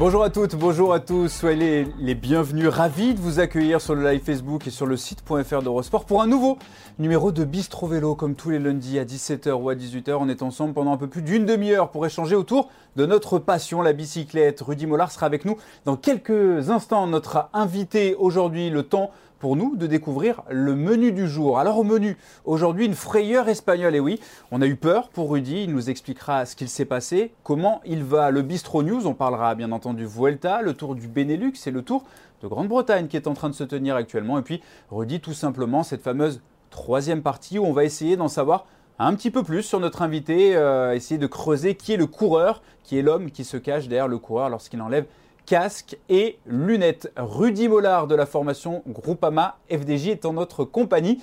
Bonjour 0.00 0.22
à 0.22 0.30
toutes, 0.30 0.56
bonjour 0.56 0.94
à 0.94 1.00
tous, 1.00 1.28
soyez 1.28 1.86
les, 1.98 2.14
bienvenus, 2.14 2.68
ravis 2.68 3.12
de 3.12 3.20
vous 3.20 3.38
accueillir 3.38 3.82
sur 3.82 3.94
le 3.94 4.02
live 4.10 4.22
Facebook 4.24 4.66
et 4.66 4.70
sur 4.70 4.86
le 4.86 4.96
site.fr 4.96 5.60
d'Eurosport 5.60 6.06
pour 6.06 6.22
un 6.22 6.26
nouveau 6.26 6.56
numéro 6.98 7.32
de 7.32 7.44
Bistro 7.44 7.86
Vélo 7.86 8.14
comme 8.14 8.34
tous 8.34 8.48
les 8.48 8.58
lundis 8.58 8.98
à 8.98 9.04
17h 9.04 9.52
ou 9.52 9.68
à 9.68 9.74
18h. 9.74 10.16
On 10.18 10.30
est 10.30 10.40
ensemble 10.40 10.72
pendant 10.72 10.94
un 10.94 10.96
peu 10.96 11.06
plus 11.06 11.20
d'une 11.20 11.44
demi-heure 11.44 11.90
pour 11.90 12.06
échanger 12.06 12.34
autour 12.34 12.70
de 12.96 13.04
notre 13.04 13.38
passion, 13.38 13.82
la 13.82 13.92
bicyclette. 13.92 14.62
Rudy 14.62 14.86
Mollard 14.86 15.12
sera 15.12 15.26
avec 15.26 15.44
nous 15.44 15.58
dans 15.84 15.96
quelques 15.96 16.70
instants. 16.70 17.06
Notre 17.06 17.50
invité 17.52 18.14
aujourd'hui, 18.14 18.70
le 18.70 18.84
temps 18.84 19.10
pour 19.40 19.56
nous 19.56 19.74
de 19.74 19.88
découvrir 19.88 20.42
le 20.50 20.76
menu 20.76 21.10
du 21.10 21.26
jour. 21.26 21.58
Alors 21.58 21.78
au 21.78 21.82
menu, 21.82 22.16
aujourd'hui 22.44 22.86
une 22.86 22.94
frayeur 22.94 23.48
espagnole. 23.48 23.96
Et 23.96 24.00
oui, 24.00 24.20
on 24.52 24.62
a 24.62 24.66
eu 24.66 24.76
peur 24.76 25.08
pour 25.08 25.32
Rudy, 25.32 25.64
il 25.64 25.72
nous 25.72 25.90
expliquera 25.90 26.46
ce 26.46 26.54
qu'il 26.54 26.68
s'est 26.68 26.84
passé, 26.84 27.32
comment 27.42 27.80
il 27.84 28.04
va. 28.04 28.30
Le 28.30 28.42
Bistro 28.42 28.82
News, 28.82 29.06
on 29.06 29.14
parlera 29.14 29.54
bien 29.56 29.72
entendu 29.72 30.04
Vuelta, 30.04 30.62
le 30.62 30.74
tour 30.74 30.94
du 30.94 31.08
Benelux 31.08 31.54
et 31.66 31.70
le 31.70 31.82
tour 31.82 32.04
de 32.42 32.48
Grande-Bretagne 32.48 33.08
qui 33.08 33.16
est 33.16 33.26
en 33.26 33.34
train 33.34 33.48
de 33.48 33.54
se 33.54 33.64
tenir 33.64 33.96
actuellement. 33.96 34.38
Et 34.38 34.42
puis 34.42 34.60
Rudy, 34.90 35.20
tout 35.20 35.34
simplement, 35.34 35.82
cette 35.82 36.02
fameuse 36.02 36.40
troisième 36.68 37.22
partie 37.22 37.58
où 37.58 37.64
on 37.64 37.72
va 37.72 37.84
essayer 37.84 38.16
d'en 38.16 38.28
savoir 38.28 38.66
un 38.98 39.14
petit 39.14 39.30
peu 39.30 39.42
plus 39.42 39.62
sur 39.62 39.80
notre 39.80 40.02
invité, 40.02 40.54
euh, 40.54 40.94
essayer 40.94 41.16
de 41.16 41.26
creuser 41.26 41.74
qui 41.74 41.94
est 41.94 41.96
le 41.96 42.06
coureur, 42.06 42.62
qui 42.84 42.98
est 42.98 43.02
l'homme 43.02 43.30
qui 43.30 43.44
se 43.44 43.56
cache 43.56 43.88
derrière 43.88 44.08
le 44.08 44.18
coureur 44.18 44.50
lorsqu'il 44.50 44.82
enlève 44.82 45.06
casque 45.50 45.98
et 46.08 46.38
lunettes. 46.46 47.12
Rudy 47.16 47.66
Mollard 47.66 48.06
de 48.06 48.14
la 48.14 48.24
formation 48.24 48.84
Groupama 48.86 49.58
FDJ 49.68 50.10
est 50.10 50.24
en 50.24 50.34
notre 50.34 50.64
compagnie. 50.64 51.20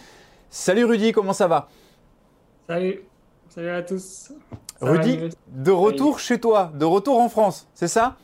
Salut 0.50 0.84
Rudy, 0.84 1.14
comment 1.14 1.32
ça 1.32 1.48
va? 1.48 1.70
Salut, 2.68 3.06
salut 3.48 3.70
à 3.70 3.82
tous. 3.84 4.34
Rudy, 4.82 5.30
de 5.48 5.72
retour 5.72 6.20
chez 6.20 6.42
toi, 6.42 6.74
de 6.76 6.84
retour 6.84 7.22
en 7.22 7.30
France, 7.30 7.70
c'est 7.74 7.88
ça? 7.88 8.18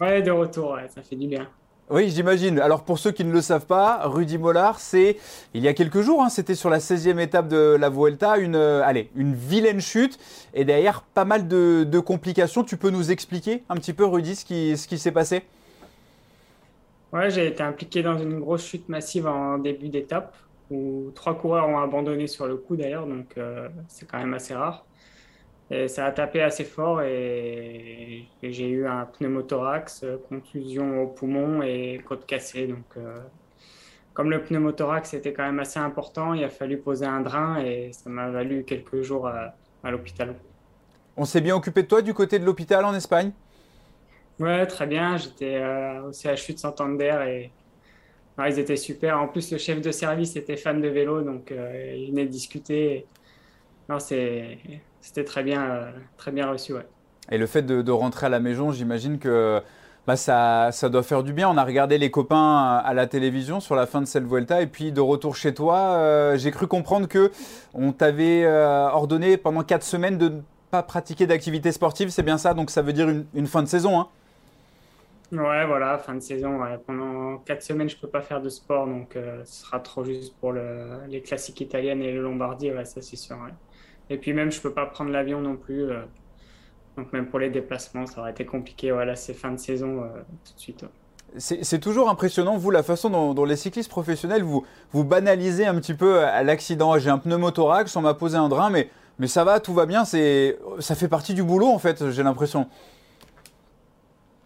Ouais, 0.00 0.22
de 0.22 0.32
retour, 0.32 0.76
ça 0.92 1.02
fait 1.02 1.14
du 1.14 1.28
bien. 1.28 1.48
Oui, 1.90 2.08
j'imagine. 2.08 2.60
Alors 2.60 2.82
pour 2.82 2.98
ceux 2.98 3.10
qui 3.10 3.24
ne 3.24 3.32
le 3.32 3.42
savent 3.42 3.66
pas, 3.66 4.08
Rudy 4.08 4.38
Mollard, 4.38 4.80
c'est 4.80 5.18
il 5.52 5.62
y 5.62 5.68
a 5.68 5.74
quelques 5.74 6.00
jours, 6.00 6.22
hein, 6.22 6.30
c'était 6.30 6.54
sur 6.54 6.70
la 6.70 6.78
16e 6.78 7.18
étape 7.18 7.46
de 7.46 7.76
la 7.78 7.90
Vuelta, 7.90 8.38
une, 8.38 8.56
euh, 8.56 8.82
allez, 8.82 9.10
une 9.14 9.34
vilaine 9.34 9.80
chute 9.80 10.18
et 10.54 10.64
derrière 10.64 11.02
pas 11.02 11.26
mal 11.26 11.46
de, 11.46 12.00
complications. 12.00 12.64
Tu 12.64 12.78
peux 12.78 12.88
nous 12.88 13.10
expliquer 13.10 13.64
un 13.68 13.74
petit 13.76 13.92
peu, 13.92 14.06
Rudy, 14.06 14.34
ce 14.34 14.46
qui, 14.46 14.98
s'est 14.98 15.12
passé? 15.12 15.42
Ouais, 17.12 17.30
j'ai 17.30 17.48
été 17.48 17.62
impliqué 17.62 18.02
dans 18.02 18.16
une 18.18 18.40
grosse 18.40 18.64
chute 18.64 18.88
massive 18.88 19.26
en 19.26 19.58
début 19.58 19.88
d'étape 19.88 20.34
où 20.70 21.10
trois 21.14 21.36
coureurs 21.36 21.68
ont 21.68 21.78
abandonné 21.78 22.26
sur 22.26 22.46
le 22.46 22.56
coup 22.56 22.76
d'ailleurs, 22.76 23.06
donc 23.06 23.26
euh, 23.36 23.68
c'est 23.88 24.08
quand 24.08 24.18
même 24.18 24.32
assez 24.32 24.54
rare. 24.54 24.86
Et 25.70 25.88
ça 25.88 26.06
a 26.06 26.12
tapé 26.12 26.42
assez 26.42 26.64
fort 26.64 27.00
et, 27.00 28.26
j'ai 28.42 28.68
eu 28.68 28.86
un 28.86 29.06
pneumothorax, 29.06 30.04
contusion 30.28 31.02
au 31.02 31.06
poumon 31.06 31.62
et 31.62 32.00
côte 32.06 32.26
cassée. 32.26 32.66
Donc, 32.66 32.84
euh, 32.96 33.18
comme 34.12 34.30
le 34.30 34.42
pneumothorax 34.42 35.14
était 35.14 35.32
quand 35.32 35.44
même 35.44 35.60
assez 35.60 35.80
important, 35.80 36.34
il 36.34 36.44
a 36.44 36.50
fallu 36.50 36.78
poser 36.78 37.06
un 37.06 37.20
drain 37.20 37.58
et 37.64 37.92
ça 37.92 38.10
m'a 38.10 38.28
valu 38.28 38.64
quelques 38.64 39.02
jours 39.02 39.26
à, 39.26 39.54
l'hôpital. 39.90 40.34
On 41.16 41.24
s'est 41.24 41.40
bien 41.40 41.56
occupé 41.56 41.82
de 41.82 41.88
toi 41.88 42.02
du 42.02 42.12
côté 42.12 42.38
de 42.38 42.44
l'hôpital 42.44 42.84
en 42.84 42.94
Espagne? 42.94 43.32
Ouais, 44.40 44.66
très 44.66 44.86
bien. 44.86 45.16
J'étais 45.16 45.56
euh, 45.56 46.08
au 46.08 46.12
CHU 46.12 46.54
de 46.54 46.58
Santander 46.58 47.16
et 47.26 47.50
ils 48.46 48.58
étaient 48.58 48.76
super. 48.76 49.18
En 49.20 49.28
plus, 49.28 49.50
le 49.52 49.58
chef 49.58 49.80
de 49.80 49.90
service 49.90 50.36
était 50.36 50.56
fan 50.56 50.80
de 50.80 50.88
vélo, 50.88 51.22
donc 51.22 51.52
euh, 51.52 51.94
il 51.96 52.10
venait 52.10 52.26
discuter. 52.26 53.06
Non, 53.88 53.98
c'est 53.98 54.58
c'était 55.04 55.24
très 55.24 55.42
bien, 55.42 55.62
euh, 55.62 55.90
très 56.16 56.32
bien 56.32 56.50
reçu. 56.50 56.72
Ouais. 56.72 56.86
Et 57.30 57.36
le 57.36 57.46
fait 57.46 57.62
de, 57.62 57.92
rentrer 57.92 58.26
à 58.26 58.28
la 58.30 58.40
maison, 58.40 58.72
j'imagine 58.72 59.18
que 59.18 59.60
bah, 60.06 60.16
ça, 60.16 60.70
ça, 60.72 60.88
doit 60.88 61.02
faire 61.02 61.22
du 61.22 61.34
bien. 61.34 61.48
On 61.48 61.58
a 61.58 61.64
regardé 61.64 61.98
les 61.98 62.10
copains 62.10 62.76
à 62.82 62.94
la 62.94 63.06
télévision 63.06 63.60
sur 63.60 63.74
la 63.74 63.86
fin 63.86 64.00
de 64.00 64.06
cette 64.06 64.24
Vuelta 64.24 64.62
et 64.62 64.66
puis 64.66 64.92
de 64.92 65.00
retour 65.02 65.36
chez 65.36 65.52
toi, 65.52 65.96
euh, 65.96 66.38
j'ai 66.38 66.50
cru 66.50 66.66
comprendre 66.66 67.06
que 67.06 67.30
on 67.74 67.92
t'avait 67.92 68.44
euh, 68.44 68.88
ordonné 68.88 69.36
pendant 69.36 69.62
quatre 69.62 69.84
semaines 69.84 70.16
de 70.16 70.30
ne 70.30 70.40
pas 70.70 70.82
pratiquer 70.82 71.26
d'activité 71.26 71.70
sportive. 71.70 72.08
C'est 72.08 72.22
bien 72.22 72.38
ça, 72.38 72.54
donc 72.54 72.70
ça 72.70 72.80
veut 72.80 72.94
dire 72.94 73.08
une, 73.34 73.46
fin 73.46 73.62
de 73.62 73.68
saison. 73.68 74.00
Hein? 74.00 74.08
Ouais, 75.32 75.66
voilà, 75.66 75.98
fin 75.98 76.14
de 76.14 76.20
saison. 76.20 76.60
Pendant 76.86 77.38
quatre 77.38 77.62
semaines, 77.62 77.90
je 77.90 77.96
peux 77.98 78.08
pas 78.08 78.22
faire 78.22 78.40
de 78.40 78.48
sport, 78.48 78.86
donc 78.86 79.18
ce 79.44 79.64
sera 79.64 79.80
trop 79.80 80.02
juste 80.02 80.34
pour 80.36 80.52
le, 80.52 81.00
les 81.08 81.20
classiques 81.20 81.60
italiennes 81.60 82.02
et 82.02 82.12
le 82.12 82.22
Lombardie. 82.22 82.70
Ouais, 82.70 82.86
ça 82.86 83.02
c'est 83.02 83.16
sûr. 83.16 83.36
Et 84.10 84.18
puis 84.18 84.32
même, 84.32 84.52
je 84.52 84.60
peux 84.60 84.72
pas 84.72 84.86
prendre 84.86 85.10
l'avion 85.10 85.40
non 85.40 85.56
plus. 85.56 85.90
Euh. 85.90 86.02
donc 86.96 87.12
même 87.12 87.26
pour 87.26 87.38
les 87.38 87.50
déplacements, 87.50 88.06
ça 88.06 88.20
aurait 88.20 88.32
été 88.32 88.44
compliqué. 88.44 88.92
Voilà, 88.92 89.16
c'est 89.16 89.34
fin 89.34 89.52
de 89.52 89.58
saison 89.58 90.02
euh, 90.02 90.08
tout 90.44 90.54
de 90.54 90.60
suite. 90.60 90.84
C'est 91.36 91.80
toujours 91.80 92.08
impressionnant, 92.08 92.56
vous, 92.56 92.70
la 92.70 92.84
façon 92.84 93.10
dont, 93.10 93.44
les 93.44 93.56
cyclistes 93.56 93.90
professionnels, 93.90 94.44
vous, 94.44 94.64
vous 94.92 95.02
banalisez 95.02 95.66
un 95.66 95.74
petit 95.74 95.94
peu 95.94 96.20
à 96.20 96.44
l'accident. 96.44 96.96
J'ai 96.96 97.10
un 97.10 97.18
pneumothorax, 97.18 97.96
on 97.96 98.02
m'a 98.02 98.14
posé 98.14 98.36
un 98.36 98.48
drain, 98.48 98.70
mais, 98.70 98.88
mais 99.18 99.26
ça 99.26 99.42
va, 99.42 99.58
tout 99.58 99.74
va 99.74 99.84
bien. 99.84 100.04
Ça 100.04 100.94
fait 100.94 101.08
partie 101.08 101.34
du 101.34 101.42
boulot, 101.42 101.66
en 101.66 101.80
fait, 101.80 102.08
j'ai 102.10 102.22
l'impression. 102.22 102.68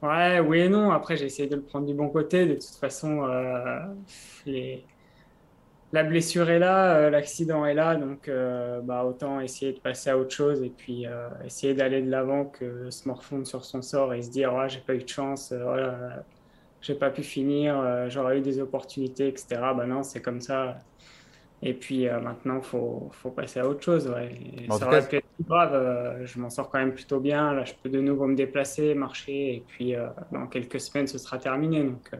Ouais, 0.03 0.41
oui 0.41 0.61
et 0.61 0.69
non. 0.69 0.91
Après, 0.91 1.17
j'ai 1.17 1.27
essayé 1.27 1.49
de 1.49 1.57
le 1.57 1.63
prendre 1.63 1.87
du 1.87 1.95
bon 1.95 2.09
côté. 2.09 2.47
De 2.47 2.55
toute 2.55 2.77
façon, 2.81 3.25
euh, 3.25 3.81
les, 4.47 4.85
la 5.93 6.03
blessure 6.03 6.51
est 6.51 6.59
là, 6.59 6.97
euh, 6.97 7.11
l'accident 7.11 7.65
est 7.65 7.75
là, 7.75 7.95
donc 7.97 8.29
euh, 8.29 8.81
bah, 8.81 9.05
autant 9.05 9.41
essayer 9.41 9.73
de 9.73 9.81
passer 9.81 10.11
à 10.11 10.19
autre 10.19 10.35
chose 10.35 10.63
et 10.63 10.69
puis 10.69 11.07
euh, 11.07 11.29
essayer 11.45 11.75
d'aller 11.75 12.03
de 12.03 12.11
l'avant 12.11 12.45
que 12.45 12.91
se 12.91 13.09
morfondre 13.09 13.47
sur 13.47 13.65
son 13.65 13.81
sort 13.81 14.13
et 14.13 14.23
se 14.23 14.31
dire 14.31 14.53
oh, 14.55 14.69
j'ai 14.69 14.81
pas 14.81 14.95
eu 14.95 15.03
de 15.03 15.09
chance, 15.09 15.53
voilà, 15.53 16.25
j'ai 16.83 16.95
pas 16.95 17.11
pu 17.11 17.23
finir, 17.23 18.09
j'aurais 18.09 18.39
eu 18.39 18.41
des 18.43 18.61
opportunités, 18.61 19.29
etc. 19.29 19.47
Bah 19.77 19.87
non, 19.87 20.03
c'est 20.03 20.21
comme 20.21 20.41
ça. 20.41 20.79
Et 21.61 21.75
puis 21.75 22.07
maintenant, 22.07 22.61
faut, 22.61 23.09
faut 23.13 23.31
passer 23.31 23.59
à 23.59 23.67
autre 23.67 23.83
chose. 23.83 24.09
Ouais. 24.09 24.31
ça 24.71 24.87
aurait 24.87 25.09
pu 25.09 25.17
être 25.17 25.27
grave, 25.41 26.21
je 26.25 26.39
m'en 26.39 26.51
sors 26.51 26.71
quand 26.71 26.79
même 26.79 26.95
plutôt 26.95 27.19
bien. 27.19 27.53
Là, 27.53 27.65
je 27.65 27.73
peux 27.83 27.89
de 27.89 28.01
nouveau 28.01 28.27
me 28.27 28.37
déplacer, 28.37 28.95
marcher, 28.95 29.55
et 29.55 29.65
puis 29.67 29.95
dans 30.31 30.47
quelques 30.47 30.81
semaines, 30.81 31.09
ce 31.09 31.19
sera 31.19 31.39
terminé. 31.39 31.83
Donc, 31.83 32.11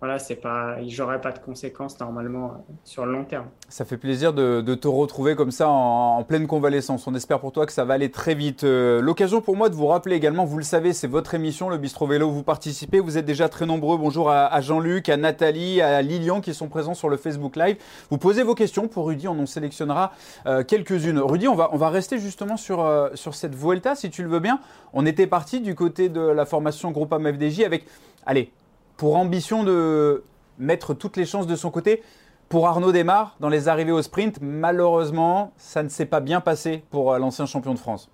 voilà, 0.00 0.20
c'est 0.20 0.36
pas, 0.36 0.76
j'aurais 0.86 1.20
pas 1.20 1.32
de 1.32 1.40
conséquences 1.40 1.98
normalement 1.98 2.52
euh, 2.52 2.72
sur 2.84 3.04
le 3.04 3.10
long 3.10 3.24
terme. 3.24 3.46
Ça 3.68 3.84
fait 3.84 3.96
plaisir 3.96 4.32
de, 4.32 4.62
te 4.76 4.86
retrouver 4.86 5.34
comme 5.34 5.50
ça 5.50 5.68
en, 5.68 6.22
pleine 6.22 6.46
convalescence. 6.46 7.08
On 7.08 7.14
espère 7.16 7.40
pour 7.40 7.50
toi 7.50 7.66
que 7.66 7.72
ça 7.72 7.84
va 7.84 7.94
aller 7.94 8.12
très 8.12 8.36
vite. 8.36 8.62
Euh, 8.62 9.00
l'occasion 9.00 9.40
pour 9.40 9.56
moi 9.56 9.68
de 9.68 9.74
vous 9.74 9.88
rappeler 9.88 10.14
également, 10.14 10.44
vous 10.44 10.58
le 10.58 10.62
savez, 10.62 10.92
c'est 10.92 11.08
votre 11.08 11.34
émission, 11.34 11.68
le 11.68 11.78
Bistro 11.78 12.06
Vélo. 12.06 12.30
Vous 12.30 12.44
participez, 12.44 13.00
vous 13.00 13.18
êtes 13.18 13.24
déjà 13.24 13.48
très 13.48 13.66
nombreux. 13.66 13.98
Bonjour 13.98 14.30
à, 14.30 14.60
Jean-Luc, 14.60 15.08
à 15.08 15.16
Nathalie, 15.16 15.80
à 15.80 16.00
Lilian 16.00 16.40
qui 16.40 16.54
sont 16.54 16.68
présents 16.68 16.94
sur 16.94 17.08
le 17.08 17.16
Facebook 17.16 17.56
Live. 17.56 17.76
Vous 18.10 18.18
posez 18.18 18.44
vos 18.44 18.54
questions 18.54 18.86
pour 18.86 19.08
Rudy, 19.08 19.26
on 19.26 19.38
en 19.40 19.46
sélectionnera 19.46 20.12
euh, 20.46 20.62
quelques-unes. 20.62 21.18
Rudy, 21.18 21.48
on 21.48 21.56
va, 21.56 21.70
on 21.72 21.76
va 21.76 21.90
rester 21.90 22.18
justement 22.18 22.56
sur, 22.56 22.88
sur 23.14 23.34
cette 23.34 23.56
Vuelta, 23.56 23.96
si 23.96 24.10
tu 24.10 24.22
le 24.22 24.28
veux 24.28 24.40
bien. 24.40 24.60
On 24.92 25.06
était 25.06 25.26
parti 25.26 25.60
du 25.60 25.74
côté 25.74 26.08
de 26.08 26.20
la 26.20 26.46
formation 26.46 26.92
Groupama 26.92 27.32
FDJ 27.32 27.62
avec, 27.62 27.84
allez, 28.24 28.52
pour 28.98 29.16
ambition 29.16 29.64
de 29.64 30.24
mettre 30.58 30.92
toutes 30.92 31.16
les 31.16 31.24
chances 31.24 31.46
de 31.46 31.56
son 31.56 31.70
côté. 31.70 32.02
Pour 32.50 32.66
Arnaud 32.66 32.92
Desmar, 32.92 33.36
dans 33.40 33.48
les 33.48 33.68
arrivées 33.68 33.92
au 33.92 34.02
sprint, 34.02 34.38
malheureusement, 34.42 35.52
ça 35.56 35.82
ne 35.82 35.88
s'est 35.88 36.06
pas 36.06 36.20
bien 36.20 36.40
passé 36.40 36.82
pour 36.90 37.12
euh, 37.12 37.18
l'ancien 37.18 37.46
champion 37.46 37.74
de 37.74 37.78
France. 37.78 38.10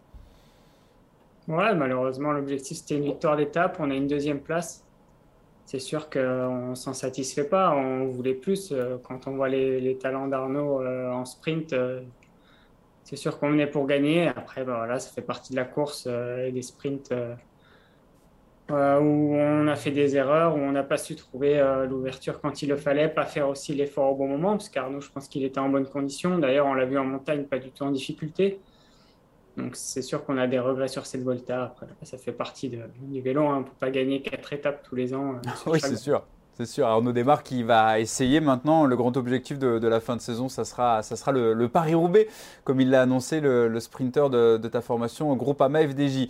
Ouais, 1.49 1.75
malheureusement, 1.75 2.33
l'objectif 2.33 2.79
c'était 2.79 2.97
une 2.97 3.05
victoire 3.05 3.37
d'étape. 3.37 3.77
On 3.81 3.91
a 3.91 3.95
une 3.95 4.09
deuxième 4.09 4.41
place. 4.41 4.85
C'est 5.67 5.79
sûr 5.79 6.11
qu'on 6.11 6.71
ne 6.71 6.75
s'en 6.75 6.93
satisfait 6.93 7.45
pas. 7.45 7.75
On 7.75 8.07
voulait 8.07 8.35
plus. 8.35 8.71
Euh, 8.73 8.99
quand 9.03 9.27
on 9.27 9.37
voit 9.37 9.49
les, 9.49 9.97
talents 9.99 10.29
d'Arnaud 10.29 10.83
euh, 10.83 11.11
en 11.13 11.25
sprint, 11.25 11.75
c'est 13.05 13.17
sûr 13.17 13.39
qu'on 13.39 13.51
venait 13.51 13.69
pour 13.69 13.87
gagner. 13.87 14.29
Après, 14.29 14.65
bah, 14.65 14.75
voilà, 14.79 14.99
ça 14.99 15.11
fait 15.13 15.23
partie 15.23 15.53
de 15.53 15.57
la 15.57 15.65
course 15.65 16.07
et 16.07 16.51
des 16.53 16.63
sprints 16.63 17.15
euh, 18.71 18.99
où 18.99 19.35
on 19.35 19.69
a 19.69 19.77
fait 19.77 19.91
des 19.91 20.17
erreurs, 20.17 20.57
où 20.57 20.59
on 20.59 20.73
n'a 20.73 20.83
pas 20.83 20.97
su 20.97 21.17
trouver 21.17 21.59
euh, 21.59 21.87
l'ouverture 21.87 22.41
quand 22.41 22.63
il 22.63 22.71
le 22.71 22.77
fallait, 22.77 23.09
pas 23.09 23.27
faire 23.27 23.49
aussi 23.49 23.75
l'effort 23.75 24.13
au 24.13 24.15
bon 24.15 24.27
moment, 24.27 24.53
parce 24.53 24.71
qu'Arnaud, 24.71 25.01
je 25.01 25.11
pense 25.11 25.29
qu'il 25.29 25.45
était 25.45 25.61
en 25.61 25.69
bonne 25.69 25.87
condition. 25.87 26.39
D'ailleurs, 26.39 26.67
on 26.67 26.75
l'a 26.75 26.87
vu 26.87 26.97
en 26.97 27.05
montagne, 27.05 27.45
pas 27.45 27.59
du 27.59 27.71
tout 27.71 27.85
en 27.85 27.91
difficulté. 27.91 28.61
Donc 29.57 29.77
c'est 29.77 30.03
sûr 30.03 30.25
qu'on 30.25 30.39
a 30.39 30.47
des 30.47 30.59
regrets 30.59 30.89
sur 30.89 31.07
cette 31.07 31.23
Volta. 31.23 31.65
Après, 31.65 31.87
ça 32.03 32.19
fait 32.19 32.33
partie 32.33 32.69
du 32.69 33.21
vélo. 33.21 33.43
Hein. 33.43 33.57
On 33.57 33.61
ne 33.61 33.65
peut 33.65 33.71
pas 33.79 33.91
gagner 33.91 34.23
quatre 34.23 34.53
étapes 34.53 34.83
tous 34.83 34.97
les 34.97 35.15
ans. 35.15 35.35
Euh, 35.35 35.51
oui, 35.71 35.81
c'est 35.81 35.97
sûr. 35.97 36.25
C'est 36.57 36.67
sûr. 36.67 36.87
Arnaud 36.87 37.13
Desmar 37.13 37.43
qui 37.43 37.63
va 37.63 38.01
essayer 38.01 38.41
maintenant. 38.41 38.85
Le 38.87 38.97
grand 38.97 39.17
objectif 39.17 39.59
de, 39.59 39.87
la 39.87 40.01
fin 40.01 40.17
de 40.17 40.21
saison, 40.21 40.49
ça 40.49 40.65
sera, 40.65 41.03
ça 41.03 41.17
sera 41.17 41.33
le, 41.33 41.69
Paris-Roubaix, 41.69 42.29
comme 42.63 42.81
il 42.81 42.91
l'a 42.91 43.03
annoncé, 43.03 43.41
le, 43.41 43.79
sprinter 43.81 44.31
de, 44.31 44.57
de, 44.57 44.69
ta 44.69 44.81
formation, 44.81 45.35
Groupama 45.35 45.87
FDJ. 45.87 46.29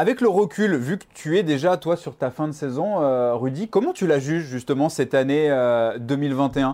Avec 0.00 0.22
le 0.22 0.30
recul, 0.30 0.76
vu 0.76 0.96
que 0.96 1.04
tu 1.12 1.36
es 1.36 1.42
déjà 1.42 1.76
toi 1.76 1.94
sur 1.94 2.16
ta 2.16 2.30
fin 2.30 2.48
de 2.48 2.52
saison, 2.52 3.02
euh, 3.02 3.34
Rudy, 3.34 3.68
comment 3.68 3.92
tu 3.92 4.06
la 4.06 4.18
juges 4.18 4.44
justement 4.44 4.88
cette 4.88 5.12
année 5.12 5.50
2021 5.98 6.70
euh, 6.70 6.72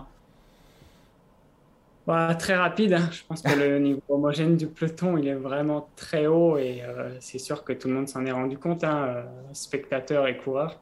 bah, 2.07 2.33
Très 2.35 2.55
rapide. 2.55 2.93
Hein. 2.93 3.09
Je 3.11 3.23
pense 3.27 3.41
que 3.41 3.51
le 3.53 3.79
niveau 3.83 3.99
homogène 4.07 4.55
du 4.55 4.67
peloton, 4.67 5.17
il 5.17 5.27
est 5.27 5.33
vraiment 5.33 5.89
très 5.97 6.25
haut 6.25 6.57
et 6.57 6.81
euh, 6.83 7.17
c'est 7.19 7.37
sûr 7.37 7.65
que 7.65 7.73
tout 7.73 7.89
le 7.89 7.95
monde 7.95 8.07
s'en 8.07 8.25
est 8.25 8.31
rendu 8.31 8.57
compte, 8.57 8.85
hein, 8.85 9.25
spectateurs 9.51 10.25
et 10.27 10.37
coureurs. 10.37 10.79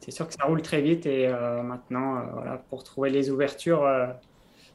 C'est 0.00 0.10
sûr 0.10 0.26
que 0.26 0.32
ça 0.32 0.44
roule 0.46 0.62
très 0.62 0.80
vite 0.80 1.04
et 1.04 1.28
maintenant, 1.62 2.22
voilà, 2.32 2.62
pour 2.70 2.82
trouver 2.82 3.10
les 3.10 3.30
ouvertures, 3.30 3.86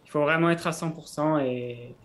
il 0.06 0.12
faut 0.12 0.22
vraiment 0.22 0.52
être 0.52 0.68
à 0.68 0.72
100% 0.74 1.44
et, 1.44 1.96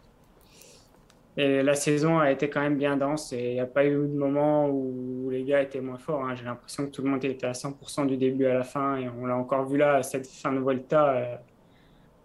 et 1.36 1.62
la 1.62 1.74
saison 1.74 2.18
a 2.18 2.30
été 2.30 2.48
quand 2.48 2.60
même 2.60 2.76
bien 2.76 2.96
dense 2.96 3.32
et 3.32 3.50
il 3.50 3.54
n'y 3.54 3.60
a 3.60 3.66
pas 3.66 3.84
eu 3.84 3.90
de 3.90 4.16
moment 4.16 4.68
où 4.68 5.30
les 5.30 5.42
gars 5.44 5.62
étaient 5.62 5.80
moins 5.80 5.98
forts. 5.98 6.24
Hein. 6.24 6.34
J'ai 6.36 6.44
l'impression 6.44 6.86
que 6.86 6.90
tout 6.90 7.02
le 7.02 7.10
monde 7.10 7.24
était 7.24 7.46
à 7.46 7.52
100% 7.52 8.06
du 8.06 8.16
début 8.16 8.46
à 8.46 8.54
la 8.54 8.62
fin 8.62 8.96
et 8.96 9.08
on 9.08 9.26
l'a 9.26 9.36
encore 9.36 9.66
vu 9.66 9.76
là, 9.76 10.02
cette 10.02 10.26
fin 10.28 10.52
de 10.52 10.58
Volta 10.58 11.40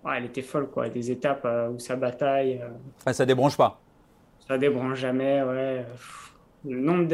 elle 0.08 0.26
était 0.26 0.42
folle, 0.42 0.70
quoi. 0.70 0.90
Des 0.90 1.12
étapes 1.12 1.46
euh, 1.46 1.70
où 1.70 1.80
ça 1.80 1.96
bataille. 1.96 2.60
Euh. 2.62 2.70
Ah, 3.06 3.14
ça 3.14 3.26
débranche 3.26 3.58
pas 3.58 3.80
Ça 4.48 4.58
débranche 4.58 5.00
jamais, 5.00 5.42
ouais. 5.44 5.86
Le 6.66 6.80
nombre 6.80 7.08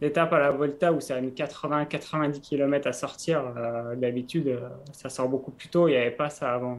d'étapes 0.00 0.32
à 0.32 0.38
la 0.38 0.50
Volta 0.50 0.92
où 0.92 1.00
ça 1.00 1.16
a 1.16 1.20
mis 1.20 1.30
80-90 1.30 2.40
km 2.40 2.88
à 2.88 2.92
sortir, 2.92 3.42
euh, 3.56 3.94
d'habitude, 3.96 4.58
ça 4.92 5.08
sort 5.08 5.28
beaucoup 5.28 5.50
plus 5.50 5.68
tôt. 5.68 5.88
Il 5.88 5.92
n'y 5.92 5.96
avait 5.98 6.10
pas 6.10 6.30
ça 6.30 6.54
avant. 6.54 6.78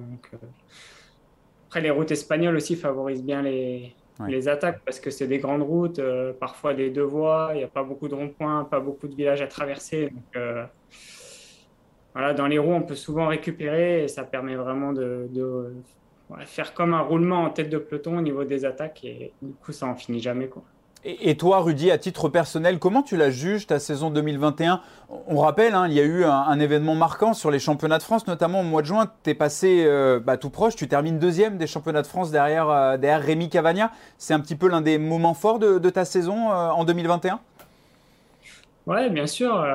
Après, 1.67 1.81
les 1.81 1.91
routes 1.91 2.11
espagnoles 2.11 2.55
aussi 2.55 2.75
favorisent 2.75 3.23
bien 3.23 3.43
les, 3.43 3.95
les 4.27 4.47
attaques 4.47 4.81
parce 4.85 4.99
que 4.99 5.09
c'est 5.09 5.27
des 5.27 5.37
grandes 5.37 5.61
routes, 5.61 6.01
parfois 6.39 6.73
des 6.73 6.89
deux 6.89 7.03
voies, 7.03 7.51
il 7.53 7.57
n'y 7.57 7.63
a 7.63 7.67
pas 7.67 7.83
beaucoup 7.83 8.07
de 8.07 8.15
ronds-points, 8.15 8.65
pas 8.65 8.79
beaucoup 8.79 9.07
de 9.07 9.15
villages 9.15 9.41
à 9.41 9.47
traverser. 9.47 10.09
Donc, 10.09 10.43
voilà, 12.13 12.33
dans 12.33 12.47
les 12.47 12.57
roues, 12.57 12.73
on 12.73 12.81
peut 12.81 12.95
souvent 12.95 13.27
récupérer 13.27 14.03
et 14.03 14.07
ça 14.07 14.23
permet 14.23 14.55
vraiment 14.55 14.93
de, 14.93 15.29
faire 16.45 16.73
comme 16.73 16.93
un 16.93 17.01
roulement 17.01 17.43
en 17.43 17.49
tête 17.49 17.69
de 17.69 17.77
peloton 17.77 18.17
au 18.17 18.21
niveau 18.21 18.43
des 18.43 18.65
attaques 18.65 19.03
et 19.03 19.31
du 19.41 19.53
coup, 19.53 19.71
ça 19.71 19.85
en 19.85 19.95
finit 19.95 20.19
jamais. 20.19 20.47
Quoi. 20.47 20.63
Et, 21.05 21.37
toi, 21.37 21.61
Rudy, 21.61 21.91
à 21.91 21.97
titre 21.97 22.27
personnel, 22.27 22.77
comment 22.77 23.03
tu 23.03 23.15
la 23.15 23.29
juges 23.29 23.65
ta 23.65 23.79
saison 23.79 24.09
2021 24.09 24.81
On 25.27 25.37
rappelle, 25.39 25.73
hein, 25.73 25.87
il 25.87 25.93
y 25.93 25.99
a 26.01 26.03
eu 26.03 26.25
un, 26.25 26.59
événement 26.59 26.93
marquant 26.93 27.33
sur 27.33 27.51
les 27.51 27.59
championnats 27.59 27.99
de 27.99 28.03
France, 28.03 28.27
notamment 28.27 28.59
au 28.59 28.63
mois 28.63 28.81
de 28.81 28.87
juin. 28.87 29.09
Tu 29.23 29.29
es 29.29 29.33
passé 29.33 29.85
euh, 29.85 30.19
bah, 30.19 30.35
tout 30.35 30.49
proche, 30.49 30.75
tu 30.75 30.89
termines 30.89 31.17
deuxième 31.17 31.57
des 31.57 31.67
championnats 31.67 32.01
de 32.01 32.07
France 32.07 32.31
derrière, 32.31 32.69
euh, 32.69 32.97
derrière 32.97 33.25
Rémi 33.25 33.47
Cavagna. 33.47 33.91
C'est 34.17 34.33
un 34.33 34.41
petit 34.41 34.57
peu 34.57 34.67
l'un 34.67 34.81
des 34.81 34.97
moments 34.97 35.33
forts 35.33 35.59
de, 35.59 35.89
ta 35.89 36.03
saison 36.03 36.51
euh, 36.51 36.69
en 36.69 36.83
2021 36.83 37.39
Ouais, 38.85 39.09
bien 39.09 39.27
sûr. 39.27 39.65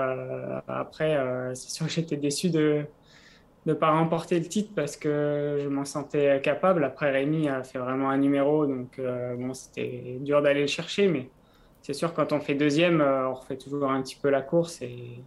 Après, 0.68 1.16
c'est 1.54 1.70
sûr 1.70 1.86
que 1.86 1.92
j'étais 1.92 2.16
déçu 2.16 2.50
de 2.50 2.84
ne 3.66 3.72
pas 3.74 3.90
remporter 3.90 4.38
le 4.38 4.46
titre 4.46 4.70
parce 4.74 4.96
que 4.96 5.58
je 5.62 5.68
m'en 5.68 5.84
sentais 5.84 6.40
capable. 6.42 6.84
Après, 6.84 7.10
Rémi 7.10 7.48
a 7.48 7.62
fait 7.62 7.78
vraiment 7.78 8.10
un 8.10 8.18
numéro, 8.18 8.66
donc 8.66 8.98
euh, 8.98 9.34
bon, 9.36 9.54
c'était 9.54 10.18
dur 10.20 10.42
d'aller 10.42 10.62
le 10.62 10.66
chercher, 10.66 11.08
mais 11.08 11.28
c'est 11.82 11.94
sûr, 11.94 12.12
quand 12.14 12.32
on 12.32 12.40
fait 12.40 12.54
deuxième, 12.54 13.00
on 13.00 13.34
refait 13.34 13.56
toujours 13.56 13.90
un 13.90 14.02
petit 14.02 14.16
peu 14.16 14.30
la 14.30 14.42
course 14.42 14.82
et, 14.82 15.22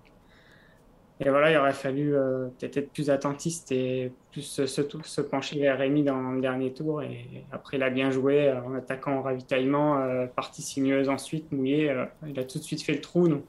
et 1.19 1.29
voilà, 1.29 1.51
il 1.51 1.57
aurait 1.57 1.73
fallu 1.73 2.11
peut-être 2.59 2.77
être 2.77 2.91
plus 2.91 3.09
attentiste 3.09 3.71
et 3.71 4.11
plus 4.31 4.43
se, 4.43 5.21
pencher 5.21 5.59
vers 5.59 5.77
Rémi 5.79 6.03
dans 6.03 6.31
le 6.31 6.41
dernier 6.41 6.73
tour. 6.73 7.01
Et 7.01 7.43
après, 7.51 7.77
il 7.77 7.83
a 7.83 7.89
bien 7.89 8.11
joué 8.11 8.51
en 8.51 8.75
attaquant 8.75 9.17
au 9.17 9.21
ravitaillement, 9.23 10.27
partie 10.35 10.61
sinueuse 10.61 11.09
ensuite, 11.09 11.51
mouillé. 11.51 11.91
il 12.27 12.39
a 12.39 12.43
tout 12.43 12.59
de 12.59 12.63
suite 12.63 12.83
fait 12.83 12.93
le 12.93 13.01
trou. 13.01 13.27
Donc, 13.27 13.43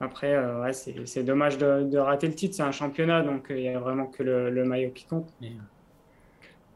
après, 0.00 0.34
euh, 0.34 0.70
c'est 1.04 1.22
dommage 1.22 1.58
de, 1.58 1.96
rater 1.98 2.26
le 2.26 2.34
titre. 2.34 2.56
C'est 2.56 2.62
un 2.62 2.72
championnat, 2.72 3.22
donc 3.22 3.50
euh, 3.50 3.58
il 3.58 3.62
n'y 3.62 3.68
a 3.68 3.78
vraiment 3.78 4.06
que 4.06 4.22
le, 4.22 4.64
maillot 4.64 4.90
qui 4.90 5.04
compte. 5.04 5.28
Mais 5.40 5.52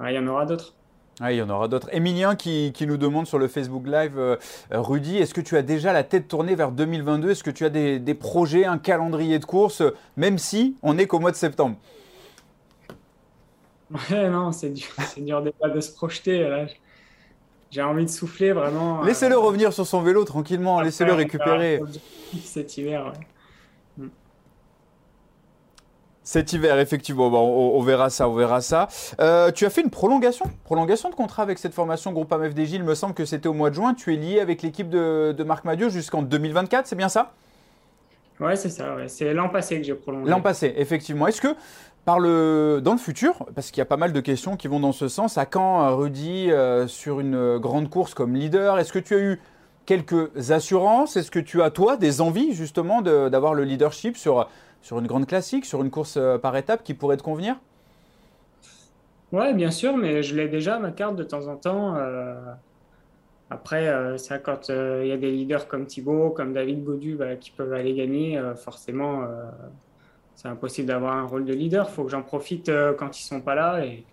il 0.00 0.14
y 0.14 0.18
en 0.18 0.26
aura 0.28 0.46
d'autres. 0.46 0.74
il 1.22 1.32
y 1.32 1.42
en 1.42 1.50
aura 1.50 1.68
d'autres. 1.68 1.88
Emilien 1.92 2.36
qui, 2.36 2.72
nous 2.86 2.96
demande 2.96 3.26
sur 3.26 3.38
le 3.38 3.48
Facebook 3.48 3.86
Live, 3.86 4.18
euh, 4.18 4.36
Rudy, 4.70 5.18
est-ce 5.18 5.34
que 5.34 5.40
tu 5.40 5.56
as 5.56 5.62
déjà 5.62 5.92
la 5.92 6.04
tête 6.04 6.28
tournée 6.28 6.54
vers 6.54 6.70
2022 6.70 7.30
Est-ce 7.30 7.44
que 7.44 7.50
tu 7.50 7.64
as 7.64 7.70
des, 7.70 8.14
projets, 8.14 8.64
un 8.64 8.78
calendrier 8.78 9.38
de 9.38 9.44
course, 9.44 9.82
même 10.16 10.38
si 10.38 10.76
on 10.82 10.94
n'est 10.94 11.06
qu'au 11.06 11.18
mois 11.18 11.32
de 11.32 11.36
septembre? 11.36 11.76
Ouais, 13.90 14.28
non, 14.28 14.52
c'est 14.52 14.70
dur, 15.16 15.42
dur 15.42 15.52
de 15.74 15.80
se 15.80 15.92
projeter. 15.92 16.48
Là 16.48 16.66
j'ai 17.70 17.82
envie 17.82 18.04
de 18.04 18.10
souffler 18.10 18.52
vraiment. 18.52 19.02
Euh, 19.02 19.06
Laissez-le 19.06 19.36
revenir 19.36 19.72
sur 19.72 19.86
son 19.86 20.00
vélo 20.00 20.24
tranquillement, 20.24 20.80
laissez-le 20.80 21.12
récupérer. 21.12 21.80
Cet 22.42 22.78
hiver, 22.78 23.12
mm. 23.96 24.06
Cet 26.22 26.52
hiver, 26.52 26.78
effectivement, 26.78 27.28
on, 27.28 27.80
verra 27.82 28.10
ça, 28.10 28.28
on 28.28 28.34
verra 28.34 28.60
ça. 28.60 28.88
Euh, 29.20 29.50
tu 29.50 29.64
as 29.64 29.70
fait 29.70 29.80
une 29.80 29.90
prolongation, 29.90 30.46
prolongation 30.64 31.08
de 31.10 31.14
contrat 31.14 31.42
avec 31.42 31.58
cette 31.58 31.74
formation 31.74 32.12
Groupe 32.12 32.32
AMFDJ. 32.32 32.74
Il 32.74 32.84
me 32.84 32.94
semble 32.94 33.14
que 33.14 33.24
c'était 33.24 33.48
au 33.48 33.54
mois 33.54 33.70
de 33.70 33.74
juin. 33.74 33.94
Tu 33.94 34.12
es 34.12 34.16
lié 34.16 34.40
avec 34.40 34.62
l'équipe 34.62 34.90
de, 34.90 35.34
de 35.36 35.44
Marc 35.44 35.64
Madiot 35.64 35.88
jusqu'en 35.88 36.22
2024, 36.22 36.86
c'est 36.86 36.96
bien 36.96 37.08
ça? 37.08 37.32
Ouais, 38.40 38.56
c'est 38.56 38.70
ça. 38.70 38.96
C'est 39.08 39.34
l'an 39.34 39.48
passé 39.48 39.78
que 39.78 39.82
j'ai 39.82 39.94
prolongé. 39.94 40.30
L'an 40.30 40.40
passé, 40.40 40.72
effectivement. 40.76 41.26
Est-ce 41.26 41.40
que 41.40 41.56
dans 42.16 42.92
le 42.92 42.98
futur, 42.98 43.46
parce 43.54 43.70
qu'il 43.70 43.78
y 43.78 43.82
a 43.82 43.86
pas 43.86 43.98
mal 43.98 44.12
de 44.12 44.20
questions 44.20 44.56
qui 44.56 44.66
vont 44.66 44.80
dans 44.80 44.92
ce 44.92 45.08
sens, 45.08 45.36
à 45.36 45.44
quand 45.44 45.82
euh, 45.82 45.94
Rudy 45.94 46.50
euh, 46.50 46.86
sur 46.86 47.20
une 47.20 47.58
grande 47.58 47.90
course 47.90 48.14
comme 48.14 48.34
leader? 48.34 48.78
Est-ce 48.78 48.92
que 48.92 48.98
tu 48.98 49.14
as 49.14 49.18
eu 49.18 49.40
quelques 49.84 50.50
assurances? 50.50 51.16
Est-ce 51.16 51.30
que 51.30 51.38
tu 51.38 51.60
as, 51.60 51.70
toi, 51.70 51.98
des 51.98 52.22
envies 52.22 52.54
justement 52.54 53.02
d'avoir 53.02 53.52
le 53.52 53.64
leadership 53.64 54.16
sur, 54.16 54.48
sur 54.80 54.98
une 54.98 55.06
grande 55.06 55.26
classique, 55.26 55.66
sur 55.66 55.82
une 55.82 55.90
course 55.90 56.16
euh, 56.16 56.38
par 56.38 56.56
étape 56.56 56.82
qui 56.82 56.94
pourrait 56.94 57.18
te 57.18 57.22
convenir? 57.22 57.56
Ouais, 59.30 59.52
bien 59.52 59.70
sûr, 59.70 59.94
mais 59.94 60.22
je 60.22 60.34
l'ai 60.34 60.48
déjà, 60.48 60.78
ma 60.78 60.90
carte, 60.90 61.14
de 61.14 61.24
temps 61.24 61.46
en 61.48 61.56
temps. 61.56 61.96
Après, 63.50 64.16
ça, 64.16 64.38
quand 64.38 64.70
il 64.70 65.06
y 65.06 65.12
a 65.12 65.18
des 65.18 65.30
leaders 65.30 65.68
comme 65.68 65.84
Thibaut, 65.84 66.30
comme 66.30 66.54
David 66.54 66.82
Godu 66.82 67.16
bah, 67.16 67.36
qui 67.36 67.50
peuvent 67.50 67.74
aller 67.74 67.92
gagner, 67.92 68.40
forcément, 68.56 69.26
c'est 70.38 70.46
impossible 70.46 70.86
d'avoir 70.86 71.16
un 71.16 71.24
rôle 71.24 71.44
de 71.44 71.52
leader. 71.52 71.88
Il 71.88 71.92
faut 71.92 72.04
que 72.04 72.10
j'en 72.10 72.22
profite 72.22 72.68
euh, 72.68 72.94
quand 72.94 73.18
ils 73.18 73.24
sont 73.24 73.40
pas 73.40 73.56
là 73.56 73.84
et, 73.84 74.04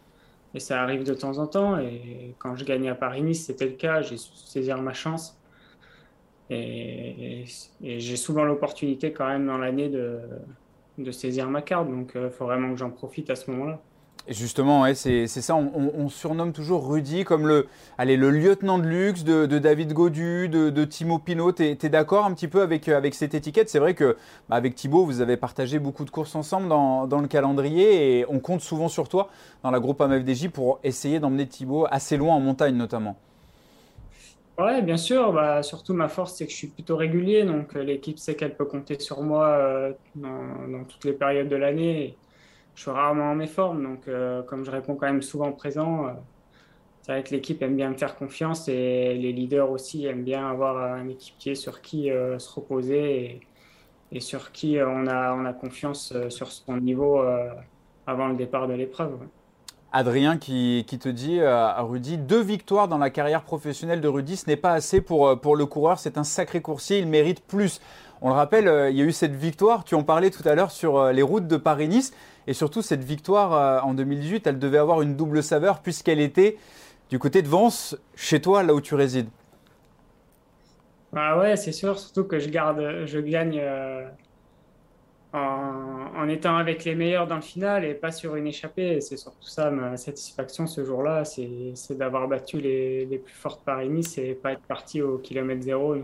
ça 0.58 0.82
arrive 0.82 1.04
de 1.04 1.14
temps 1.14 1.38
en 1.38 1.46
temps. 1.46 1.78
Et 1.78 2.34
quand 2.40 2.56
je 2.56 2.66
gagnais 2.66 2.90
à 2.90 2.96
Paris-Nice, 2.96 3.46
c'était 3.46 3.66
le 3.66 3.74
cas. 3.74 4.02
J'ai 4.02 4.18
su 4.18 4.32
saisir 4.34 4.82
ma 4.82 4.94
chance. 4.94 5.38
Et, 6.50 7.46
j'ai 7.84 8.16
souvent 8.16 8.44
l'opportunité 8.44 9.12
quand 9.12 9.28
même 9.28 9.46
dans 9.46 9.60
l'année 9.60 9.90
de, 9.90 11.12
saisir 11.12 11.48
ma 11.48 11.62
carte. 11.62 11.90
Donc 11.90 12.14
il 12.16 12.22
euh, 12.22 12.30
faut 12.32 12.46
vraiment 12.46 12.72
que 12.72 12.78
j'en 12.78 12.90
profite 12.90 13.30
à 13.30 13.36
ce 13.36 13.52
moment-là. 13.52 13.80
Justement, 14.28 14.92
c'est 14.96 15.28
ça, 15.28 15.56
on, 15.56 16.10
surnomme 16.10 16.52
toujours 16.52 16.90
Rudy 16.90 17.24
comme 17.24 17.48
le, 17.48 17.68
allez, 18.00 18.18
le 18.18 18.32
lieutenant 18.32 18.80
de 18.80 18.88
luxe 18.88 19.24
de, 19.24 19.46
David 19.46 19.94
Godu, 19.94 20.50
de, 20.50 20.86
Timo 20.86 21.20
Pinot. 21.20 21.52
Tu 21.52 21.64
es, 21.64 21.90
d'accord 21.90 22.26
un 22.26 22.34
petit 22.34 22.48
peu 22.48 22.64
avec, 22.64 22.90
cette 23.14 23.36
étiquette? 23.36 23.70
C'est 23.70 23.78
vrai 23.78 23.94
que 23.94 24.18
bah, 24.50 24.56
avec 24.56 24.74
Thibaut, 24.74 25.06
vous 25.06 25.22
avez 25.22 25.38
partagé 25.38 25.78
beaucoup 25.78 26.06
de 26.06 26.10
courses 26.10 26.36
ensemble 26.36 26.68
dans, 26.68 27.22
le 27.22 27.28
calendrier 27.28 28.20
et 28.20 28.26
on 28.28 28.40
compte 28.40 28.62
souvent 28.62 28.88
sur 28.88 29.10
toi 29.10 29.30
dans 29.62 29.70
la 29.70 29.80
groupe 29.80 30.02
AMFDJ 30.02 30.50
pour 30.50 30.80
essayer 30.84 31.20
d'emmener 31.20 31.46
Thibaut 31.46 31.86
assez 31.92 32.18
loin 32.18 32.34
en 32.34 32.40
montagne 32.40 32.76
notamment. 32.76 33.18
Ouais, 34.58 34.82
bien 34.82 34.98
sûr. 34.98 35.34
Bah, 35.34 35.62
surtout, 35.62 35.94
ma 35.94 36.08
force, 36.08 36.34
c'est 36.36 36.46
que 36.46 36.52
je 36.52 36.58
suis 36.58 36.68
plutôt 36.68 36.96
régulier. 36.96 37.44
Donc, 37.44 37.76
euh, 37.76 37.84
l'équipe 37.84 38.18
sait 38.18 38.36
qu'elle 38.36 38.56
peut 38.56 38.66
compter 38.66 38.98
sur 39.00 39.22
moi 39.22 39.48
euh, 39.50 39.92
dans, 40.16 40.84
toutes 40.88 41.04
les 41.06 41.14
périodes 41.14 41.50
de 41.50 41.56
l'année 41.58 42.16
je 42.76 42.82
suis 42.82 42.92
rarement 42.92 43.32
en 43.32 43.36
mes 43.36 43.48
formes. 43.48 43.84
Donc, 43.84 44.08
euh, 44.08 44.44
comme 44.44 44.66
je 44.66 44.72
réponds 44.72 44.96
quand 44.96 45.08
même 45.08 45.22
souvent 45.22 45.52
présent, 45.52 46.08
euh, 46.08 46.12
c'est 47.02 47.12
vrai 47.14 47.24
que 47.24 47.32
l'équipe 47.32 47.62
aime 47.62 47.76
bien 47.76 47.90
me 47.90 47.98
faire 47.98 48.16
confiance 48.16 48.68
et 48.68 49.14
les 49.16 49.32
leaders 49.34 49.70
aussi 49.72 50.06
aiment 50.06 50.24
bien 50.24 50.50
avoir 50.50 50.78
un 50.78 51.08
équipier 51.08 51.56
sur 51.56 51.82
qui 51.82 52.12
euh, 52.12 52.40
se 52.40 52.52
reposer 52.54 53.42
et, 54.12 54.20
sur 54.20 54.52
qui 54.52 54.78
on, 54.82 55.08
a, 55.08 55.34
on 55.34 55.46
a 55.46 55.54
confiance 55.54 56.14
sur 56.30 56.52
son 56.52 56.78
niveau 56.78 57.22
avant 58.08 58.28
le 58.30 58.36
départ 58.36 58.68
de 58.68 58.74
l'épreuve. 58.74 59.18
Adrien 59.98 60.38
qui, 60.38 60.86
te 60.86 61.10
dit 61.10 61.42
à 61.42 61.82
Rudy, 61.82 62.18
deux 62.18 62.42
victoires 62.42 62.88
dans 62.88 62.98
la 62.98 63.10
carrière 63.10 63.44
professionnelle 63.44 64.02
de 64.02 64.08
Rudy, 64.08 64.36
ce 64.36 64.48
n'est 64.48 64.56
pas 64.58 64.74
assez 64.74 65.02
pour, 65.02 65.40
pour 65.40 65.56
le 65.56 65.66
coureur, 65.66 66.00
c'est 66.00 66.18
un 66.18 66.24
sacré 66.24 66.62
coursier, 66.62 67.00
il 67.00 67.08
mérite 67.08 67.42
plus. 67.42 67.80
On 68.22 68.30
le 68.30 68.36
rappelle, 68.36 68.90
il 68.92 68.98
y 68.98 69.02
a 69.02 69.06
eu 69.06 69.12
cette 69.12 69.36
victoire, 69.36 69.84
tu 69.84 69.96
en 69.96 70.04
parlais 70.04 70.32
tout 70.32 70.48
à 70.48 70.56
l'heure 70.56 70.72
sur 70.72 71.12
les 71.12 71.22
routes 71.22 71.48
de 71.48 71.58
Paris-Nice. 71.58 72.14
Et 72.48 72.54
surtout, 72.54 72.82
cette 72.82 73.04
victoire 73.04 73.54
euh, 73.54 73.80
en 73.82 73.94
2018, 73.94 74.48
elle 74.48 74.60
devait 74.60 74.78
avoir 74.78 75.02
une 75.02 75.16
double 75.16 75.42
saveur 75.42 75.80
puisqu'elle 75.80 76.20
était 76.20 76.58
du 77.10 77.20
côté 77.20 77.42
de 77.42 77.48
Vence, 77.48 77.98
chez 78.16 78.42
toi, 78.42 78.64
là 78.64 78.74
où 78.74 78.82
tu 78.82 78.96
résides. 78.96 79.30
Bah 81.14 81.38
ouais, 81.38 81.56
c'est 81.56 81.72
sûr, 81.72 81.98
surtout 81.98 82.26
que 82.26 82.40
je 82.40 82.50
garde, 82.50 83.06
je 83.06 83.20
gagne 83.20 83.60
euh, 83.62 84.08
en, 85.36 86.28
étant 86.28 86.56
avec 86.58 86.86
les 86.86 86.96
meilleurs 86.96 87.28
dans 87.28 87.36
le 87.36 87.42
final 87.42 87.86
et 87.86 87.94
pas 87.94 88.12
sur 88.12 88.36
une 88.36 88.48
échappée. 88.48 89.02
C'est 89.02 89.18
surtout 89.18 89.48
ça 89.48 89.70
ma 89.70 89.98
satisfaction 89.98 90.68
ce 90.68 90.84
jour-là, 90.84 91.24
c'est 91.26 91.98
d'avoir 91.98 92.28
battu 92.28 92.60
les, 92.60 93.06
les, 93.06 93.18
plus 93.18 93.34
fortes 93.34 93.64
Paris-Nice 93.64 94.18
et 94.18 94.34
pas 94.34 94.54
être 94.54 94.62
parti 94.64 95.02
au 95.02 95.18
kilomètre 95.18 95.62
zéro. 95.62 95.96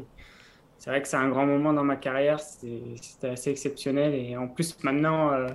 C'est 0.77 0.89
vrai 0.89 1.01
que 1.01 1.07
c'est 1.07 1.17
un 1.17 1.29
grand 1.29 1.45
moment 1.45 1.73
dans 1.73 1.83
ma 1.83 1.95
carrière, 1.95 2.39
c'était 2.39 3.29
assez 3.29 3.51
exceptionnel 3.51 4.13
et 4.13 4.35
en 4.37 4.47
plus 4.47 4.77
maintenant. 4.83 5.31
Euh, 5.31 5.47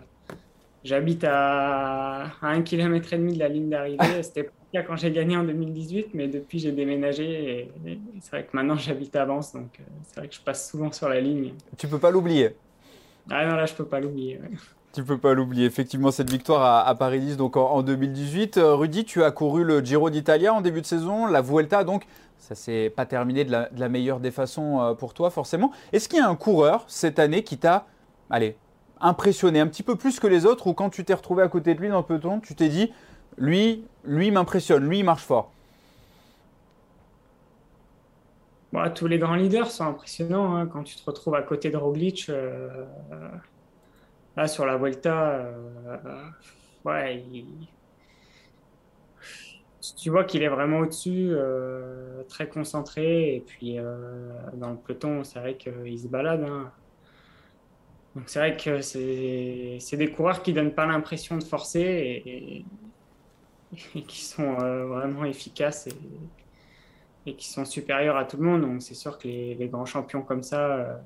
J'habite 0.87 1.25
à, 1.25 2.27
à 2.41 2.47
un 2.47 2.63
kilomètre 2.63 3.13
et 3.13 3.19
demi 3.19 3.35
de 3.35 3.41
la 3.41 3.49
ligne 3.49 3.69
d'arrivée. 3.69 3.99
C'était 4.23 4.45
pas 4.45 4.53
le 4.73 4.79
cas 4.79 4.87
quand 4.87 4.95
j'ai 4.95 5.11
gagné 5.11 5.37
en 5.37 5.43
2018, 5.43 6.11
mais 6.15 6.29
depuis 6.29 6.61
j'ai 6.61 6.71
déménagé 6.71 7.73
et, 7.85 7.99
c'est 8.21 8.31
vrai 8.31 8.45
que 8.45 8.57
maintenant 8.57 8.77
j'habite 8.77 9.17
à 9.17 9.25
Vence, 9.25 9.53
donc 9.53 9.81
c'est 10.05 10.21
vrai 10.21 10.29
que 10.29 10.35
je 10.37 10.41
passe 10.41 10.71
souvent 10.71 10.93
sur 10.93 11.09
la 11.09 11.21
ligne. 11.21 11.55
Tu 11.77 11.89
peux 11.89 11.99
pas 11.99 12.13
l'oublier. 12.13 12.55
Ah 13.31 13.47
non, 13.47 13.57
là 13.57 13.67
je 13.67 13.75
peux 13.75 13.85
pas 13.85 14.01
l'oublier. 14.01 14.41
Tu 14.93 15.05
peux 15.05 15.19
pas 15.19 15.35
l'oublier. 15.35 15.67
Effectivement, 15.67 16.11
cette 16.11 16.31
victoire 16.31 16.87
à, 16.87 16.95
Paris-Nice 16.95 17.37
donc 17.37 17.57
en, 17.57 17.83
2018. 17.83 18.57
Euh, 18.57 18.75
Rudy, 18.75 19.05
tu 19.05 19.23
as 19.23 19.31
couru 19.31 19.63
le 19.63 19.85
Giro 19.85 20.09
d'Italia 20.09 20.55
en 20.55 20.63
début 20.63 20.81
de 20.81 20.87
saison, 20.87 21.27
la 21.27 21.43
Vuelta, 21.43 21.85
donc 21.85 22.07
ça 22.39 22.55
s'est 22.55 22.91
pas 22.95 23.05
terminé 23.05 23.45
de 23.45 23.51
la, 23.51 23.89
meilleure 23.89 24.21
des 24.21 24.31
façons 24.31 24.81
euh, 24.81 24.95
pour 24.95 25.13
toi, 25.13 25.31
forcément. 25.31 25.71
Est-ce 25.93 26.09
qu'il 26.09 26.19
y 26.19 26.23
a 26.23 26.29
un 26.29 26.35
coureur 26.37 26.85
cette 26.87 27.19
année 27.19 27.43
qui 27.43 27.59
t'a, 27.59 27.87
allez, 28.31 28.57
impressionné 29.01 29.61
un 29.61 29.67
petit 29.67 29.83
peu 29.83 29.97
plus 29.97 30.21
que 30.21 30.27
les 30.27 30.47
autres, 30.47 30.67
ou 30.67 30.73
quand 30.73 30.89
tu 30.89 31.05
t'es 31.05 31.15
retrouvé 31.15 31.43
à 31.43 31.49
côté 31.49 31.75
de 31.75 31.81
lui 31.81 31.89
dans 31.89 31.99
le 31.99 32.05
peloton, 32.05 32.41
tu 32.41 32.55
t'es 32.55 32.69
dit, 32.69 32.93
lui, 33.37 33.85
lui 34.05 34.31
m'impressionne, 34.31 34.89
lui 34.89 35.01
il 35.01 35.05
marche 35.05 35.25
fort? 35.25 35.53
Tous 38.95 39.07
les 39.07 39.19
grands 39.19 39.37
leaders 39.37 39.71
sont 39.71 39.85
impressionnants. 39.85 40.57
Hein. 40.57 40.67
Quand 40.67 40.83
tu 40.83 40.97
te 40.97 41.05
retrouves 41.05 41.35
à 41.35 41.43
côté 41.43 41.71
de 41.71 41.77
Roglic, 41.77 42.27
euh, 42.29 42.69
Là, 44.37 44.49
sur 44.49 44.67
la 44.67 44.77
Vuelta, 44.77 45.31
euh, 45.31 46.31
tu 49.97 50.11
vois 50.11 50.25
qu'il 50.25 50.43
est 50.43 50.49
vraiment 50.49 50.81
au-dessus, 50.81 51.29
euh, 51.31 52.23
très 52.29 52.47
concentré. 52.47 53.37
Et 53.37 53.41
puis, 53.41 53.79
dans 54.55 54.71
le 54.71 54.77
peloton, 54.77 55.25
c'est 55.25 55.39
vrai 55.39 55.57
qu'il 55.57 55.99
se 55.99 56.07
balade. 56.07 56.45
Hein. 56.45 56.71
Donc, 58.15 58.25
c'est 58.27 58.39
vrai 58.41 58.57
que 58.59 58.83
c'est 58.83 59.97
des 59.97 60.11
coureurs 60.11 60.43
qui 60.43 60.53
donnent 60.53 60.75
pas 60.75 60.85
l'impression 60.85 61.39
de 61.39 61.45
forcer 61.45 62.23
et, 62.27 62.65
qui 64.03 64.23
sont 64.23 64.53
vraiment 64.53 65.25
efficaces 65.25 65.89
qui 67.35 67.49
sont 67.49 67.65
supérieurs 67.65 68.17
à 68.17 68.25
tout 68.25 68.37
le 68.37 68.45
monde. 68.45 68.63
Donc, 68.63 68.83
c'est 68.83 68.95
sûr 68.95 69.19
que 69.19 69.27
les, 69.27 69.69
grands 69.69 69.87
champions 69.87 70.23
comme 70.23 70.43
ça 70.43 71.01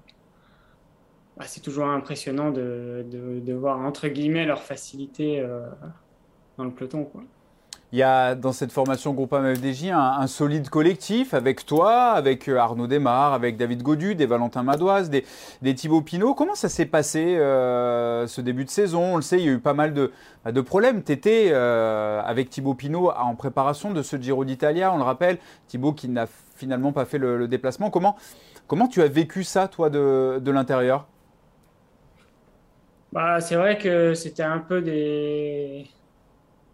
bah, 1.40 1.46
c'est 1.46 1.62
toujours 1.62 1.86
impressionnant 1.86 2.50
de, 2.50 3.52
voir, 3.54 3.78
entre 3.78 4.08
guillemets, 4.08 4.44
leur 4.44 4.62
facilité 4.62 5.40
euh, 5.40 5.66
dans 6.58 6.64
le 6.64 6.70
peloton. 6.70 7.10
Il 7.92 7.98
y 7.98 8.04
a 8.04 8.36
dans 8.36 8.52
cette 8.52 8.70
formation 8.70 9.12
Groupama 9.14 9.52
FDJ 9.52 9.88
un, 9.90 10.28
solide 10.28 10.68
collectif 10.68 11.34
avec 11.34 11.66
toi, 11.66 12.12
avec 12.12 12.48
euh, 12.48 12.56
Arnaud 12.56 12.86
Desmar, 12.86 13.32
avec 13.32 13.56
David 13.56 13.82
Godu, 13.82 14.14
des 14.14 14.26
Valentin 14.26 14.62
Madoise, 14.62 15.10
des, 15.10 15.24
des 15.60 15.74
Thibaut 15.74 16.00
Pinot. 16.00 16.34
Comment 16.34 16.54
ça 16.54 16.68
s'est 16.68 16.86
passé 16.86 17.36
euh, 17.36 18.28
ce 18.28 18.40
début 18.40 18.64
de 18.64 18.70
saison? 18.70 19.14
On 19.14 19.16
le 19.16 19.22
sait, 19.22 19.38
il 19.38 19.44
y 19.44 19.48
a 19.48 19.52
eu 19.52 19.58
pas 19.58 19.74
mal 19.74 19.92
de, 19.92 20.12
bah, 20.44 20.52
problèmes. 20.62 21.02
Tu 21.02 21.10
étais 21.10 21.52
avec 21.52 22.48
Thibaut 22.50 22.74
Pinot 22.74 23.10
en 23.10 23.34
préparation 23.34 23.90
de 23.90 24.02
ce 24.02 24.16
Giro 24.16 24.44
d'Italia, 24.44 24.92
on 24.92 24.96
le 24.96 25.02
rappelle. 25.02 25.38
Thibaut 25.66 25.92
qui 25.92 26.08
n'a 26.08 26.26
finalement 26.54 26.92
pas 26.92 27.04
fait 27.06 27.18
le, 27.18 27.48
déplacement. 27.48 27.90
Comment, 27.90 28.14
comment 28.68 28.86
tu 28.86 29.02
as 29.02 29.08
vécu 29.08 29.42
ça, 29.42 29.66
toi, 29.66 29.90
de, 29.90 30.38
de 30.40 30.50
l'intérieur? 30.52 31.08
Bah, 33.12 33.40
c'est 33.40 33.56
vrai 33.56 33.78
que 33.78 34.14
c'était 34.14 34.44
un 34.44 34.60
peu 34.60 34.80
des, 34.80 35.88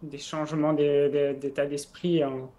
des 0.01 0.17
changements 0.17 0.73
d'état 0.73 1.65
d'esprit 1.65 2.23
en, 2.23 2.51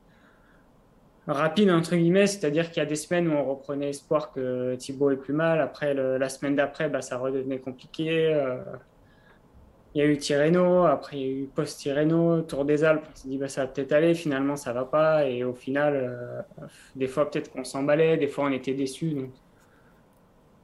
rapide, 1.26 1.71
entre 1.71 1.95
guillemets, 1.95 2.26
c'est-à-dire 2.26 2.71
qu'il 2.71 2.83
y 2.83 2.87
a 2.87 2.88
des 2.88 2.97
semaines 2.97 3.28
où 3.28 3.33
on 3.33 3.45
reprenait 3.45 3.90
espoir 3.90 4.33
que 4.33 4.75
Thibaut 4.76 5.11
est 5.11 5.16
plus 5.16 5.35
mal. 5.35 5.61
Après, 5.61 5.95
la 5.95 6.28
semaine 6.28 6.57
d'après, 6.57 6.88
bah, 6.88 7.02
ça 7.02 7.18
redevenait 7.18 7.59
compliqué. 7.59 8.33
Euh, 8.33 8.57
il 9.95 10.02
y 10.02 10.04
a 10.04 10.07
eu 10.07 10.16
Tirreno, 10.18 10.85
après 10.85 11.18
il 11.18 11.23
y 11.23 11.25
a 11.25 11.33
eu 11.42 11.47
post-Tirreno, 11.54 12.42
Tour 12.42 12.64
des 12.64 12.85
Alpes. 12.85 13.04
On 13.11 13.16
s'est 13.16 13.28
dit, 13.28 13.38
bah, 13.38 13.49
ça 13.49 13.62
va 13.62 13.66
peut-être 13.68 13.92
aller, 13.92 14.14
finalement, 14.14 14.57
ça 14.57 14.73
va 14.73 14.85
pas. 14.85 15.26
Et 15.26 15.45
au 15.45 15.54
final, 15.54 15.95
euh, 15.97 16.40
des 16.97 17.07
fois, 17.07 17.30
peut-être 17.30 17.50
qu'on 17.50 17.64
s'emballait, 17.64 18.16
des 18.16 18.28
fois, 18.28 18.45
on 18.45 18.52
était 18.52 18.75
déçus. 18.75 19.14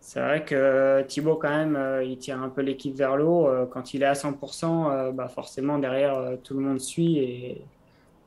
C'est 0.04 0.20
vrai 0.20 0.44
que 0.44 1.02
Thibaut, 1.08 1.37
quand 1.37 1.49
même, 1.49 1.76
euh, 1.76 2.04
il 2.04 2.18
tire 2.18 2.42
un 2.42 2.50
peu 2.50 2.61
l'équipe 2.61 2.94
vers 2.94 3.16
l'eau. 3.16 3.49
Euh, 3.49 3.64
quand 3.64 3.94
il 3.94 4.02
est 4.02 4.06
à 4.06 4.12
100%, 4.12 4.90
euh, 4.90 5.12
bah 5.12 5.28
forcément, 5.28 5.78
derrière, 5.78 6.37
tout 6.44 6.52
le 6.52 6.61
monde 6.61 6.78
suit 6.78 7.16
et 7.18 7.64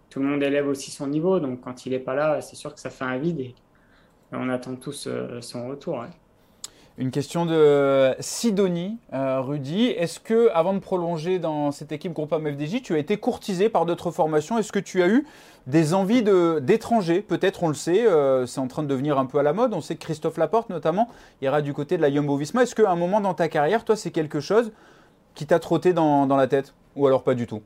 tout 0.09 0.19
le 0.19 0.25
monde 0.25 0.41
élève 0.41 0.67
aussi 0.67 0.89
son 0.89 1.05
niveau. 1.07 1.39
Donc, 1.39 1.61
quand 1.61 1.85
il 1.85 1.91
n'est 1.91 1.99
pas 1.99 2.15
là, 2.15 2.41
c'est 2.41 2.55
sûr 2.55 2.73
que 2.73 2.79
ça 2.79 2.89
fait 2.89 3.03
un 3.03 3.19
vide 3.19 3.41
et 3.41 3.55
on 4.31 4.49
attend 4.49 4.75
tous 4.75 5.07
son 5.41 5.67
retour. 5.69 6.03
Une 6.99 7.11
question 7.11 7.45
de 7.45 8.15
Sidonie, 8.19 8.97
Rudy. 9.11 9.89
Est-ce 9.89 10.19
que, 10.19 10.49
avant 10.51 10.73
de 10.73 10.79
prolonger 10.79 11.37
dans 11.37 11.71
cette 11.71 11.91
équipe 11.91 12.11
Groupama 12.11 12.51
FDJ, 12.51 12.81
tu 12.81 12.95
as 12.95 12.97
été 12.97 13.17
courtisé 13.17 13.69
par 13.69 13.85
d'autres 13.85 14.09
formations? 14.09 14.57
Est-ce 14.57 14.71
que 14.71 14.79
tu 14.79 15.03
as 15.03 15.07
eu 15.07 15.27
des 15.67 15.93
envies 15.93 16.23
d'étrangers? 16.23 17.21
Peut-être, 17.21 17.61
on 17.61 17.67
le 17.67 17.75
sait, 17.75 18.07
euh, 18.07 18.47
c'est 18.47 18.59
en 18.59 18.67
train 18.67 18.81
de 18.81 18.87
devenir 18.87 19.19
un 19.19 19.27
peu 19.27 19.37
à 19.37 19.43
la 19.43 19.53
mode. 19.53 19.75
On 19.75 19.81
sait 19.81 19.93
que 19.93 19.99
Christophe 19.99 20.37
Laporte, 20.37 20.71
notamment, 20.71 21.07
ira 21.43 21.61
du 21.61 21.71
côté 21.71 21.97
de 21.97 22.01
la 22.01 22.11
Jumbo 22.11 22.35
Visma. 22.35 22.63
Est-ce 22.63 22.73
qu'à 22.73 22.89
un 22.89 22.95
moment 22.95 23.21
dans 23.21 23.35
ta 23.35 23.47
carrière, 23.47 23.85
toi, 23.85 23.95
c'est 23.95 24.09
quelque 24.09 24.39
chose 24.39 24.71
qui 25.35 25.45
t'a 25.45 25.59
trotté 25.59 25.93
dans, 25.93 26.25
la 26.25 26.47
tête? 26.47 26.73
Ou 26.95 27.05
alors 27.05 27.21
pas 27.21 27.35
du 27.35 27.45
tout? 27.45 27.61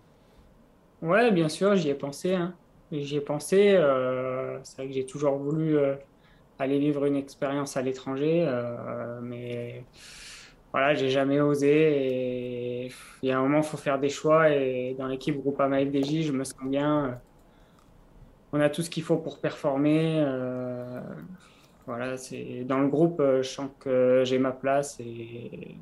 Ouais, 1.01 1.31
bien 1.31 1.47
sûr, 1.47 1.77
j'y 1.77 1.87
ai 1.87 1.95
pensé. 1.95 2.35
Hein. 2.35 2.53
J'y 2.91 3.15
ai 3.15 3.21
pensé. 3.21 3.75
Euh, 3.77 4.59
c'est 4.63 4.75
vrai 4.75 4.87
que 4.87 4.93
j'ai 4.93 5.05
toujours 5.05 5.37
voulu. 5.37 5.77
Euh, 6.61 6.63
aller 6.63 6.79
vivre 6.79 7.05
une 7.05 7.15
expérience 7.15 7.77
à 7.77 7.81
l'étranger, 7.81 8.45
euh, 8.47 9.19
mais 9.21 9.83
voilà, 10.71 10.93
j'ai 10.93 11.09
jamais 11.09 11.41
osé. 11.41 12.85
Et 12.85 12.91
il 13.21 13.29
y 13.29 13.31
a 13.31 13.39
un 13.39 13.41
moment, 13.41 13.59
il 13.59 13.63
faut 13.63 13.77
faire 13.77 13.99
des 13.99 14.09
choix. 14.09 14.49
Et 14.49 14.95
dans 14.97 15.07
l'équipe 15.07 15.37
Groupama 15.37 15.79
FDJ, 15.79 16.23
je 16.23 16.31
me 16.31 16.43
sens 16.43 16.63
bien. 16.63 17.19
On 18.53 18.59
a 18.59 18.69
tout 18.69 18.81
ce 18.81 18.89
qu'il 18.89 19.03
faut 19.03 19.17
pour 19.17 19.39
performer. 19.39 20.23
Euh, 20.25 21.01
voilà, 21.85 22.17
c'est 22.17 22.63
dans 22.65 22.79
le 22.79 22.87
groupe, 22.87 23.21
je 23.21 23.41
sens 23.41 23.69
que 23.79 24.23
j'ai 24.23 24.37
ma 24.37 24.51
place 24.51 24.99
et 24.99 25.75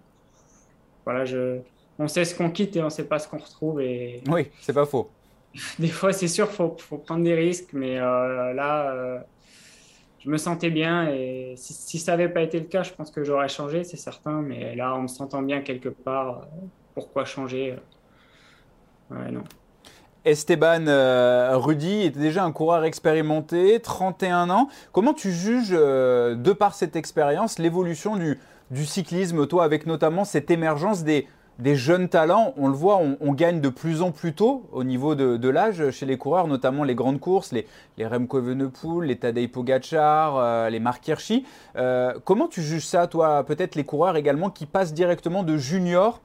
voilà, 1.03 1.25
je, 1.25 1.59
on 1.99 2.07
sait 2.07 2.23
ce 2.23 2.33
qu'on 2.33 2.49
quitte 2.49 2.75
et 2.77 2.81
on 2.81 2.89
sait 2.89 3.03
pas 3.03 3.19
ce 3.19 3.27
qu'on 3.27 3.37
retrouve. 3.37 3.81
Et 3.81 4.23
oui, 4.29 4.47
c'est 4.61 4.73
pas 4.73 4.85
faux. 4.85 5.09
Des 5.79 5.89
fois, 5.89 6.13
c'est 6.13 6.27
sûr, 6.27 6.49
faut, 6.49 6.75
faut 6.79 6.97
prendre 6.99 7.23
des 7.23 7.35
risques, 7.35 7.73
mais 7.73 7.99
euh, 7.99 8.53
là 8.53 9.25
je 10.19 10.29
me 10.29 10.37
sentais 10.37 10.69
bien 10.69 11.07
et 11.07 11.53
si, 11.55 11.97
ça 11.97 12.11
n'avait 12.11 12.29
pas 12.29 12.41
été 12.41 12.59
le 12.59 12.65
cas, 12.65 12.83
je 12.83 12.91
pense 12.91 13.09
que 13.09 13.23
j'aurais 13.23 13.47
changé, 13.47 13.83
c'est 13.83 13.97
certain. 13.97 14.41
Mais 14.41 14.75
là, 14.75 14.93
en 14.93 15.03
me 15.03 15.07
sentant 15.07 15.41
bien 15.41 15.61
quelque 15.61 15.89
part, 15.89 16.29
euh, 16.29 16.65
pourquoi 16.93 17.25
changer 17.25 17.77
euh, 19.11 19.15
ouais, 19.15 19.31
non. 19.31 19.43
Esteban 20.25 20.87
euh, 20.87 21.55
Rudy 21.55 22.01
était 22.01 22.19
déjà 22.19 22.43
un 22.43 22.51
coureur 22.51 22.83
expérimenté, 22.83 23.79
31 23.79 24.49
ans. 24.49 24.67
Comment 24.91 25.13
tu 25.13 25.31
juges, 25.31 25.71
de 25.71 26.53
par 26.53 26.75
cette 26.75 26.97
expérience, 26.97 27.57
l'évolution 27.57 28.17
du, 28.17 28.37
du 28.69 28.85
cyclisme, 28.85 29.47
toi, 29.47 29.63
avec 29.63 29.85
notamment 29.85 30.25
cette 30.25 30.51
émergence 30.51 31.05
des, 31.05 31.25
des 31.59 31.75
jeunes 31.75 32.07
talents, 32.07 32.53
on 32.57 32.69
le 32.69 32.73
voit, 32.73 32.97
on, 32.97 33.33
gagne 33.33 33.59
de 33.59 33.67
plus 33.67 34.01
en 34.01 34.11
plus 34.11 34.33
tôt 34.33 34.65
au 34.71 34.85
niveau 34.85 35.13
de, 35.13 35.49
l'âge 35.49 35.91
chez 35.91 36.05
les 36.05 36.17
coureurs, 36.17 36.47
notamment 36.47 36.85
les 36.85 36.95
grandes 36.95 37.19
courses, 37.19 37.51
les, 37.51 37.67
les 37.97 38.07
Remco 38.07 38.39
Evenepoel, 38.39 39.07
les 39.07 39.17
Tadej 39.17 39.51
Pogacar, 39.51 40.37
euh, 40.37 40.69
les 40.69 40.79
Mark 40.79 41.05
Hirschi. 41.05 41.45
Euh, 41.75 42.13
comment 42.23 42.47
tu 42.47 42.61
juges 42.61 42.85
ça, 42.85 43.07
toi 43.07 43.43
Peut-être 43.43 43.75
les 43.75 43.83
coureurs 43.83 44.15
également 44.15 44.49
qui 44.49 44.65
passent 44.65 44.93
directement 44.93 45.43
de 45.43 45.57
junior 45.57 46.21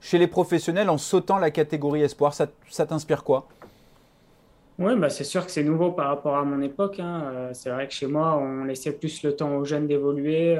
chez 0.00 0.18
les 0.18 0.28
professionnels 0.28 0.88
en 0.88 0.98
sautant 0.98 1.38
la 1.38 1.50
catégorie 1.50 2.02
espoir? 2.02 2.32
Ça, 2.32 2.86
t'inspire 2.86 3.24
quoi? 3.24 3.48
Oui, 4.78 4.94
bah 4.96 5.08
c'est 5.08 5.24
sûr 5.24 5.44
que 5.46 5.50
c'est 5.50 5.64
nouveau 5.64 5.90
par 5.90 6.08
rapport 6.08 6.36
à 6.36 6.44
mon 6.44 6.60
époque. 6.60 7.00
Hein. 7.00 7.22
Euh, 7.24 7.50
c'est 7.54 7.70
vrai 7.70 7.88
que 7.88 7.94
chez 7.94 8.06
moi, 8.06 8.36
on 8.36 8.64
laissait 8.64 8.92
plus 8.92 9.24
le 9.24 9.34
temps 9.34 9.56
aux 9.56 9.64
jeunes 9.64 9.88
d'évoluer. 9.88 10.56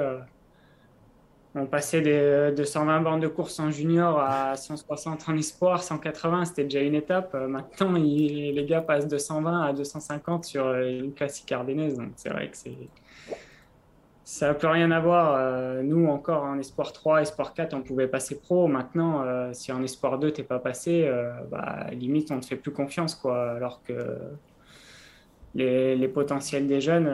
On 1.58 1.64
passait 1.64 2.02
de 2.02 2.64
120 2.64 3.00
bandes 3.00 3.22
de 3.22 3.28
course 3.28 3.58
en 3.60 3.70
junior 3.70 4.20
à 4.20 4.56
160 4.56 5.26
en 5.26 5.36
espoir, 5.36 5.82
180, 5.82 6.44
c'était 6.44 6.64
déjà 6.64 6.80
une 6.80 6.94
étape. 6.94 7.34
Euh, 7.34 7.48
maintenant, 7.48 7.92
les 7.92 8.66
gars 8.68 8.82
passent 8.82 9.08
de 9.08 9.16
120 9.16 9.62
à 9.62 9.72
250 9.72 10.44
sur 10.44 10.66
euh, 10.66 10.86
une 10.86 11.14
classique 11.14 11.50
ardennaise. 11.52 11.96
Donc, 11.96 12.10
c'est 12.16 12.28
vrai 12.28 12.50
que 12.50 12.58
c'est. 12.58 12.76
Ça 14.22 14.48
n'a 14.48 14.54
plus 14.54 14.68
rien 14.68 14.90
à 14.90 15.00
voir. 15.00 15.34
Euh, 15.38 15.82
nous, 15.82 16.06
encore 16.08 16.42
en 16.42 16.58
espoir 16.58 16.92
3, 16.92 17.22
espoir 17.22 17.54
4, 17.54 17.72
on 17.72 17.80
pouvait 17.80 18.08
passer 18.08 18.38
pro. 18.38 18.66
Maintenant, 18.66 19.24
si 19.54 19.72
en 19.72 19.82
espoir 19.82 20.18
2, 20.18 20.32
tu 20.32 20.42
n'es 20.42 20.46
pas 20.46 20.58
passé, 20.58 21.10
bah, 21.50 21.86
limite, 21.92 22.30
on 22.32 22.36
ne 22.36 22.40
te 22.40 22.46
fait 22.46 22.56
plus 22.56 22.72
confiance. 22.72 23.14
Quoi. 23.14 23.52
Alors 23.52 23.82
que 23.82 24.18
les, 25.54 25.96
les 25.96 26.08
potentiels 26.08 26.66
des 26.66 26.82
jeunes, 26.82 27.08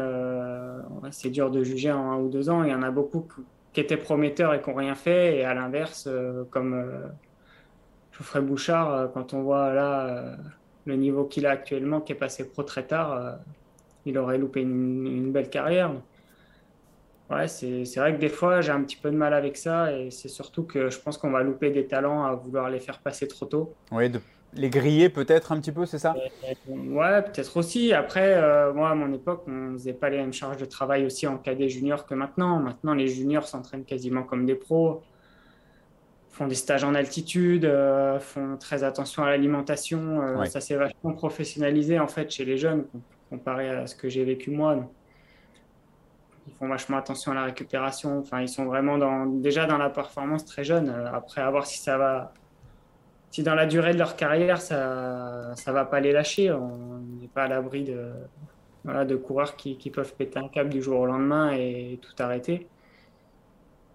c'est 1.12 1.30
dur 1.30 1.52
de 1.52 1.62
juger 1.62 1.92
en 1.92 2.10
un 2.10 2.16
ou 2.16 2.28
deux 2.28 2.50
ans. 2.50 2.64
Il 2.64 2.70
y 2.70 2.74
en 2.74 2.82
a 2.82 2.90
beaucoup 2.90 3.28
qui 3.72 3.80
étaient 3.80 3.96
prometteurs 3.96 4.54
et 4.54 4.60
qui 4.60 4.70
n'ont 4.70 4.76
rien 4.76 4.94
fait. 4.94 5.38
Et 5.38 5.44
à 5.44 5.54
l'inverse, 5.54 6.06
euh, 6.06 6.44
comme 6.50 6.74
euh, 6.74 7.08
Geoffrey 8.12 8.40
Bouchard, 8.40 8.92
euh, 8.92 9.08
quand 9.08 9.34
on 9.34 9.42
voit 9.42 9.72
là 9.72 10.36
le 10.84 10.96
niveau 10.96 11.24
qu'il 11.24 11.46
a 11.46 11.50
actuellement, 11.50 12.00
qui 12.00 12.12
est 12.12 12.16
passé 12.16 12.48
pro 12.48 12.62
très 12.64 12.84
tard, 12.84 13.38
il 14.04 14.18
aurait 14.18 14.38
loupé 14.38 14.62
une, 14.62 15.30
belle 15.30 15.48
carrière. 15.48 15.92
Ouais, 17.30 17.46
c'est 17.48 17.96
vrai 17.96 18.14
que 18.14 18.20
des 18.20 18.28
fois, 18.28 18.60
j'ai 18.60 18.72
un 18.72 18.82
petit 18.82 18.96
peu 18.96 19.10
de 19.10 19.16
mal 19.16 19.32
avec 19.32 19.56
ça. 19.56 19.96
Et 19.96 20.10
c'est 20.10 20.28
surtout 20.28 20.64
que 20.64 20.90
je 20.90 20.98
pense 20.98 21.16
qu'on 21.16 21.30
va 21.30 21.42
louper 21.42 21.70
des 21.70 21.86
talents 21.86 22.24
à 22.24 22.34
vouloir 22.34 22.68
les 22.68 22.80
faire 22.80 22.98
passer 22.98 23.28
trop 23.28 23.46
tôt. 23.46 23.74
Oui, 23.92 24.10
les 24.54 24.70
griller 24.70 25.08
peut-être 25.08 25.52
un 25.52 25.60
petit 25.60 25.72
peu, 25.72 25.86
c'est 25.86 25.98
ça? 25.98 26.14
Ouais, 26.68 27.22
peut-être 27.22 27.56
aussi. 27.56 27.92
Après, 27.92 28.40
moi, 28.72 28.90
à 28.90 28.94
mon 28.94 29.12
époque, 29.12 29.44
on 29.46 29.50
ne 29.50 29.72
faisait 29.78 29.92
pas 29.94 30.10
les 30.10 30.18
mêmes 30.18 30.32
charges 30.32 30.58
de 30.58 30.64
travail 30.64 31.06
aussi 31.06 31.26
en 31.26 31.38
cadet 31.38 31.68
junior 31.68 32.06
que 32.06 32.14
maintenant. 32.14 32.60
Maintenant, 32.60 32.94
les 32.94 33.08
juniors 33.08 33.46
s'entraînent 33.48 33.84
quasiment 33.84 34.22
comme 34.22 34.44
des 34.46 34.54
pros 34.54 35.02
font 36.32 36.46
des 36.46 36.54
stages 36.54 36.82
en 36.82 36.94
altitude, 36.94 37.66
euh, 37.66 38.18
font 38.18 38.56
très 38.56 38.84
attention 38.84 39.22
à 39.22 39.28
l'alimentation. 39.28 40.22
Euh, 40.22 40.44
ça 40.46 40.60
s'est 40.60 40.76
vachement 40.76 41.12
professionnalisé 41.12 41.98
en 41.98 42.08
fait 42.08 42.30
chez 42.30 42.44
les 42.44 42.56
jeunes 42.56 42.86
comparé 43.28 43.68
à 43.68 43.86
ce 43.86 43.94
que 43.94 44.08
j'ai 44.08 44.24
vécu 44.24 44.50
moi. 44.50 44.76
Ils 46.46 46.54
font 46.54 46.68
vachement 46.68 46.96
attention 46.96 47.32
à 47.32 47.34
la 47.34 47.44
récupération. 47.44 48.18
Enfin, 48.18 48.40
ils 48.40 48.48
sont 48.48 48.64
vraiment 48.64 48.98
dans, 48.98 49.26
déjà 49.26 49.66
dans 49.66 49.78
la 49.78 49.90
performance 49.90 50.44
très 50.44 50.64
jeune. 50.64 50.88
Euh, 50.88 51.12
après, 51.12 51.42
à 51.42 51.50
voir 51.50 51.66
si 51.66 51.78
ça 51.78 51.98
va, 51.98 52.32
si 53.32 53.42
dans 53.42 53.54
la 53.54 53.66
durée 53.66 53.94
de 53.94 53.98
leur 53.98 54.14
carrière, 54.14 54.60
ça, 54.60 55.52
ça 55.56 55.72
va 55.72 55.86
pas 55.86 56.00
les 56.00 56.12
lâcher. 56.12 56.52
On 56.52 56.98
n'est 57.20 57.28
pas 57.28 57.44
à 57.44 57.48
l'abri 57.48 57.82
de, 57.82 58.12
voilà, 58.84 59.06
de 59.06 59.16
coureurs 59.16 59.56
qui, 59.56 59.78
qui 59.78 59.90
peuvent 59.90 60.14
péter 60.14 60.38
un 60.38 60.48
câble 60.48 60.68
du 60.68 60.82
jour 60.82 61.00
au 61.00 61.06
lendemain 61.06 61.50
et 61.52 61.98
tout 62.02 62.14
arrêter. 62.22 62.68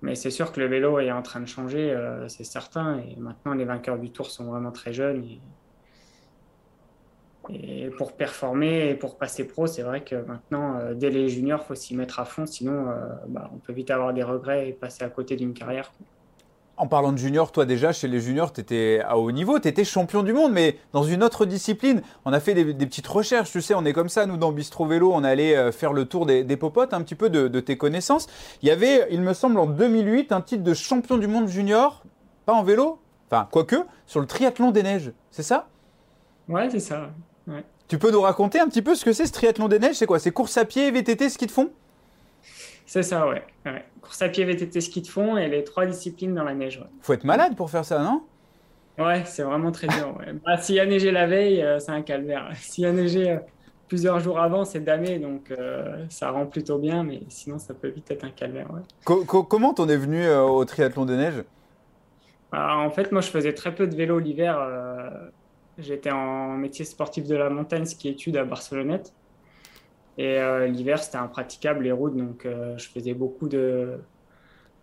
Mais 0.02 0.16
c'est 0.16 0.32
sûr 0.32 0.52
que 0.52 0.60
le 0.60 0.66
vélo 0.66 1.00
est 1.00 1.12
en 1.12 1.22
train 1.22 1.40
de 1.40 1.46
changer, 1.46 1.92
euh, 1.92 2.28
c'est 2.30 2.44
certain. 2.44 2.98
Et 3.00 3.16
maintenant, 3.18 3.54
les 3.54 3.66
vainqueurs 3.66 4.00
du 4.00 4.12
Tour 4.12 4.32
sont 4.32 4.46
vraiment 4.46 4.72
très 4.72 4.92
jeunes. 4.92 5.24
Et, 7.50 7.90
pour 7.98 8.14
performer 8.14 8.90
et 8.90 8.96
pour 8.96 9.18
passer 9.18 9.48
pro, 9.48 9.68
c'est 9.68 9.84
vrai 9.84 10.04
que 10.04 10.16
maintenant, 10.16 10.78
euh, 10.80 10.94
dès 10.96 11.12
les 11.12 11.30
juniors, 11.30 11.62
il 11.64 11.68
faut 11.68 11.76
s'y 11.76 11.96
mettre 11.96 12.20
à 12.20 12.26
fond. 12.26 12.48
Sinon, 12.48 12.90
euh, 12.90 13.08
bah, 13.28 13.52
on 13.54 13.58
peut 13.58 13.74
vite 13.74 13.92
avoir 13.92 14.14
des 14.14 14.24
regrets 14.24 14.70
et 14.70 14.74
passer 14.74 15.04
à 15.04 15.10
côté 15.10 15.36
d'une 15.36 15.54
carrière. 15.54 15.92
En 16.80 16.86
parlant 16.86 17.12
de 17.12 17.18
junior, 17.18 17.52
toi 17.52 17.66
déjà 17.66 17.92
chez 17.92 18.08
les 18.08 18.20
juniors, 18.20 18.54
tu 18.54 18.62
étais 18.62 19.02
à 19.04 19.18
haut 19.18 19.32
niveau, 19.32 19.58
tu 19.58 19.68
étais 19.68 19.84
champion 19.84 20.22
du 20.22 20.32
monde, 20.32 20.52
mais 20.52 20.78
dans 20.94 21.02
une 21.02 21.24
autre 21.24 21.46
discipline. 21.46 22.04
On 22.24 22.34
a 22.34 22.40
fait 22.40 22.54
des, 22.54 22.86
petites 22.86 23.08
recherches, 23.08 23.52
tu 23.52 23.62
sais, 23.64 23.74
on 23.74 23.84
est 23.84 23.94
comme 23.94 24.10
ça, 24.10 24.28
nous 24.28 24.38
dans 24.38 24.52
Bistro 24.52 24.86
Vélo, 24.86 25.12
on 25.12 25.24
allait 25.24 25.58
euh, 25.58 25.72
faire 25.72 25.92
le 25.92 26.06
tour 26.06 26.28
des, 26.28 26.44
popotes, 26.58 26.94
un 26.94 27.02
petit 27.02 27.16
peu 27.16 27.32
de, 27.32 27.60
tes 27.60 27.78
connaissances. 27.78 28.28
Il 28.62 28.68
y 28.68 28.72
avait, 28.72 29.08
il 29.10 29.22
me 29.22 29.34
semble, 29.34 29.58
en 29.58 29.66
2008, 29.66 30.32
un 30.32 30.42
titre 30.42 30.64
de 30.64 30.74
champion 30.76 31.18
du 31.18 31.26
monde 31.26 31.48
junior, 31.48 32.04
pas 32.46 32.54
en 32.54 32.62
vélo, 32.62 33.00
enfin, 33.32 33.48
quoique, 33.50 33.78
sur 34.06 34.20
le 34.20 34.28
triathlon 34.28 34.70
des 34.70 34.84
neiges, 34.84 35.12
c'est 35.32 35.44
ça? 35.44 35.68
Ouais, 36.48 36.70
c'est 36.70 36.80
ça. 36.80 37.10
Tu 37.88 37.98
peux 37.98 38.12
nous 38.12 38.22
raconter 38.22 38.60
un 38.60 38.68
petit 38.68 38.84
peu 38.84 38.94
ce 38.94 39.04
que 39.04 39.14
c'est 39.14 39.26
ce 39.26 39.32
triathlon 39.32 39.68
des 39.68 39.80
neiges? 39.80 39.96
C'est 39.96 40.06
quoi? 40.06 40.20
C'est 40.20 40.32
course 40.32 40.58
à 40.58 40.66
pied, 40.66 40.92
VTT, 40.92 41.30
ski 41.30 41.48
de 41.48 41.52
fond? 41.52 41.72
C'est 42.88 43.04
ça, 43.04 43.28
ouais. 43.28 43.44
Course 44.02 44.22
à 44.22 44.30
pied, 44.30 44.46
VTT, 44.46 44.80
ski 44.80 45.02
de 45.02 45.08
fond 45.08 45.36
et 45.36 45.50
les 45.50 45.66
trois 45.66 45.86
disciplines 45.86 46.34
dans 46.34 46.46
la 46.46 46.56
neige. 46.56 46.78
Ouais. 46.78 46.88
Faut 47.02 47.14
être 47.14 47.26
malade 47.26 47.56
pour 47.56 47.70
faire 47.70 47.84
ça, 47.84 48.00
non? 48.00 48.24
Ouais, 48.98 49.24
c'est 49.26 49.44
vraiment 49.44 49.74
très 49.74 49.88
dur. 49.88 50.18
Bah, 50.46 50.58
s'il 50.58 50.76
y 50.76 50.80
a 50.80 50.86
neigé 50.86 51.12
la 51.12 51.28
veille, 51.28 51.62
euh, 51.62 51.80
c'est 51.80 51.92
un 51.92 52.02
calvaire. 52.02 52.50
S'il 52.56 52.86
y 52.86 52.88
a 52.88 52.94
neigé 52.94 53.32
euh, 53.32 53.38
plusieurs 53.90 54.20
jours 54.22 54.40
avant, 54.40 54.64
c'est 54.64 54.80
damé, 54.80 55.20
donc 55.20 55.52
euh, 55.52 56.06
ça 56.10 56.32
rend 56.32 56.46
plutôt 56.46 56.80
bien, 56.80 57.04
mais 57.04 57.22
sinon, 57.28 57.60
ça 57.60 57.74
peut 57.74 57.90
vite 57.90 58.10
être 58.10 58.24
un 58.24 58.32
calvaire. 58.32 58.70
comment 59.04 59.74
t'en 59.74 59.88
es 59.90 59.98
venu 59.98 60.28
au 60.30 60.64
triathlon 60.64 61.06
des 61.06 61.18
neiges 61.18 61.44
bah, 62.54 62.78
En 62.78 62.90
fait, 62.90 63.12
moi, 63.12 63.20
je 63.20 63.30
faisais 63.30 63.54
très 63.54 63.76
peu 63.76 63.86
de 63.86 63.96
vélo 63.96 64.18
l'hiver. 64.18 64.58
J'étais 65.78 66.10
en 66.10 66.54
métier 66.54 66.86
sportif 66.86 67.28
de 67.28 67.36
la 67.36 67.50
montagne, 67.50 67.86
ski 67.86 68.08
études 68.08 68.38
à 68.38 68.46
Barcelonnette. 68.46 69.14
Et 70.18 70.40
euh, 70.40 70.68
l'hiver, 70.68 71.02
c'était 71.02 71.18
impraticable 71.18 71.84
les 71.84 71.92
routes, 71.92 72.16
donc 72.16 72.46
euh, 72.46 72.78
je 72.78 72.90
faisais 72.90 73.14
beaucoup 73.14 73.48
de 73.48 74.00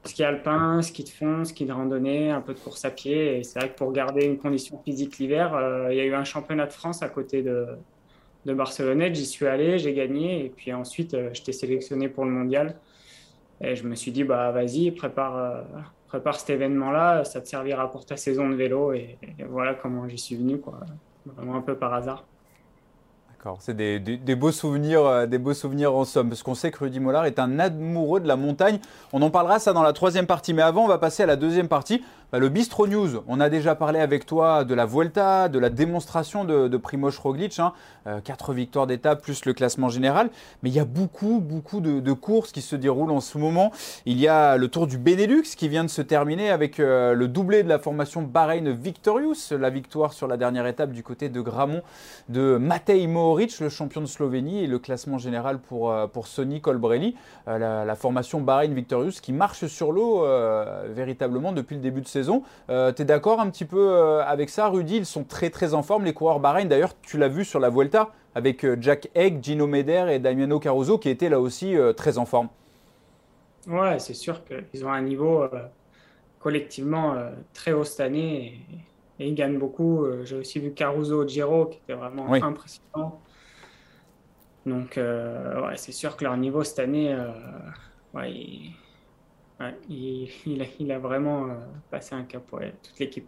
ski 0.04 0.22
alpin, 0.22 0.80
ski 0.82 1.02
de 1.02 1.08
fond, 1.08 1.44
ski 1.44 1.66
de 1.66 1.72
randonnée, 1.72 2.30
un 2.30 2.40
peu 2.40 2.54
de 2.54 2.60
course 2.60 2.84
à 2.84 2.90
pied. 2.90 3.38
Et 3.38 3.42
c'est 3.42 3.58
vrai 3.58 3.70
que 3.70 3.76
pour 3.76 3.92
garder 3.92 4.26
une 4.26 4.38
condition 4.38 4.80
physique 4.84 5.18
l'hiver, 5.18 5.54
euh, 5.54 5.88
il 5.90 5.96
y 5.96 6.00
a 6.00 6.04
eu 6.04 6.14
un 6.14 6.24
championnat 6.24 6.66
de 6.66 6.72
France 6.72 7.02
à 7.02 7.08
côté 7.08 7.42
de, 7.42 7.66
de 8.44 8.54
Barcelonnette. 8.54 9.16
J'y 9.16 9.26
suis 9.26 9.46
allé, 9.46 9.78
j'ai 9.78 9.92
gagné. 9.94 10.44
Et 10.44 10.48
puis 10.50 10.72
ensuite, 10.72 11.16
j'étais 11.32 11.52
sélectionné 11.52 12.08
pour 12.08 12.24
le 12.24 12.30
mondial. 12.30 12.76
Et 13.60 13.74
je 13.76 13.88
me 13.88 13.94
suis 13.94 14.12
dit, 14.12 14.24
bah 14.24 14.52
vas-y, 14.52 14.90
prépare, 14.90 15.64
prépare 16.06 16.38
cet 16.38 16.50
événement-là, 16.50 17.24
ça 17.24 17.40
te 17.40 17.48
servira 17.48 17.90
pour 17.90 18.04
ta 18.04 18.16
saison 18.16 18.48
de 18.50 18.54
vélo. 18.54 18.92
Et, 18.92 19.16
et 19.38 19.44
voilà 19.44 19.74
comment 19.74 20.08
j'y 20.08 20.18
suis 20.18 20.36
venu, 20.36 20.58
quoi. 20.58 20.80
Vraiment 21.26 21.56
un 21.56 21.62
peu 21.62 21.76
par 21.76 21.94
hasard 21.94 22.26
c'est 23.60 23.76
des, 23.76 24.34
beaux 24.34 24.52
souvenirs, 24.52 25.04
euh, 25.04 25.26
des 25.26 25.38
beaux 25.38 25.54
souvenirs 25.54 25.94
en 25.94 26.04
somme, 26.04 26.28
parce 26.28 26.42
qu'on 26.42 26.54
sait 26.54 26.70
que 26.70 26.78
Rudy 26.78 27.00
Mollard 27.00 27.26
est 27.26 27.38
un 27.38 27.58
amoureux 27.58 28.20
de 28.20 28.28
la 28.28 28.36
montagne. 28.36 28.78
On 29.12 29.20
en 29.22 29.30
parlera 29.30 29.58
ça 29.58 29.72
dans 29.72 29.82
la 29.82 29.92
troisième 29.92 30.26
partie, 30.26 30.54
mais 30.54 30.62
avant, 30.62 30.84
on 30.84 30.88
va 30.88 30.98
passer 30.98 31.22
à 31.22 31.26
la 31.26 31.36
deuxième 31.36 31.68
partie. 31.68 32.02
Bah, 32.32 32.40
le 32.40 32.48
Bistro 32.48 32.88
News, 32.88 33.22
on 33.28 33.38
a 33.38 33.48
déjà 33.48 33.74
parlé 33.74 34.00
avec 34.00 34.26
toi 34.26 34.64
de 34.64 34.74
la 34.74 34.86
Vuelta, 34.86 35.48
de 35.48 35.58
la 35.58 35.70
démonstration 35.70 36.44
de, 36.44 36.66
de 36.66 36.76
Primoz 36.76 37.18
Roglic, 37.18 37.60
hein. 37.60 37.72
euh, 38.06 38.20
victoires 38.48 38.86
d'étape 38.86 39.22
plus 39.22 39.44
le 39.44 39.52
classement 39.52 39.88
général, 39.88 40.30
mais 40.62 40.70
il 40.70 40.74
y 40.74 40.80
a 40.80 40.84
beaucoup, 40.84 41.40
beaucoup 41.40 41.80
de, 41.80 42.12
courses 42.12 42.50
qui 42.50 42.60
se 42.60 42.76
déroulent 42.76 43.12
en 43.12 43.20
ce 43.20 43.38
moment. 43.38 43.70
Il 44.06 44.18
y 44.18 44.26
a 44.26 44.56
le 44.56 44.68
Tour 44.68 44.86
du 44.86 44.98
Benelux 44.98 45.42
qui 45.56 45.68
vient 45.68 45.84
de 45.84 45.90
se 45.90 46.02
terminer 46.02 46.50
avec 46.50 46.80
euh, 46.80 47.14
le 47.14 47.28
doublé 47.28 47.62
de 47.62 47.68
la 47.68 47.78
formation 47.78 48.22
Bahreïn 48.22 48.70
Victorious, 48.70 49.52
la 49.52 49.70
victoire 49.70 50.12
sur 50.12 50.26
la 50.26 50.36
dernière 50.36 50.66
étape 50.66 50.90
du 50.90 51.02
côté 51.02 51.28
de 51.28 51.40
Gramont 51.40 51.82
de 52.28 52.56
Matej 52.56 53.06
Mohoric, 53.06 53.60
le 53.60 53.68
champion 53.68 54.00
de 54.00 54.06
Slovénie, 54.06 54.64
et 54.64 54.66
le 54.66 54.78
classement 54.78 55.18
général 55.18 55.58
pour, 55.60 55.92
euh, 55.92 56.06
pour 56.06 56.26
Sonny 56.26 56.60
Colbrelli, 56.60 57.14
la, 57.46 57.84
la, 57.84 57.94
formation 57.94 58.40
Bahreïn 58.40 58.74
Victorious 58.74 59.20
qui 59.22 59.32
marche 59.32 59.66
sur 59.66 59.92
l'eau 59.92 60.24
véritablement 60.88 61.52
depuis 61.52 61.76
le 61.76 61.80
début 61.80 62.00
de 62.00 62.08
saison. 62.08 62.23
Euh, 62.70 62.92
tu 62.92 63.02
es 63.02 63.04
d'accord 63.04 63.40
un 63.40 63.50
petit 63.50 63.64
peu 63.64 63.92
euh, 63.92 64.24
avec 64.24 64.50
ça, 64.50 64.68
Rudy? 64.68 64.96
Ils 64.96 65.06
sont 65.06 65.24
très 65.24 65.50
très 65.50 65.74
en 65.74 65.82
forme, 65.82 66.04
les 66.04 66.12
coureurs 66.12 66.40
Bahreïn. 66.40 66.68
D'ailleurs, 66.68 66.92
tu 67.02 67.18
l'as 67.18 67.28
vu 67.28 67.44
sur 67.44 67.60
la 67.60 67.70
Vuelta 67.70 68.10
avec 68.34 68.64
euh, 68.64 68.76
Jack 68.80 69.10
Egg, 69.14 69.42
Gino 69.42 69.66
Meder 69.66 70.06
et 70.10 70.18
Damiano 70.18 70.58
Caruso 70.58 70.98
qui 70.98 71.08
étaient 71.08 71.28
là 71.28 71.40
aussi 71.40 71.76
très 71.96 72.18
en 72.18 72.26
forme. 72.26 72.48
Ouais, 73.66 73.98
c'est 73.98 74.14
sûr 74.14 74.42
qu'ils 74.44 74.84
ont 74.84 74.92
un 74.92 75.02
niveau 75.02 75.48
collectivement 76.38 77.16
très 77.54 77.72
haut 77.72 77.84
cette 77.84 78.00
année 78.00 78.60
et, 79.18 79.28
ils 79.28 79.34
gagnent 79.34 79.58
beaucoup. 79.58 80.04
J'ai 80.24 80.36
aussi 80.36 80.58
vu 80.58 80.72
Caruso 80.72 81.26
Giro 81.26 81.66
qui 81.66 81.78
était 81.78 81.94
vraiment 81.94 82.30
impressionnant. 82.32 83.20
Donc, 84.66 84.96
ouais, 84.96 85.76
c'est 85.76 85.92
sûr 85.92 86.16
que 86.16 86.24
leur 86.24 86.36
niveau 86.36 86.62
cette 86.64 86.80
année, 86.80 87.16
ouais, 88.12 88.32
il, 89.88 90.92
a, 90.92 90.98
vraiment 90.98 91.44
euh, 91.44 91.54
passé 91.90 92.14
un 92.14 92.24
cap, 92.24 92.42
pour 92.46 92.60
toute 92.60 92.98
l'équipe. 92.98 93.26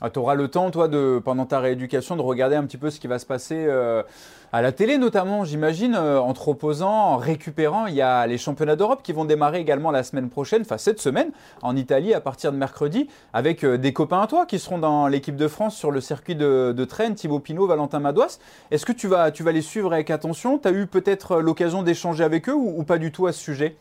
Ah, 0.00 0.10
tu 0.10 0.20
auras 0.20 0.36
le 0.36 0.46
temps, 0.46 0.70
toi, 0.70 0.86
de, 0.86 1.20
pendant 1.24 1.44
ta 1.44 1.58
rééducation, 1.58 2.14
de 2.14 2.22
regarder 2.22 2.54
un 2.54 2.64
petit 2.64 2.76
peu 2.76 2.88
ce 2.88 3.00
qui 3.00 3.08
va 3.08 3.18
se 3.18 3.26
passer 3.26 3.64
euh, 3.66 4.04
à 4.52 4.62
la 4.62 4.70
télé, 4.70 4.96
notamment, 4.96 5.44
j'imagine, 5.44 5.96
euh, 5.96 6.20
en 6.20 6.34
te 6.34 6.40
reposant, 6.40 6.88
en 6.88 7.16
récupérant. 7.16 7.86
Il 7.86 7.94
y 7.94 8.00
a 8.00 8.24
les 8.28 8.38
championnats 8.38 8.76
d'Europe 8.76 9.02
qui 9.02 9.12
vont 9.12 9.24
démarrer 9.24 9.58
également 9.58 9.90
la 9.90 10.04
semaine 10.04 10.30
prochaine, 10.30 10.62
enfin 10.62 10.78
cette 10.78 11.00
semaine, 11.00 11.32
en 11.62 11.74
Italie, 11.74 12.14
à 12.14 12.20
partir 12.20 12.52
de 12.52 12.56
mercredi, 12.56 13.08
avec 13.32 13.66
des 13.66 13.92
copains 13.92 14.20
à 14.20 14.28
toi 14.28 14.46
qui 14.46 14.60
seront 14.60 14.78
dans 14.78 15.08
l'équipe 15.08 15.34
de 15.34 15.48
France 15.48 15.76
sur 15.76 15.90
le 15.90 16.00
circuit 16.00 16.36
de, 16.36 16.72
de 16.76 16.84
Thibaut 16.84 17.40
Pinot, 17.40 17.66
Valentin 17.66 17.98
Madouas. 17.98 18.38
Est-ce 18.70 18.86
que 18.86 18.92
tu 18.92 19.08
vas, 19.08 19.32
tu 19.32 19.42
vas 19.42 19.50
les 19.50 19.62
suivre 19.62 19.92
avec 19.92 20.10
attention? 20.10 20.58
Tu 20.58 20.68
as 20.68 20.72
eu 20.72 20.86
peut-être 20.86 21.40
l'occasion 21.40 21.82
d'échanger 21.82 22.22
avec 22.22 22.48
eux 22.48 22.54
ou 22.54 22.84
pas 22.84 22.98
du 22.98 23.10
tout 23.10 23.26
à 23.26 23.32
ce 23.32 23.40
sujet? 23.40 23.76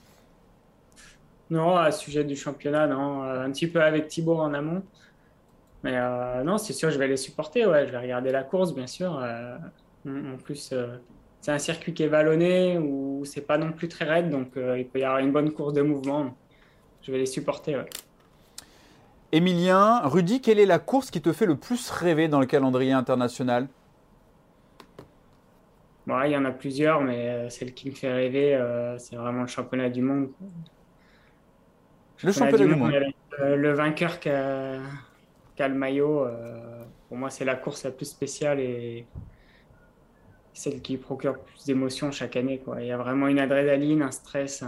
Non, 1.49 1.77
à 1.77 1.91
sujet 1.91 2.23
du 2.23 2.35
championnat, 2.35 2.87
non. 2.87 3.23
Euh, 3.23 3.45
un 3.45 3.51
petit 3.51 3.67
peu 3.67 3.81
avec 3.81 4.07
Thibaut 4.07 4.37
en 4.37 4.53
amont. 4.53 4.83
Mais 5.83 5.93
euh, 5.95 6.43
non, 6.43 6.57
c'est 6.57 6.73
sûr, 6.73 6.91
je 6.91 6.97
vais 6.97 7.07
les 7.07 7.17
supporter. 7.17 7.65
Ouais, 7.65 7.85
je 7.85 7.91
vais 7.91 7.99
regarder 7.99 8.31
la 8.31 8.43
course, 8.43 8.73
bien 8.73 8.87
sûr. 8.87 9.17
Euh, 9.21 9.57
en 10.05 10.37
plus, 10.43 10.73
c'est 11.41 11.51
un 11.51 11.59
circuit 11.59 11.93
qui 11.93 12.03
est 12.03 12.07
vallonné 12.07 12.77
où 12.77 13.23
c'est 13.25 13.41
pas 13.41 13.57
non 13.57 13.71
plus 13.71 13.87
très 13.87 14.05
raide, 14.05 14.29
donc 14.29 14.53
il 14.55 14.87
peut 14.87 14.99
y 14.99 15.03
avoir 15.03 15.19
une 15.19 15.31
bonne 15.31 15.51
course 15.51 15.73
de 15.73 15.81
mouvement. 15.81 16.35
Je 17.01 17.11
vais 17.11 17.19
les 17.19 17.25
supporter. 17.25 17.75
Ouais. 17.75 17.89
Emilien, 19.31 20.01
Rudy, 20.05 20.41
quelle 20.41 20.59
est 20.59 20.65
la 20.65 20.79
course 20.79 21.11
qui 21.11 21.21
te 21.21 21.33
fait 21.33 21.45
le 21.45 21.57
plus 21.57 21.89
rêver 21.89 22.27
dans 22.29 22.39
le 22.39 22.45
calendrier 22.45 22.93
international? 22.93 23.67
Bon, 26.05 26.21
Il 26.23 26.31
y 26.31 26.37
en 26.37 26.45
a 26.45 26.51
plusieurs, 26.51 27.01
mais 27.01 27.49
celle 27.49 27.73
qui 27.73 27.89
me 27.89 27.95
fait 27.95 28.11
rêver, 28.11 28.57
c'est 28.97 29.17
vraiment 29.17 29.41
le 29.41 29.47
championnat 29.47 29.89
du 29.89 30.01
monde. 30.01 30.29
Le 32.23 32.31
championnat 32.31 32.65
du 32.65 32.75
monde. 32.75 32.91
Le, 33.39 33.73
vainqueur 33.73 34.19
qui 34.19 34.29
a, 34.29 34.79
le 35.59 35.73
maillot, 35.73 36.25
euh, 36.25 36.83
pour 37.07 37.17
moi, 37.17 37.29
c'est 37.29 37.45
la 37.45 37.55
course 37.55 37.83
la 37.83 37.91
plus 37.91 38.05
spéciale 38.05 38.59
et 38.59 39.05
celle 40.53 40.81
qui 40.81 40.97
procure 40.97 41.37
plus 41.39 41.65
d'émotions 41.65 42.11
chaque 42.11 42.35
année. 42.35 42.59
Quoi. 42.59 42.81
Il 42.81 42.87
y 42.87 42.91
a 42.91 42.97
vraiment 42.97 43.27
une 43.27 43.39
adrénaline, 43.39 44.01
un 44.01 44.11
stress. 44.11 44.63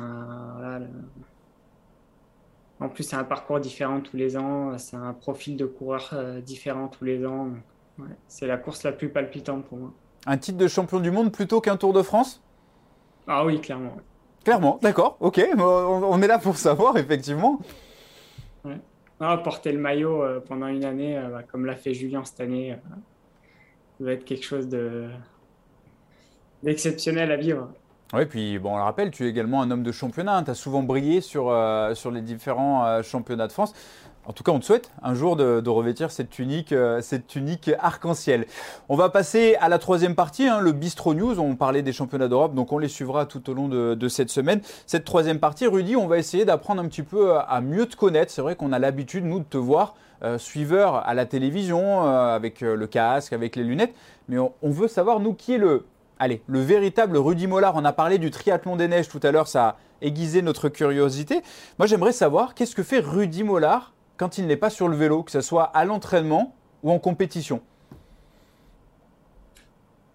En 2.80 2.88
plus, 2.88 3.04
c'est 3.04 3.16
un 3.16 3.24
parcours 3.24 3.60
différent 3.60 4.00
tous 4.00 4.16
les 4.16 4.38
ans. 4.38 4.78
C'est 4.78 4.96
un 4.96 5.14
profil 5.14 5.58
de 5.58 5.66
coureur 5.66 6.12
euh, 6.14 6.40
différent 6.42 6.88
tous 6.88 7.04
les 7.04 7.26
ans. 7.26 7.50
c'est 8.28 8.48
la 8.48 8.58
course 8.58 8.84
la 8.84 8.92
plus 8.92 9.10
palpitante 9.10 9.66
pour 9.66 9.78
moi. 9.80 9.94
Un 10.26 10.38
titre 10.38 10.58
de 10.58 10.68
champion 10.68 11.00
du 11.00 11.12
monde 11.12 11.32
plutôt 11.32 11.60
qu'un 11.60 11.78
Tour 11.78 11.94
de 11.94 12.02
France? 12.02 12.42
Ah 13.28 13.46
oui, 13.46 13.60
clairement. 13.60 13.98
Clairement, 14.44 14.80
d'accord, 14.82 15.18
ok, 15.20 15.42
on 15.58 16.22
est 16.22 16.28
là 16.28 16.40
pour 16.40 16.58
savoir, 16.58 16.98
effectivement. 16.98 17.60
porter 19.20 19.72
le 19.72 19.80
maillot 19.80 20.24
pendant 20.48 20.68
une 20.68 20.86
année, 20.86 21.22
bah, 21.32 21.44
comme 21.44 21.66
l'a 21.66 21.76
fait 21.76 21.94
Julien 21.94 22.24
cette 22.24 22.40
année, 22.40 22.76
ça 23.98 24.06
va 24.06 24.14
être 24.14 24.24
quelque 24.24 24.46
chose 24.46 24.70
d'exceptionnel 26.64 27.32
à 27.32 27.36
vivre. 27.36 27.70
Oui, 28.14 28.26
puis 28.26 28.58
bon, 28.58 28.74
on 28.74 28.78
le 28.78 28.84
rappelle, 28.84 29.12
tu 29.12 29.26
es 29.26 29.30
également 29.30 29.62
un 29.62 29.70
homme 29.70 29.84
de 29.84 29.92
championnat. 29.92 30.38
Hein. 30.38 30.44
Tu 30.44 30.52
as 30.52 30.56
souvent 30.56 30.82
brillé 30.82 31.22
sur, 31.22 31.56
sur 31.94 32.10
les 32.10 32.22
différents 32.22 33.04
championnats 33.04 33.48
de 33.48 33.52
France. 33.52 33.74
En 34.30 34.32
tout 34.32 34.44
cas, 34.44 34.52
on 34.52 34.60
te 34.60 34.66
souhaite 34.66 34.92
un 35.02 35.16
jour 35.16 35.36
de, 35.36 35.68
revêtir 35.70 36.12
cette 36.12 36.30
tunique, 36.30 36.72
euh, 36.72 37.02
cette 37.02 37.26
tunique 37.26 37.72
arc-en-ciel. 37.80 38.46
On 38.88 38.96
va 38.96 39.10
passer 39.10 39.56
à 39.60 39.70
la 39.70 39.80
troisième 39.80 40.14
partie, 40.14 40.48
hein, 40.48 40.60
le 40.60 40.72
Bistro 40.72 41.16
News. 41.16 41.40
On 41.40 41.56
parlait 41.56 41.82
des 41.82 41.94
championnats 41.94 42.28
d'Europe, 42.28 42.54
donc 42.54 42.72
on 42.72 42.78
les 42.78 42.90
suivra 42.90 43.26
tout 43.26 43.50
au 43.50 43.56
long 43.56 43.68
de, 43.68 44.08
cette 44.08 44.30
semaine. 44.30 44.62
Cette 44.86 45.04
troisième 45.04 45.40
partie, 45.40 45.66
Rudy, 45.66 45.96
on 45.96 46.06
va 46.06 46.20
essayer 46.20 46.46
d'apprendre 46.46 46.80
un 46.80 46.88
petit 46.88 47.02
peu 47.02 47.40
à, 47.40 47.60
mieux 47.62 47.88
te 47.88 47.96
connaître. 47.96 48.32
C'est 48.32 48.44
vrai 48.44 48.56
qu'on 48.56 48.72
a 48.72 48.78
l'habitude, 48.78 49.26
nous, 49.26 49.40
de 49.40 49.46
te 49.46 49.58
voir 49.58 49.96
euh, 50.22 50.38
suiveur 50.38 51.08
à 51.08 51.16
la 51.16 51.26
télévision, 51.26 52.06
euh, 52.06 52.36
avec 52.36 52.62
le 52.62 52.86
casque, 52.86 53.34
avec 53.34 53.56
les 53.56 53.64
lunettes. 53.64 53.96
Mais 54.28 54.38
on, 54.38 54.70
veut 54.70 54.88
savoir, 54.88 55.20
nous, 55.22 55.34
qui 55.34 55.56
est 55.56 55.58
le, 55.58 55.86
allez, 56.20 56.42
le 56.48 56.60
véritable 56.60 57.18
Rudy 57.18 57.48
Mollard. 57.48 57.76
On 57.76 57.86
a 57.86 57.94
parlé 57.94 58.18
du 58.18 58.30
triathlon 58.30 58.76
des 58.76 58.88
neiges 58.88 59.10
tout 59.10 59.20
à 59.24 59.32
l'heure, 59.32 59.48
ça 59.48 59.68
a 59.68 59.78
aiguisé 60.02 60.42
notre 60.42 60.70
curiosité. 60.70 61.42
Moi, 61.78 61.88
j'aimerais 61.88 62.12
savoir, 62.12 62.54
qu'est-ce 62.54 62.76
que 62.76 62.84
fait 62.84 63.00
Rudy 63.00 63.44
Mollard 63.44 63.94
quand 64.18 64.38
il 64.38 64.48
n'est 64.48 64.58
pas 64.58 64.70
sur 64.70 64.88
le 64.88 64.96
vélo, 64.96 65.24
que 65.24 65.32
ce 65.32 65.42
soit 65.42 65.64
à 65.64 65.86
l'entraînement 65.86 66.54
ou 66.84 66.92
en 66.92 67.00
compétition? 67.00 67.62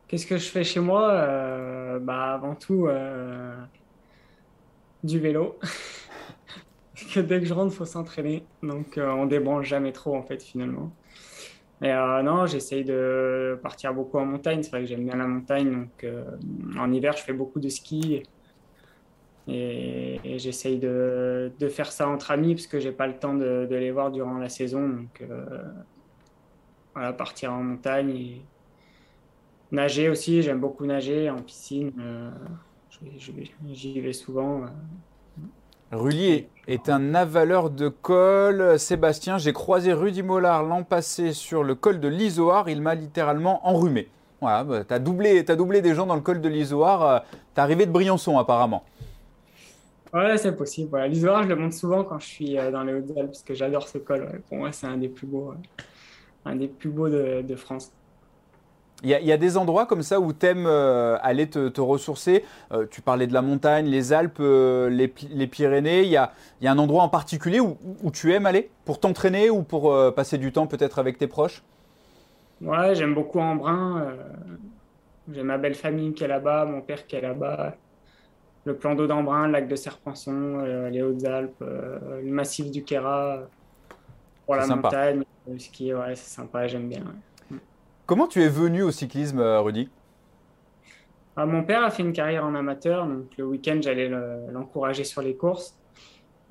Qu'est-ce 0.06 0.26
que 0.26 0.36
je 0.36 0.48
fais 0.48 0.62
chez 0.62 0.80
moi? 0.80 1.10
Euh, 1.10 1.98
bah, 1.98 2.34
Avant 2.34 2.54
tout, 2.54 2.86
euh, 2.86 3.56
du 5.02 5.18
vélo. 5.18 5.58
Que 7.12 7.20
dès 7.20 7.40
que 7.40 7.46
je 7.46 7.52
rentre, 7.52 7.72
il 7.72 7.76
faut 7.76 7.84
s'entraîner. 7.84 8.44
Donc 8.62 8.98
euh, 8.98 9.10
on 9.10 9.26
débranche 9.26 9.66
jamais 9.66 9.92
trop 9.92 10.16
en 10.16 10.22
fait 10.22 10.42
finalement. 10.42 10.92
Et 11.82 11.92
non, 12.22 12.46
j'essaye 12.46 12.84
de 12.84 13.58
partir 13.62 13.92
beaucoup 13.92 14.18
en 14.18 14.24
montagne. 14.24 14.62
C'est 14.62 14.70
vrai 14.70 14.80
que 14.82 14.86
j'aime 14.86 15.04
bien 15.04 15.16
la 15.16 15.26
montagne. 15.26 15.70
Donc 15.70 16.06
en 16.78 16.92
hiver, 16.92 17.16
je 17.16 17.22
fais 17.22 17.32
beaucoup 17.32 17.60
de 17.60 17.68
ski. 17.68 18.22
Et, 19.46 20.38
j'essaye 20.38 20.78
de, 20.78 21.52
faire 21.68 21.92
ça 21.92 22.08
entre 22.08 22.30
amis 22.30 22.54
parce 22.54 22.66
que 22.66 22.80
j'ai 22.80 22.92
pas 22.92 23.06
le 23.06 23.18
temps 23.18 23.34
de, 23.34 23.66
les 23.70 23.90
voir 23.90 24.10
durant 24.10 24.38
la 24.38 24.48
saison. 24.48 24.88
Donc 24.88 25.20
euh, 25.20 25.62
voilà, 26.94 27.12
partir 27.12 27.52
en 27.52 27.62
montagne 27.62 28.10
et 28.10 28.42
nager 29.70 30.08
aussi. 30.08 30.42
J'aime 30.42 30.60
beaucoup 30.60 30.86
nager 30.86 31.28
en 31.30 31.42
piscine. 31.42 31.92
Euh, 31.98 32.30
j'y 33.66 34.00
vais 34.00 34.12
souvent. 34.12 34.64
Euh. 35.94 35.98
Rudy 35.98 36.46
est 36.66 36.88
un 36.88 37.14
avaleur 37.14 37.70
de 37.70 37.88
col. 37.88 38.78
Sébastien, 38.78 39.38
j'ai 39.38 39.52
croisé 39.52 39.92
Rudy 39.92 40.22
Mollard 40.22 40.64
l'an 40.64 40.82
passé 40.82 41.32
sur 41.32 41.62
le 41.62 41.74
col 41.74 42.00
de 42.00 42.08
l'Isoar. 42.08 42.68
Il 42.68 42.82
m'a 42.82 42.94
littéralement 42.94 43.66
enrhumé. 43.66 44.08
Voilà, 44.40 44.64
bah, 44.64 44.84
tu 44.84 44.92
as, 44.92 44.98
doublé, 44.98 45.44
as 45.48 45.56
doublé 45.56 45.80
des 45.80 45.94
gens 45.94 46.06
dans 46.06 46.16
le 46.16 46.20
col 46.20 46.40
de 46.40 46.48
l'Isoar. 46.48 47.24
Tu 47.30 47.36
es 47.56 47.60
arrivé 47.60 47.86
de 47.86 47.92
Briançon 47.92 48.38
apparemment. 48.38 48.84
Ouais, 50.14 50.38
c'est 50.38 50.56
possible. 50.56 50.90
Voilà. 50.90 51.08
L'Isoire, 51.08 51.42
je 51.42 51.48
le 51.48 51.56
monte 51.56 51.72
souvent 51.72 52.04
quand 52.04 52.20
je 52.20 52.26
suis 52.26 52.56
euh, 52.56 52.70
dans 52.70 52.84
les 52.84 52.94
Hautes-Alpes 52.94 53.26
parce 53.26 53.42
que 53.42 53.52
j'adore 53.52 53.88
ce 53.88 53.98
col. 53.98 54.42
Pour 54.48 54.58
moi, 54.58 54.70
c'est 54.70 54.86
un 54.86 54.96
des 54.96 55.08
plus 55.08 55.26
beaux, 55.26 55.50
euh, 55.50 55.82
un 56.44 56.54
des 56.54 56.68
plus 56.68 56.88
beaux 56.88 57.08
de, 57.08 57.56
France. 57.56 57.92
Il 59.04 59.10
y, 59.10 59.32
a, 59.32 59.36
des 59.36 59.56
endroits 59.56 59.86
comme 59.86 60.02
ça 60.02 60.18
où 60.18 60.32
tu 60.32 60.46
aimes 60.46 60.66
euh, 60.66 61.18
aller 61.22 61.48
te, 61.48 61.80
ressourcer. 61.80 62.44
tu 62.90 63.02
parlais 63.02 63.26
de 63.26 63.34
la 63.34 63.42
montagne, 63.42 63.86
les 63.86 64.12
Alpes, 64.12 64.40
les, 64.40 65.46
Pyrénées. 65.46 66.02
Il 66.02 66.08
y 66.08 66.16
a, 66.16 66.32
y 66.62 66.66
a, 66.66 66.72
un 66.72 66.78
endroit 66.78 67.02
en 67.02 67.08
particulier 67.08 67.60
où, 67.60 67.76
où 68.02 68.10
tu 68.10 68.32
aimes 68.32 68.46
aller 68.46 68.70
pour 68.84 68.98
t'entraîner 68.98 69.50
ou 69.50 69.62
pour 69.62 69.94
passer 70.14 70.38
du 70.38 70.52
temps 70.52 70.66
peut-être 70.66 70.98
avec 70.98 71.18
tes 71.18 71.26
proches? 71.26 71.62
Ouais, 72.62 72.94
j'aime 72.94 73.14
beaucoup 73.14 73.40
Embrun. 73.40 74.06
J'ai 75.32 75.42
ma 75.42 75.58
belle 75.58 75.74
famille 75.74 76.14
qui 76.14 76.24
est 76.24 76.28
là-bas, 76.28 76.64
mon 76.64 76.80
père 76.80 77.06
qui 77.06 77.16
est 77.16 77.20
là-bas 77.20 77.74
le 78.64 78.76
plan 78.76 78.94
d'eau 78.94 79.06
d'Embrun, 79.06 79.46
le 79.46 79.52
lac 79.52 79.68
de 79.68 79.76
Serpenson, 79.76 80.58
euh, 80.60 80.88
les 80.90 81.02
Hautes-Alpes, 81.02 81.62
euh, 81.62 82.22
le 82.22 82.30
massif 82.30 82.70
du 82.70 82.82
Quéra, 82.82 83.40
pour 84.46 84.56
la 84.56 84.66
montagne, 84.66 85.22
le 85.46 85.58
ski, 85.58 85.94
ouais, 85.94 86.16
c'est 86.16 86.34
sympa, 86.34 86.66
j'aime 86.66 86.88
bien. 86.88 87.04
Comment 88.06 88.26
tu 88.26 88.42
es 88.42 88.48
venu 88.48 88.82
au 88.82 88.90
cyclisme, 88.90 89.38
euh, 89.38 89.60
Rudy? 89.60 89.88
Ah, 91.36 91.46
Mon 91.46 91.64
père 91.64 91.82
a 91.82 91.90
fait 91.90 92.02
une 92.02 92.12
carrière 92.12 92.44
en 92.44 92.54
amateur, 92.54 93.06
donc 93.06 93.26
le 93.36 93.44
week-end, 93.44 93.78
j'allais 93.80 94.08
l'encourager 94.52 95.04
sur 95.04 95.22
les 95.22 95.34
courses. 95.34 95.76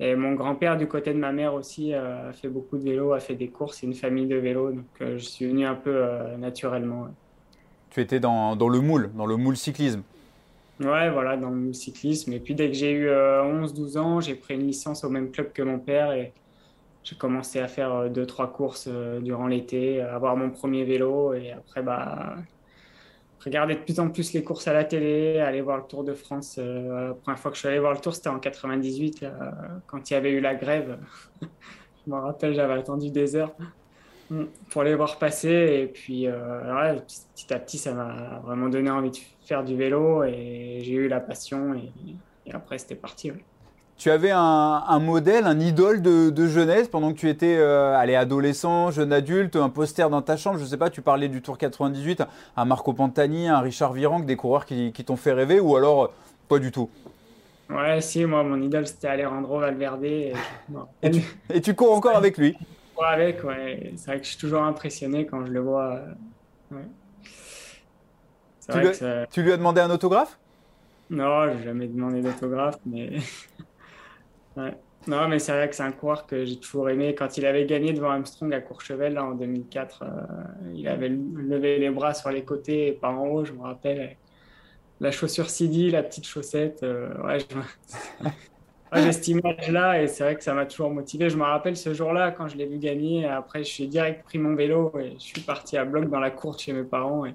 Et 0.00 0.16
mon 0.16 0.32
grand-père, 0.32 0.76
du 0.76 0.88
côté 0.88 1.14
de 1.14 1.18
ma 1.18 1.32
mère 1.32 1.54
aussi, 1.54 1.94
a 1.94 2.32
fait 2.32 2.48
beaucoup 2.48 2.76
de 2.76 2.82
vélo, 2.82 3.12
a 3.12 3.20
fait 3.20 3.36
des 3.36 3.48
courses, 3.48 3.78
c'est 3.78 3.86
une 3.86 3.94
famille 3.94 4.26
de 4.26 4.36
vélo, 4.36 4.72
donc 4.72 4.84
je 5.00 5.16
suis 5.18 5.46
venu 5.46 5.64
un 5.64 5.76
peu 5.76 6.04
naturellement. 6.36 7.06
Tu 7.90 8.00
étais 8.00 8.18
dans, 8.18 8.56
dans, 8.56 8.68
le 8.68 8.80
moule, 8.80 9.12
dans 9.14 9.24
le 9.24 9.36
moule 9.36 9.56
cyclisme 9.56 10.02
Ouais, 10.80 11.08
voilà, 11.10 11.36
dans 11.36 11.50
le 11.50 11.72
cyclisme. 11.72 12.32
Et 12.32 12.40
puis 12.40 12.54
dès 12.54 12.68
que 12.68 12.74
j'ai 12.74 12.90
eu 12.90 13.06
11-12 13.08 13.96
euh, 13.96 14.00
ans, 14.00 14.20
j'ai 14.20 14.34
pris 14.34 14.54
une 14.54 14.66
licence 14.66 15.04
au 15.04 15.08
même 15.08 15.30
club 15.30 15.52
que 15.52 15.62
mon 15.62 15.78
père 15.78 16.12
et 16.12 16.32
j'ai 17.04 17.16
commencé 17.16 17.60
à 17.60 17.68
faire 17.68 18.10
2 18.10 18.20
euh, 18.20 18.24
trois 18.24 18.50
courses 18.50 18.88
euh, 18.90 19.20
durant 19.20 19.46
l'été, 19.46 20.00
avoir 20.00 20.36
mon 20.36 20.50
premier 20.50 20.84
vélo 20.84 21.34
et 21.34 21.52
après, 21.52 21.82
bah, 21.82 22.36
regarder 23.44 23.74
de 23.74 23.80
plus 23.80 24.00
en 24.00 24.08
plus 24.08 24.32
les 24.32 24.42
courses 24.42 24.66
à 24.68 24.72
la 24.72 24.84
télé, 24.84 25.38
aller 25.38 25.60
voir 25.60 25.76
le 25.76 25.84
Tour 25.84 26.02
de 26.02 26.14
France. 26.14 26.58
la 26.58 27.14
première 27.14 27.38
fois 27.38 27.50
que 27.50 27.56
je 27.56 27.60
suis 27.60 27.68
allé 27.68 27.78
voir 27.78 27.92
le 27.92 28.00
Tour, 28.00 28.14
c'était 28.14 28.30
en 28.30 28.38
98, 28.38 29.26
quand 29.86 30.10
il 30.10 30.14
y 30.14 30.16
avait 30.16 30.30
eu 30.30 30.40
la 30.40 30.54
grève. 30.54 30.98
je 31.42 32.10
me 32.10 32.16
rappelle, 32.16 32.54
j'avais 32.54 32.72
attendu 32.72 33.10
des 33.10 33.36
heures 33.36 33.52
pour 34.70 34.82
les 34.82 34.94
voir 34.94 35.18
passer. 35.18 35.82
Et 35.82 35.86
puis, 35.86 36.26
petit 36.26 37.52
à 37.52 37.58
petit, 37.58 37.76
ça 37.76 37.92
m'a 37.92 38.40
vraiment 38.42 38.70
donné 38.70 38.88
envie 38.88 39.10
de 39.10 39.18
faire 39.44 39.62
du 39.62 39.76
vélo 39.76 40.24
et 40.24 40.80
j'ai 40.82 40.94
eu 40.94 41.08
la 41.08 41.20
passion 41.20 41.74
et, 41.74 42.50
après 42.50 42.78
c'était 42.78 42.94
parti. 42.94 43.30
Tu 43.96 44.10
avais 44.10 44.32
un, 44.32 44.98
modèle, 44.98 45.46
un 45.46 45.60
idole 45.60 46.02
de, 46.02 46.46
jeunesse 46.46 46.88
pendant 46.88 47.12
que 47.12 47.18
tu 47.18 47.28
étais 47.28 47.56
euh, 47.56 47.96
allez, 47.96 48.16
adolescent, 48.16 48.90
jeune 48.90 49.12
adulte, 49.12 49.56
un 49.56 49.68
poster 49.68 50.10
dans 50.10 50.20
ta 50.20 50.36
chambre, 50.36 50.58
je 50.58 50.64
sais 50.64 50.76
pas, 50.76 50.90
tu 50.90 51.00
parlais 51.00 51.28
du 51.28 51.42
Tour 51.42 51.56
98, 51.56 52.22
un 52.56 52.64
Marco 52.64 52.92
Pantani, 52.92 53.48
un 53.48 53.60
Richard 53.60 53.92
Virenque, 53.92 54.26
des 54.26 54.36
coureurs 54.36 54.66
qui, 54.66 54.92
t'ont 54.92 55.16
fait 55.16 55.32
rêver 55.32 55.60
ou 55.60 55.76
alors 55.76 56.12
pas 56.48 56.58
du 56.58 56.72
tout? 56.72 56.90
Ouais, 57.70 58.00
si, 58.00 58.24
moi 58.26 58.42
mon 58.42 58.60
idole 58.60 58.86
c'était 58.86 59.08
Alejandro 59.08 59.60
Valverde. 59.60 60.04
Et, 60.04 60.34
et, 61.50 61.60
tu, 61.60 61.74
cours 61.74 61.92
encore 61.92 62.16
avec 62.16 62.36
lui? 62.36 62.56
Ouais, 62.96 63.08
avec, 63.08 63.42
ouais. 63.42 63.92
C'est 63.96 64.06
vrai 64.06 64.18
que 64.20 64.24
je 64.24 64.30
suis 64.30 64.38
toujours 64.38 64.62
impressionné 64.62 65.26
quand 65.26 65.44
je 65.44 65.50
le 65.50 65.58
vois. 65.58 65.98
Ouais. 66.70 66.78
Tu 69.30 69.42
lui, 69.42 69.52
as 69.52 69.56
demandé 69.56 69.80
un 69.80 69.90
autographe? 69.90 70.38
Non, 71.10 71.52
j'ai 71.52 71.64
jamais 71.64 71.86
demandé 71.88 72.22
d'autographe, 72.22 72.78
mais. 72.86 73.18
Non, 75.06 75.28
mais 75.28 75.38
c'est 75.38 75.52
vrai 75.52 75.68
que 75.68 75.74
c'est 75.74 75.82
un 75.82 75.92
coureur 75.92 76.26
que 76.26 76.44
j'ai 76.44 76.58
toujours 76.58 76.88
aimé. 76.88 77.14
Quand 77.14 77.36
il 77.36 77.44
avait 77.44 77.66
gagné 77.66 77.92
devant 77.92 78.10
Armstrong 78.10 78.52
à 78.54 78.60
Courchevel 78.60 79.14
là, 79.14 79.24
en 79.24 79.32
2004, 79.32 80.02
euh, 80.02 80.06
il 80.74 80.88
avait 80.88 81.10
levé 81.10 81.78
les 81.78 81.90
bras 81.90 82.14
sur 82.14 82.30
les 82.30 82.44
côtés 82.44 82.88
et 82.88 82.92
pas 82.92 83.10
en 83.10 83.26
haut, 83.26 83.44
je 83.44 83.52
me 83.52 83.62
rappelle. 83.62 84.16
La 85.00 85.10
chaussure 85.10 85.50
CD, 85.50 85.90
la 85.90 86.02
petite 86.02 86.26
chaussette. 86.26 86.82
Euh, 86.82 87.12
ouais, 87.24 87.38
j'ai 88.94 89.12
cette 89.12 89.28
image-là 89.28 90.02
et 90.02 90.08
c'est 90.08 90.24
vrai 90.24 90.36
que 90.36 90.44
ça 90.44 90.54
m'a 90.54 90.64
toujours 90.66 90.90
motivé. 90.90 91.28
Je 91.28 91.36
me 91.36 91.42
rappelle 91.42 91.76
ce 91.76 91.92
jour-là, 91.92 92.30
quand 92.30 92.48
je 92.48 92.56
l'ai 92.56 92.66
vu 92.66 92.78
gagner, 92.78 93.26
après, 93.26 93.64
je 93.64 93.68
suis 93.68 93.88
direct 93.88 94.24
pris 94.24 94.38
mon 94.38 94.54
vélo 94.54 94.92
et 94.98 95.14
je 95.18 95.24
suis 95.24 95.40
parti 95.42 95.76
à 95.76 95.84
bloc 95.84 96.08
dans 96.08 96.20
la 96.20 96.30
cour 96.30 96.58
chez 96.58 96.72
mes 96.72 96.84
parents. 96.84 97.26
Et 97.26 97.34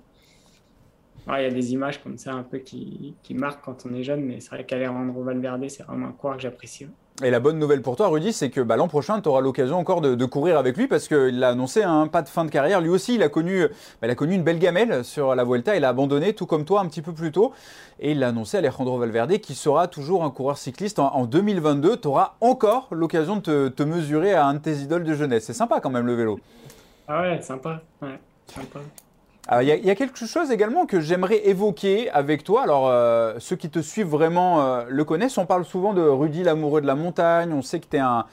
il 1.37 1.43
y 1.43 1.45
a 1.45 1.51
des 1.51 1.73
images 1.73 2.01
comme 2.01 2.17
ça 2.17 2.33
un 2.33 2.43
peu 2.43 2.57
qui, 2.59 3.15
qui 3.23 3.33
marquent 3.33 3.63
quand 3.63 3.85
on 3.85 3.93
est 3.93 4.03
jeune, 4.03 4.21
mais 4.21 4.39
c'est 4.39 4.49
vrai 4.49 4.65
qu'Alejandro 4.65 5.23
Valverde, 5.23 5.69
c'est 5.69 5.83
vraiment 5.83 6.07
un 6.07 6.11
coureur 6.11 6.37
que 6.37 6.43
j'apprécie. 6.43 6.87
Et 7.21 7.31
la 7.31 7.41
bonne 7.41 7.59
nouvelle 7.59 7.81
pour 7.81 7.97
toi, 7.97 8.07
Rudy, 8.07 8.31
c'est 8.31 8.49
que 8.49 8.61
bah, 8.61 8.77
l'an 8.77 8.87
prochain, 8.87 9.19
tu 9.19 9.27
auras 9.27 9.41
l'occasion 9.41 9.77
encore 9.77 9.99
de, 9.99 10.25
courir 10.25 10.57
avec 10.57 10.77
lui 10.77 10.87
parce 10.87 11.09
qu'il 11.09 11.43
a 11.43 11.49
annoncé 11.49 11.83
un 11.83 12.07
pas 12.07 12.21
de 12.21 12.29
fin 12.29 12.45
de 12.45 12.49
carrière. 12.49 12.79
Lui 12.79 12.89
aussi, 12.89 13.15
il 13.15 13.23
a 13.23 13.27
connu, 13.27 13.67
bah, 13.67 14.07
il 14.07 14.09
a 14.09 14.15
connu 14.15 14.35
une 14.35 14.43
belle 14.43 14.59
gamelle 14.59 15.03
sur 15.03 15.35
la 15.35 15.43
Vuelta. 15.43 15.75
Il 15.75 15.83
a 15.83 15.89
abandonné, 15.89 16.33
tout 16.33 16.45
comme 16.45 16.63
toi, 16.63 16.79
un 16.79 16.85
petit 16.85 17.01
peu 17.01 17.11
plus 17.11 17.33
tôt. 17.33 17.51
Et 17.99 18.11
il 18.11 18.23
a 18.23 18.29
annoncé 18.29 18.57
Alejandro 18.57 18.97
Valverde 18.97 19.37
qui 19.39 19.53
sera 19.53 19.89
toujours 19.89 20.23
un 20.23 20.29
coureur 20.29 20.57
cycliste 20.57 20.99
en, 20.99 21.25
2022. 21.25 21.97
Tu 21.97 22.07
auras 22.07 22.35
encore 22.39 22.87
l'occasion 22.91 23.35
de 23.35 23.41
te, 23.41 23.67
te, 23.67 23.83
mesurer 23.83 24.33
à 24.33 24.45
un 24.45 24.53
de 24.53 24.59
tes 24.59 24.75
idoles 24.75 25.03
de 25.03 25.13
jeunesse. 25.13 25.43
C'est 25.43 25.53
sympa 25.53 25.81
quand 25.81 25.89
même 25.89 26.07
le 26.07 26.13
vélo. 26.13 26.39
Ah 27.05 27.21
ouais, 27.21 27.41
sympa. 27.41 27.81
Ouais, 28.01 28.17
sympa. 28.47 28.79
Il 29.51 29.67
y, 29.67 29.89
a 29.89 29.95
quelque 29.95 30.27
chose 30.27 30.51
également 30.51 30.85
que 30.85 31.01
j'aimerais 31.01 31.47
évoquer 31.47 32.11
avec 32.11 32.43
toi. 32.43 32.61
Alors, 32.61 32.87
euh, 32.87 33.33
ceux 33.39 33.55
qui 33.55 33.71
te 33.71 33.79
suivent 33.79 34.05
vraiment 34.05 34.61
euh, 34.61 34.83
le 34.87 35.03
connaissent. 35.03 35.39
On 35.39 35.47
parle 35.47 35.65
souvent 35.65 35.95
de 35.95 36.01
Rudy, 36.01 36.43
l'amoureux 36.43 36.81
de 36.81 36.85
la 36.85 36.93
montagne. 36.93 37.51
On 37.51 37.63
sait 37.63 37.79
que 37.79 37.87
tu 37.89 37.97
es 37.97 37.99
un, 37.99 38.25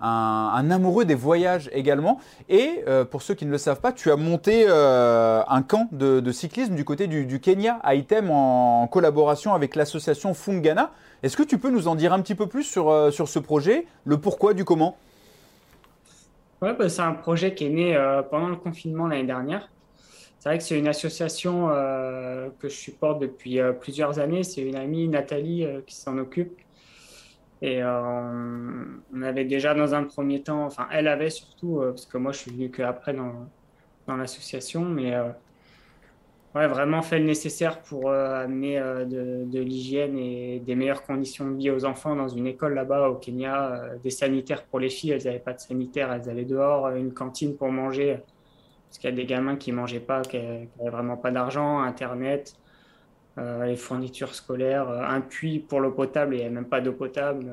amoureux 0.00 1.04
des 1.04 1.16
voyages 1.16 1.68
également. 1.72 2.20
Et 2.48 2.84
euh, 2.86 3.04
pour 3.04 3.22
ceux 3.22 3.34
qui 3.34 3.46
ne 3.46 3.50
le 3.50 3.58
savent 3.58 3.80
pas, 3.80 3.90
tu 3.90 4.12
as 4.12 4.16
monté 4.16 4.68
un 4.68 5.62
camp 5.66 5.88
de, 5.90 6.30
cyclisme 6.30 6.76
du 6.76 6.84
côté 6.84 7.08
du, 7.08 7.40
Kenya, 7.40 7.80
à 7.82 7.96
Item, 7.96 8.30
en, 8.30 8.86
collaboration 8.86 9.54
avec 9.54 9.74
l'association 9.74 10.34
Fungana. 10.34 10.92
Est-ce 11.24 11.36
que 11.36 11.42
tu 11.42 11.58
peux 11.58 11.70
nous 11.70 11.88
en 11.88 11.96
dire 11.96 12.12
un 12.12 12.20
petit 12.20 12.36
peu 12.36 12.46
plus 12.46 12.62
sur, 12.62 13.12
sur 13.12 13.28
ce 13.28 13.40
projet, 13.40 13.86
le 14.04 14.18
pourquoi 14.18 14.54
du 14.54 14.64
comment? 14.64 14.96
Ouais, 16.62 16.74
bah, 16.74 16.88
c'est 16.88 17.02
un 17.02 17.14
projet 17.14 17.54
qui 17.54 17.66
est 17.66 17.70
né 17.70 18.20
pendant 18.30 18.48
le 18.48 18.56
confinement 18.56 19.08
l'année 19.08 19.26
dernière. 19.26 19.68
C'est 20.40 20.48
vrai 20.48 20.58
que 20.58 20.64
c'est 20.64 20.78
une 20.78 20.88
association 20.88 21.68
euh, 21.70 22.48
que 22.58 22.68
je 22.68 22.74
supporte 22.74 23.20
depuis 23.20 23.60
euh, 23.60 23.72
plusieurs 23.72 24.18
années. 24.18 24.42
C'est 24.42 24.62
une 24.62 24.74
amie, 24.74 25.06
Nathalie, 25.06 25.64
qui 25.86 25.94
s'en 25.94 26.18
occupe. 26.18 26.58
Et 27.62 27.84
on 27.84 29.22
avait 29.22 29.44
déjà 29.44 29.74
dans 29.74 29.94
un 29.94 30.04
premier 30.04 30.42
temps, 30.42 30.64
enfin 30.64 30.88
elle 30.90 31.06
avait 31.06 31.28
surtout, 31.28 31.82
parce 31.84 32.06
que 32.06 32.16
moi 32.16 32.32
je 32.32 32.38
suis 32.38 32.50
venu 32.50 32.70
qu'après 32.70 33.12
dans, 33.12 33.50
dans 34.06 34.16
l'association, 34.16 34.82
mais 34.82 35.14
ouais, 36.54 36.66
vraiment 36.66 37.02
fait 37.02 37.18
le 37.18 37.24
nécessaire 37.24 37.80
pour 37.82 38.10
euh, 38.10 38.44
amener 38.44 38.78
euh, 38.78 39.04
de, 39.04 39.44
de 39.50 39.60
l'hygiène 39.60 40.18
et 40.18 40.60
des 40.60 40.74
meilleures 40.74 41.02
conditions 41.02 41.50
de 41.50 41.56
vie 41.56 41.70
aux 41.70 41.84
enfants 41.84 42.16
dans 42.16 42.28
une 42.28 42.46
école 42.46 42.74
là-bas 42.74 43.08
au 43.08 43.16
Kenya. 43.16 43.72
Euh, 43.72 43.96
des 44.02 44.10
sanitaires 44.10 44.64
pour 44.64 44.80
les 44.80 44.90
filles, 44.90 45.12
elles 45.12 45.24
n'avaient 45.24 45.38
pas 45.38 45.52
de 45.52 45.60
sanitaires, 45.60 46.12
elles 46.12 46.28
allaient 46.28 46.44
dehors, 46.44 46.88
une 46.90 47.12
cantine 47.12 47.56
pour 47.56 47.70
manger, 47.70 48.18
parce 48.90 48.98
qu'il 48.98 49.08
y 49.10 49.12
a 49.12 49.16
des 49.16 49.24
gamins 49.24 49.56
qui 49.56 49.70
mangeaient 49.70 50.00
pas, 50.00 50.22
qui 50.22 50.36
n'avaient 50.36 50.90
vraiment 50.90 51.16
pas 51.16 51.30
d'argent, 51.30 51.78
Internet. 51.80 52.56
les 53.38 53.76
fournitures 53.76 54.34
scolaires, 54.34 54.90
un 54.90 55.20
puits 55.20 55.60
pour 55.60 55.80
l'eau 55.80 55.92
potable 55.92 56.34
et 56.34 56.50
même 56.50 56.66
pas 56.66 56.80
d'eau 56.80 56.92
potable. 56.92 57.46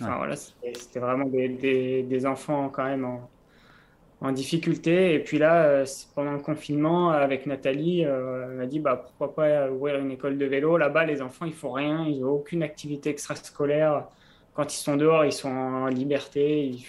Enfin, 0.00 0.16
voilà, 0.16 0.36
c'était 0.36 1.00
vraiment 1.00 1.26
des, 1.26 1.48
des, 1.48 2.02
des, 2.02 2.26
enfants 2.26 2.68
quand 2.70 2.84
même 2.84 3.04
en, 3.04 3.28
en 4.22 4.32
difficulté. 4.32 5.14
Et 5.14 5.18
puis 5.18 5.38
là, 5.38 5.64
euh, 5.64 5.86
pendant 6.14 6.32
le 6.32 6.38
confinement, 6.38 7.10
avec 7.10 7.46
Nathalie, 7.46 8.04
euh, 8.04 8.46
elle 8.50 8.56
m'a 8.56 8.66
dit 8.66 8.78
bah, 8.78 8.96
pourquoi 8.96 9.34
pas 9.34 9.70
ouvrir 9.70 9.96
une 9.98 10.12
école 10.12 10.38
de 10.38 10.46
vélo. 10.46 10.76
Là-bas, 10.76 11.04
les 11.04 11.20
enfants, 11.20 11.44
ils 11.44 11.52
font 11.52 11.72
rien, 11.72 12.06
ils 12.06 12.20
n'ont 12.20 12.30
aucune 12.30 12.62
activité 12.62 13.10
extrascolaire. 13.10 14.06
Quand 14.54 14.72
ils 14.72 14.78
sont 14.78 14.96
dehors, 14.96 15.24
ils 15.24 15.32
sont 15.32 15.50
en 15.50 15.86
liberté. 15.88 16.66
Ils, 16.66 16.84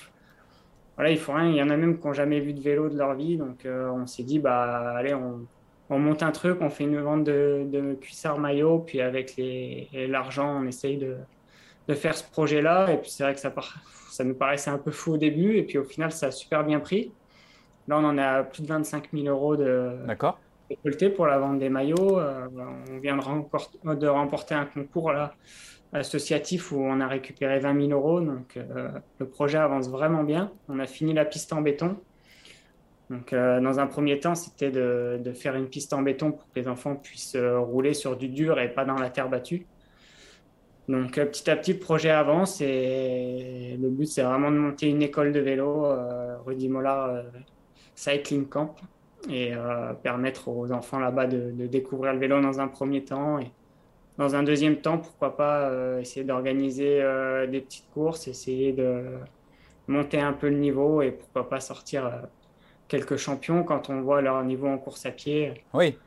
voilà, 0.95 1.12
ils 1.12 1.17
font 1.17 1.34
rien. 1.34 1.49
Il 1.49 1.56
y 1.56 1.62
en 1.63 1.69
a 1.69 1.77
même 1.77 1.99
qui 1.99 2.08
n'ont 2.08 2.13
jamais 2.13 2.39
vu 2.39 2.53
de 2.53 2.62
vélo 2.62 2.89
de 2.89 2.97
leur 2.97 3.15
vie. 3.15 3.38
Donc, 3.38 3.65
euh, 3.65 3.89
on 3.89 4.06
s'est 4.06 4.23
dit 4.23 4.39
bah, 4.39 4.95
allez, 4.97 5.13
on, 5.13 5.45
on, 5.89 5.99
monte 5.99 6.23
un 6.23 6.32
truc, 6.32 6.58
on 6.62 6.69
fait 6.69 6.84
une 6.84 6.99
vente 6.99 7.23
de, 7.23 7.65
de 7.67 7.93
cuissards 7.95 8.39
maillots. 8.39 8.79
Puis 8.79 9.01
avec 9.01 9.36
l'argent, 9.93 10.62
on 10.62 10.65
essaye 10.65 10.97
de, 10.97 11.17
de 11.88 11.93
faire 11.93 12.15
ce 12.15 12.29
projet-là. 12.29 12.91
Et 12.91 12.97
puis, 12.97 13.10
c'est 13.10 13.23
vrai 13.23 13.34
que 13.34 13.39
ça, 13.39 13.53
ça 14.10 14.23
nous 14.23 14.36
paraissait 14.36 14.71
un 14.71 14.77
peu 14.77 14.91
fou 14.91 15.13
au 15.13 15.17
début. 15.17 15.58
Et 15.58 15.63
puis, 15.63 15.77
au 15.77 15.84
final, 15.84 16.12
ça 16.12 16.27
a 16.27 16.32
super 16.32 16.63
bien 16.63 16.79
pris. 16.79 17.12
Là, 17.88 17.97
on 17.99 18.06
en 18.06 18.17
a 18.17 18.43
plus 18.43 18.63
de 18.63 18.67
25 18.67 19.10
000 19.13 19.25
euros 19.27 19.56
de 19.56 19.91
récoltés 20.69 21.10
pour 21.10 21.27
la 21.27 21.38
vente 21.38 21.60
des 21.60 21.69
maillots. 21.69 22.19
Euh, 22.19 22.47
on 22.91 22.99
vient 22.99 23.17
de, 23.17 23.95
de, 23.95 24.08
remporter 24.08 24.56
un 24.56 24.65
concours 24.65 25.12
là, 25.12 25.34
associatif 25.93 26.71
où 26.71 26.77
on 26.77 26.99
a 26.99 27.08
récupéré 27.08 27.60
20 27.60 27.88
000 27.88 27.91
euros. 27.91 28.21
Donc, 28.21 28.58
euh, 28.58 28.89
le 29.19 29.27
projet 29.27 29.58
avance 29.58 29.89
vraiment 29.89 30.23
bien. 30.23 30.51
On 30.69 30.79
a 30.79 30.86
fini 30.86 31.13
la 31.13 31.25
piste 31.25 31.53
en 31.53 31.62
béton. 31.62 31.97
Donc, 33.10 33.34
euh, 33.34 33.60
dans 33.60 33.79
un 33.79 33.88
premier 33.88 34.19
temps, 34.19 34.36
c'était 34.36 34.71
de, 34.71 35.19
de, 35.23 35.34
faire 35.34 35.56
une 35.56 35.67
piste 35.67 35.93
en 35.93 36.01
béton 36.01 36.32
pour 36.32 36.49
que 36.51 36.60
les 36.60 36.67
enfants 36.67 36.95
puissent 36.95 37.38
rouler 37.38 37.93
sur 37.93 38.17
du 38.17 38.29
dur 38.29 38.60
et 38.60 38.73
pas 38.73 38.86
dans 38.86 38.95
la 38.95 39.10
terre 39.10 39.29
battue. 39.29 39.67
Donc, 40.89 41.13
petit 41.13 41.49
à 41.49 41.56
petit, 41.56 41.73
le 41.73 41.79
projet 41.79 42.10
avance 42.10 42.60
et 42.60 43.77
le 43.82 43.89
but, 43.89 44.06
c'est 44.06 44.23
vraiment 44.23 44.51
de 44.51 44.58
monter 44.58 44.89
une 44.89 45.01
école 45.01 45.32
de 45.32 45.39
vélo, 45.39 45.88
Rudy 46.45 46.67
Mollard 46.67 47.23
cycling 47.95 48.47
camp 48.47 48.75
et 49.29 49.53
euh, 49.53 49.93
permettre 49.93 50.49
aux 50.49 50.71
enfants 50.71 50.99
là-bas 50.99 51.27
de, 51.27 51.67
découvrir 51.67 52.13
le 52.13 52.19
vélo 52.19 52.41
dans 52.41 52.60
un 52.60 52.67
premier 52.67 53.03
temps 53.03 53.39
dans 54.17 54.36
un 54.36 54.43
deuxième 54.43 54.78
temps, 54.78 54.97
pourquoi 54.97 55.36
pas 55.36 55.69
euh, 55.69 55.99
essayer 55.99 56.23
d'organiser 56.23 57.02
euh, 57.02 57.47
des 57.47 57.62
petites 57.62 57.89
courses, 57.93 58.28
essayer 58.28 58.71
de 58.71 59.04
monter 59.88 60.19
un 60.19 60.34
peu 60.34 60.49
le 60.49 60.58
niveau 60.58 61.02
et 61.02 61.12
pourquoi 61.12 61.49
pas 61.49 61.60
sortir 61.60 62.12
quelques 62.88 63.17
champions 63.17 63.63
quand 63.63 63.89
on 63.89 64.02
voit 64.02 64.21
leur 64.21 64.43
niveau 64.43 64.67
en 64.67 64.78
course 64.78 65.06
à 65.06 65.12
pied. 65.12 65.63
Oui. 65.73 65.97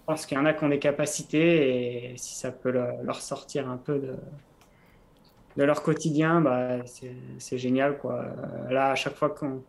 Je 0.00 0.12
pense 0.12 0.26
qu'il 0.26 0.36
y 0.36 0.40
en 0.40 0.44
a 0.44 0.52
qui 0.52 0.64
ont 0.64 0.68
des 0.68 0.78
capacités 0.78 2.12
et 2.12 2.16
si 2.16 2.34
ça 2.36 2.52
peut 2.52 2.70
leur 2.70 3.20
sortir 3.20 3.68
un 3.68 3.76
peu 3.76 3.98
de, 3.98 4.14
de 5.56 5.64
leur 5.64 5.82
quotidien, 5.82 6.40
bah, 6.40 6.78
c'est 6.84 7.58
génial. 7.58 7.98
Quoi. 7.98 8.26
Là, 8.70 8.90
à 8.90 8.94
chaque 8.94 9.14
fois 9.14 9.30
qu'on 9.30 9.62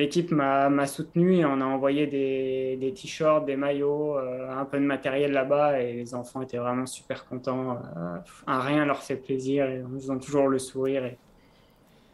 l'équipe 0.00 0.30
m'a 0.32 0.86
soutenu 0.86 1.36
et 1.36 1.44
on 1.44 1.60
a 1.60 1.64
envoyé 1.64 2.06
des, 2.06 2.92
t-shirts, 2.94 3.44
des 3.44 3.56
maillots, 3.56 4.16
euh, 4.16 4.50
un 4.50 4.64
peu 4.64 4.78
de 4.78 4.84
matériel 4.84 5.32
là-bas 5.32 5.80
et 5.80 5.92
les 5.92 6.14
enfants 6.14 6.40
étaient 6.40 6.58
vraiment 6.58 6.86
super 6.86 7.26
contents. 7.26 7.78
Euh, 7.96 8.16
rien 8.46 8.86
leur 8.86 9.02
fait 9.02 9.16
plaisir 9.16 9.66
et 9.66 9.84
ils 9.94 10.10
ont 10.10 10.18
toujours 10.18 10.48
le 10.48 10.58
sourire. 10.58 11.04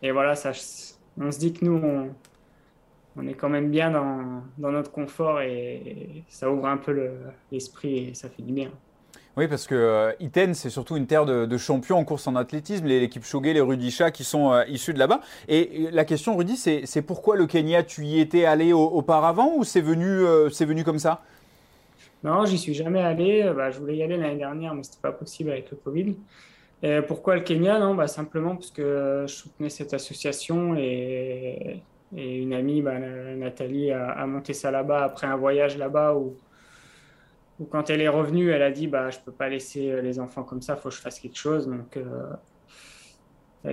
Et, 0.03 0.11
voilà, 0.11 0.35
on 1.19 1.31
se 1.31 1.39
dit 1.39 1.53
que 1.53 1.65
nous, 1.65 1.81
on, 3.17 3.27
est 3.27 3.35
quand 3.35 3.49
même 3.49 3.71
bien 3.71 3.93
dans, 3.93 4.43
notre 4.59 4.91
confort 4.91 5.41
et, 5.41 6.25
ça 6.29 6.51
ouvre 6.51 6.67
un 6.67 6.77
peu 6.77 7.11
l'esprit 7.53 8.09
et 8.09 8.15
ça 8.15 8.29
fait 8.29 8.43
du 8.43 8.53
bien. 8.53 8.71
Oui, 9.37 9.49
parce 9.49 9.67
que 9.67 9.75
euh, 9.75 10.13
Iten, 10.19 10.55
c'est 10.55 10.71
surtout 10.71 10.97
une 10.97 11.07
terre 11.07 11.27
de, 11.27 11.57
champions 11.59 11.99
en 11.99 12.05
course 12.05 12.27
en 12.27 12.37
athlétisme, 12.37 12.87
l'équipe 12.87 13.23
Choguet, 13.23 13.53
les 13.53 13.61
Rudisha 13.61 14.11
qui 14.11 14.25
sont 14.25 14.53
euh, 14.53 14.65
issus 14.67 14.95
de 14.95 14.99
là-bas. 14.99 15.21
Et 15.47 15.89
la 15.93 16.07
question, 16.07 16.37
Rudy, 16.37 16.57
c'est 16.57 17.03
pourquoi 17.03 17.37
le 17.37 17.47
Kenya 17.47 17.83
Tu 17.83 18.05
y 18.05 18.19
étais 18.19 18.47
allé 18.47 18.73
auparavant 18.73 19.53
ou 19.57 19.65
c'est 19.65 19.83
venu, 19.83 20.07
euh, 20.07 20.49
venu 20.49 20.85
comme 20.85 20.99
ça? 20.99 21.23
Non, 22.25 22.47
j'y 22.47 22.57
suis 22.57 22.73
jamais 22.73 23.03
allé. 23.03 23.53
Bah, 23.55 23.71
je 23.71 23.79
voulais 23.79 23.97
y 23.97 24.03
aller 24.03 24.17
l'année 24.17 24.39
dernière, 24.39 24.75
mais 24.75 24.83
c'était 24.83 25.03
pas 25.03 25.13
possible 25.13 25.51
avec 25.51 25.71
le 25.71 25.77
Covid. 25.77 26.17
Pourquoi 27.07 27.35
le 27.35 27.43
Kenya? 27.43 27.79
Non, 27.79 27.95
bah, 27.95 28.07
simplement 28.07 28.57
parce 28.57 28.71
que 28.71 29.25
je 29.27 29.35
soutenais 29.35 29.69
cette 29.69 29.93
association 29.93 30.77
et, 30.77 31.83
une 32.13 32.55
amie, 32.55 32.81
bah, 32.81 32.99
Nathalie, 32.99 33.91
a, 33.91 34.13
a 34.13 34.27
monté 34.27 34.55
ça 34.55 34.71
là-bas 34.71 35.05
après 35.05 35.27
un 35.27 35.37
voyage 35.37 35.77
là-bas 35.77 36.15
où 36.15 36.37
ou 37.59 37.65
quand 37.65 37.91
elle 37.91 38.01
est 38.01 38.09
revenue, 38.09 38.51
elle 38.51 38.63
a 38.63 38.71
dit 38.71 38.87
bah 38.87 39.11
je 39.11 39.19
peux 39.19 39.33
pas 39.33 39.49
laisser 39.49 39.91
euh, 39.91 40.03
les 40.03 40.19
enfants 40.21 40.45
comme 40.45 40.63
ça, 40.63 40.77
faut 40.77 40.89
que 40.89 40.95
je 40.95 41.01
fasse 41.01 41.19
quelque 41.21 41.39
chose. 41.39 41.67
Donc 41.67 41.97
euh, 41.97 42.33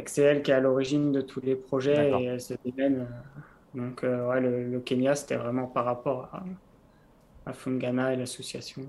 c'est 0.06 0.22
elle 0.22 0.41
qui 0.41 0.52
est 0.52 0.56
à 0.56 0.60
l'origine 0.60 1.12
de 1.12 1.22
tous 1.22 1.41
les 1.41 1.56
projets 1.56 2.12
et 2.12 2.24
elle 2.26 2.41
se 2.41 2.54
démène. 2.63 3.02
Euh, 3.02 3.41
donc 3.76 4.04
ouais, 4.04 4.39
le, 4.39 4.80
Kenya 4.80 5.15
c'était 5.15 5.36
vraiment 5.36 5.67
par 5.67 5.86
rapport 5.86 6.30
à, 6.32 6.43
à 7.50 7.54
Fungana 7.54 8.13
et 8.13 8.15
l'association. 8.15 8.84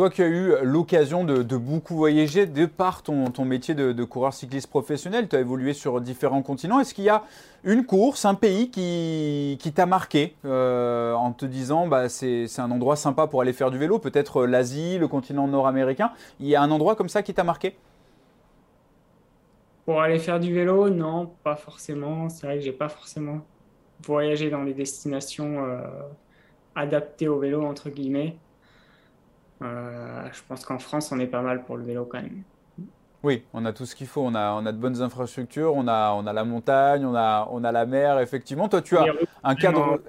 Toi 0.00 0.08
qui 0.08 0.22
as 0.22 0.28
eu 0.28 0.54
l'occasion 0.62 1.24
de, 1.24 1.56
beaucoup 1.58 1.94
voyager 1.94 2.46
de 2.46 2.64
par 2.64 3.02
ton, 3.02 3.44
métier 3.44 3.74
de, 3.74 4.04
coureur 4.04 4.32
cycliste 4.32 4.70
professionnel, 4.70 5.28
tu 5.28 5.36
as 5.36 5.40
évolué 5.40 5.74
sur 5.74 6.00
différents 6.00 6.40
continents. 6.40 6.80
Est-ce 6.80 6.94
qu'il 6.94 7.04
y 7.04 7.10
a 7.10 7.24
une 7.64 7.84
course, 7.84 8.24
un 8.24 8.32
pays 8.32 8.70
qui, 8.70 9.72
t'a 9.74 9.84
marqué 9.84 10.36
euh, 10.46 11.12
en 11.12 11.32
te 11.32 11.44
disant 11.44 11.86
bah, 11.86 12.08
c'est 12.08 12.46
un 12.56 12.70
endroit 12.70 12.96
sympa 12.96 13.26
pour 13.26 13.42
aller 13.42 13.52
faire 13.52 13.70
du 13.70 13.76
vélo, 13.76 13.98
peut-être 13.98 14.46
l'Asie, 14.46 14.96
le 14.96 15.06
continent 15.06 15.46
nord-américain? 15.46 16.12
Il 16.40 16.46
y 16.46 16.56
a 16.56 16.62
un 16.62 16.70
endroit 16.70 16.96
comme 16.96 17.10
ça 17.10 17.22
qui 17.22 17.34
t'a 17.34 17.44
marqué? 17.44 17.76
Pour 19.84 20.00
aller 20.00 20.18
faire 20.18 20.40
du 20.40 20.54
vélo, 20.54 20.88
non, 20.88 21.30
pas 21.44 21.56
forcément. 21.56 22.30
C'est 22.30 22.46
vrai 22.46 22.56
que 22.56 22.64
j'ai 22.64 22.72
pas 22.72 22.88
forcément 22.88 23.40
voyagé 24.02 24.48
dans 24.48 24.64
des 24.64 24.72
destinations 24.72 25.62
euh, 25.62 25.82
adaptées 26.74 27.28
au 27.28 27.38
vélo, 27.38 27.66
entre 27.66 27.90
guillemets. 27.90 28.38
Euh, 29.62 30.28
je 30.32 30.40
pense 30.48 30.64
qu'en 30.64 30.78
France, 30.78 31.12
on 31.12 31.18
est 31.18 31.26
pas 31.26 31.42
mal 31.42 31.64
pour 31.64 31.76
le 31.76 31.84
vélo 31.84 32.04
quand 32.04 32.20
même. 32.22 32.42
Oui, 33.22 33.44
on 33.52 33.66
a 33.66 33.72
tout 33.72 33.84
ce 33.84 33.94
qu'il 33.94 34.06
faut. 34.06 34.22
On 34.22 34.34
a, 34.34 34.52
on 34.52 34.64
a 34.64 34.72
de 34.72 34.78
bonnes 34.78 35.02
infrastructures, 35.02 35.74
on 35.74 35.86
a, 35.88 36.12
on 36.12 36.26
a 36.26 36.32
la 36.32 36.44
montagne, 36.44 37.04
on 37.04 37.14
a, 37.14 37.46
on 37.50 37.64
a 37.64 37.72
la 37.72 37.84
mer, 37.84 38.18
effectivement. 38.20 38.68
Toi, 38.68 38.80
tu 38.80 38.96
as 38.96 39.04
un 39.44 39.54
cadre, 39.54 40.00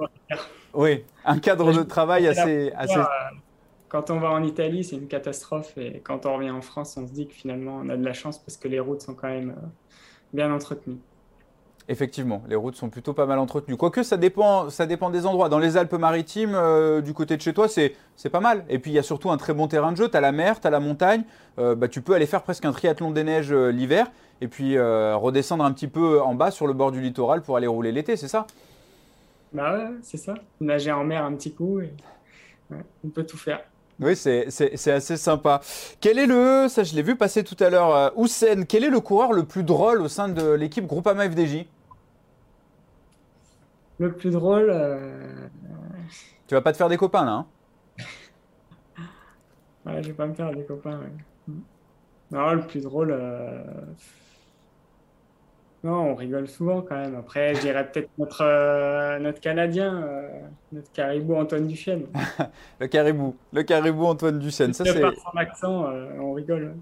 oui, 0.74 1.04
un 1.26 1.40
cadre 1.40 1.74
de 1.74 1.84
travail 1.84 2.28
assez, 2.28 2.72
assez... 2.76 3.00
Quand 3.90 4.10
on 4.10 4.20
va 4.20 4.30
en 4.30 4.42
Italie, 4.42 4.86
c'est 4.86 4.96
une 4.96 5.10
catastrophe. 5.10 5.78
Et 5.78 6.00
quand 6.00 6.26
on 6.26 6.36
revient 6.36 6.52
en 6.52 6.62
France, 6.62 6.96
on 6.96 7.06
se 7.06 7.12
dit 7.12 7.28
que 7.28 7.34
finalement, 7.34 7.82
on 7.84 7.90
a 7.90 7.98
de 7.98 8.06
la 8.06 8.14
chance 8.14 8.40
parce 8.40 8.56
que 8.56 8.70
les 8.70 8.80
routes 8.80 9.02
sont 9.02 9.16
quand 9.16 9.28
même 9.28 9.50
euh, 9.50 9.68
bien 10.32 10.50
entretenues. 10.50 11.02
Effectivement, 11.92 12.42
les 12.48 12.56
routes 12.56 12.78
sont 12.78 12.88
plutôt 12.88 13.12
pas 13.12 13.26
mal 13.26 13.38
entretenues. 13.38 13.76
Quoique 13.76 14.02
ça 14.02 14.16
dépend, 14.16 14.70
ça 14.70 14.86
dépend 14.86 15.10
des 15.10 15.26
endroits. 15.26 15.50
Dans 15.50 15.60
les 15.60 15.76
Alpes-Maritimes, 15.76 16.56
euh, 16.56 17.02
du 17.02 17.14
côté 17.14 17.36
de 17.36 17.42
chez 17.42 17.54
toi, 17.54 17.68
c'est 17.68 18.30
pas 18.32 18.40
mal. 18.40 18.64
Et 18.70 18.80
puis 18.80 18.92
il 18.92 18.94
y 18.94 18.98
a 18.98 19.04
surtout 19.04 19.30
un 19.30 19.36
très 19.36 19.54
bon 19.54 19.68
terrain 19.68 19.92
de 19.92 19.98
jeu. 19.98 20.08
Tu 20.08 20.16
as 20.16 20.22
la 20.22 20.32
mer, 20.32 20.62
tu 20.62 20.68
as 20.68 20.70
la 20.70 20.80
montagne. 20.80 21.24
Euh, 21.60 21.76
bah, 21.76 21.90
tu 21.90 22.02
peux 22.02 22.14
aller 22.14 22.28
faire 22.28 22.44
presque 22.44 22.64
un 22.64 22.72
triathlon 22.72 23.12
des 23.12 23.26
neiges 23.26 23.52
euh, 23.52 23.74
l'hiver 23.74 24.10
et 24.40 24.48
puis 24.48 24.80
redescendre 24.80 25.66
un 25.66 25.72
petit 25.74 25.90
peu 25.90 26.22
en 26.22 26.34
bas 26.34 26.50
sur 26.50 26.66
le 26.66 26.72
bord 26.72 26.94
du 26.94 27.02
littoral 27.02 27.42
pour 27.42 27.58
aller 27.58 27.68
rouler 27.68 27.92
l'été, 27.92 28.16
c'est 28.16 28.30
ça? 28.30 28.48
Bah 29.52 29.78
ouais, 29.78 29.88
c'est 30.02 30.18
ça. 30.18 30.34
Nager 30.62 30.94
en 30.94 31.04
mer 31.04 31.26
un 31.26 31.34
petit 31.34 31.54
coup 31.54 31.82
et 31.82 31.92
on 33.04 33.10
peut 33.10 33.24
tout 33.24 33.38
faire. 33.38 33.60
Oui, 34.00 34.16
c'est 34.16 34.48
assez 34.88 35.18
sympa. 35.18 35.62
Quel 36.00 36.18
est 36.18 36.26
le, 36.26 36.68
ça 36.70 36.84
je 36.84 36.96
l'ai 36.96 37.04
vu 37.04 37.18
passer 37.18 37.44
tout 37.44 37.62
à 37.62 37.70
l'heure, 37.70 38.14
Houssen, 38.18 38.66
quel 38.66 38.84
est 38.84 38.90
le 38.90 39.02
coureur 39.02 39.34
le 39.34 39.44
plus 39.44 39.64
drôle 39.64 40.02
au 40.02 40.08
sein 40.08 40.30
de 40.30 40.54
l'équipe 40.54 40.88
Groupama 40.88 41.30
FDJ 41.30 41.68
le 44.08 44.16
plus 44.16 44.32
drôle. 44.32 44.70
Euh... 44.70 45.48
Tu 46.48 46.56
vas 46.56 46.62
pas 46.62 46.72
te 46.72 46.78
faire 46.78 46.90
des 46.90 46.98
copains 46.98 47.26
là 47.26 47.32
hein 47.32 47.46
Ouais, 49.86 50.04
je 50.04 50.10
vais 50.10 50.14
pas 50.14 50.28
me 50.28 50.34
faire 50.34 50.52
des 50.52 50.64
copains. 50.64 51.00
Non, 52.32 52.54
le 52.54 52.62
plus 52.68 52.82
drôle. 52.82 53.12
Euh... 53.12 53.64
Non, 55.84 56.12
on 56.12 56.16
rigole 56.16 56.48
souvent 56.48 56.82
quand 56.82 56.96
même. 56.96 57.16
Après, 57.16 57.56
je 57.56 57.62
dirais 57.62 57.90
peut-être 57.92 58.10
notre, 58.20 58.44
euh, 58.44 59.18
notre 59.18 59.42
Canadien, 59.42 60.04
euh, 60.04 60.30
notre 60.72 60.92
caribou 60.92 61.36
Antoine 61.36 61.68
Duchesne. 61.68 62.06
le 62.80 62.88
caribou, 62.88 63.36
le 63.52 63.64
caribou 63.64 64.06
Antoine 64.06 64.38
Duchesne. 64.38 64.74
Ça, 64.74 64.86
c'est... 64.86 65.02
Par 65.02 65.14
son 65.16 65.38
accent, 65.38 65.88
euh, 65.88 66.12
on 66.20 66.34
rigole. 66.34 66.76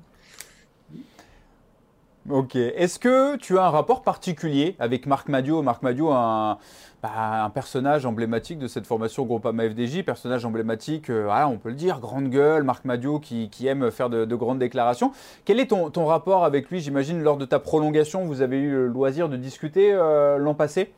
Ok. 2.29 2.55
Est-ce 2.55 2.99
que 2.99 3.37
tu 3.37 3.57
as 3.57 3.65
un 3.65 3.69
rapport 3.71 4.03
particulier 4.03 4.75
avec 4.77 5.07
Marc 5.07 5.29
Madio 5.29 5.63
Marc 5.63 5.81
Madio, 5.81 6.11
un, 6.11 6.59
bah, 7.01 7.43
un 7.43 7.49
personnage 7.49 8.05
emblématique 8.05 8.59
de 8.59 8.67
cette 8.67 8.85
formation 8.85 9.25
Groupama 9.25 9.67
FDJ, 9.67 10.03
personnage 10.03 10.45
emblématique, 10.45 11.09
euh, 11.09 11.27
on 11.47 11.57
peut 11.57 11.69
le 11.69 11.75
dire, 11.75 11.99
grande 11.99 12.29
gueule, 12.29 12.61
Marc 12.61 12.85
Madio 12.85 13.19
qui, 13.19 13.49
aime 13.65 13.89
faire 13.89 14.11
de, 14.11 14.35
grandes 14.35 14.59
déclarations. 14.59 15.11
Quel 15.43 15.59
est 15.59 15.67
ton, 15.67 16.05
rapport 16.05 16.45
avec 16.45 16.69
lui 16.69 16.81
J'imagine 16.81 17.19
lors 17.23 17.37
de 17.37 17.45
ta 17.45 17.57
prolongation, 17.57 18.25
vous 18.25 18.43
avez 18.43 18.59
eu 18.59 18.69
le 18.69 18.87
loisir 18.87 19.27
de 19.27 19.35
discuter 19.35 19.91
euh, 19.91 20.37
l'an 20.37 20.53
passé? 20.53 20.91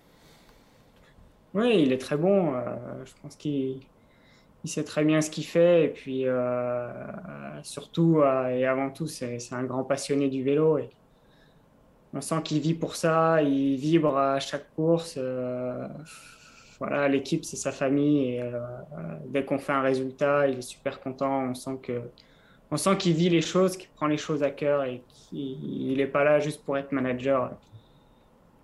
Oui, 1.54 1.82
il 1.82 1.94
est 1.94 1.98
très 1.98 2.17
bon. 2.17 2.56
Euh, 2.56 2.60
je 3.06 3.12
pense 3.22 3.38
qu'il 3.38 3.80
sait 4.65 4.84
très 4.84 5.06
bien 5.06 5.22
ce 5.22 5.30
qu'il 5.30 5.46
fait. 5.46 5.86
Et 5.86 5.89
puis, 5.89 6.26
surtout 7.63 8.22
et 8.52 8.65
avant 8.65 8.89
tout, 8.89 9.08
c'est 9.08 9.38
un 9.54 9.63
grand 9.63 9.86
passionné 9.86 10.28
du 10.28 10.44
vélo. 10.44 10.78
On 12.13 12.21
sent 12.21 12.41
qu'il 12.43 12.60
vit 12.60 12.74
pour 12.74 12.95
ça, 12.95 13.41
il 13.41 13.78
vibre 13.78 14.17
à 14.17 14.39
chaque 14.39 14.74
course. 14.76 15.15
Euh, 15.17 15.88
voilà, 16.80 17.08
l'équipe, 17.08 17.45
c'est 17.45 17.58
sa 17.58 17.71
famille. 17.71 18.36
Et 18.36 18.41
euh, 18.41 18.60
dès 19.28 19.45
qu'on 19.45 19.60
fait 19.60 19.71
un 19.71 19.82
résultat, 19.82 20.47
il 20.47 20.60
est 20.60 20.62
super 20.62 21.00
content. 21.00 21.50
On 21.50 21.54
sent 21.54 21.78
que, 21.82 22.02
sent 22.76 22.97
qu'il 22.97 23.13
vit 23.13 23.30
les 23.30 23.41
choses, 23.41 23.78
qu'il 23.78 23.89
prend 23.89 24.08
les 24.08 24.17
choses 24.17 24.43
à 24.43 24.52
cœur 24.52 24.84
et 24.84 25.04
qu'il 25.08 25.97
n'est 25.97 26.08
pas 26.08 26.24
là 26.24 26.39
juste 26.39 26.63
pour 26.65 26.78
être 26.78 26.91
manager. 26.91 27.52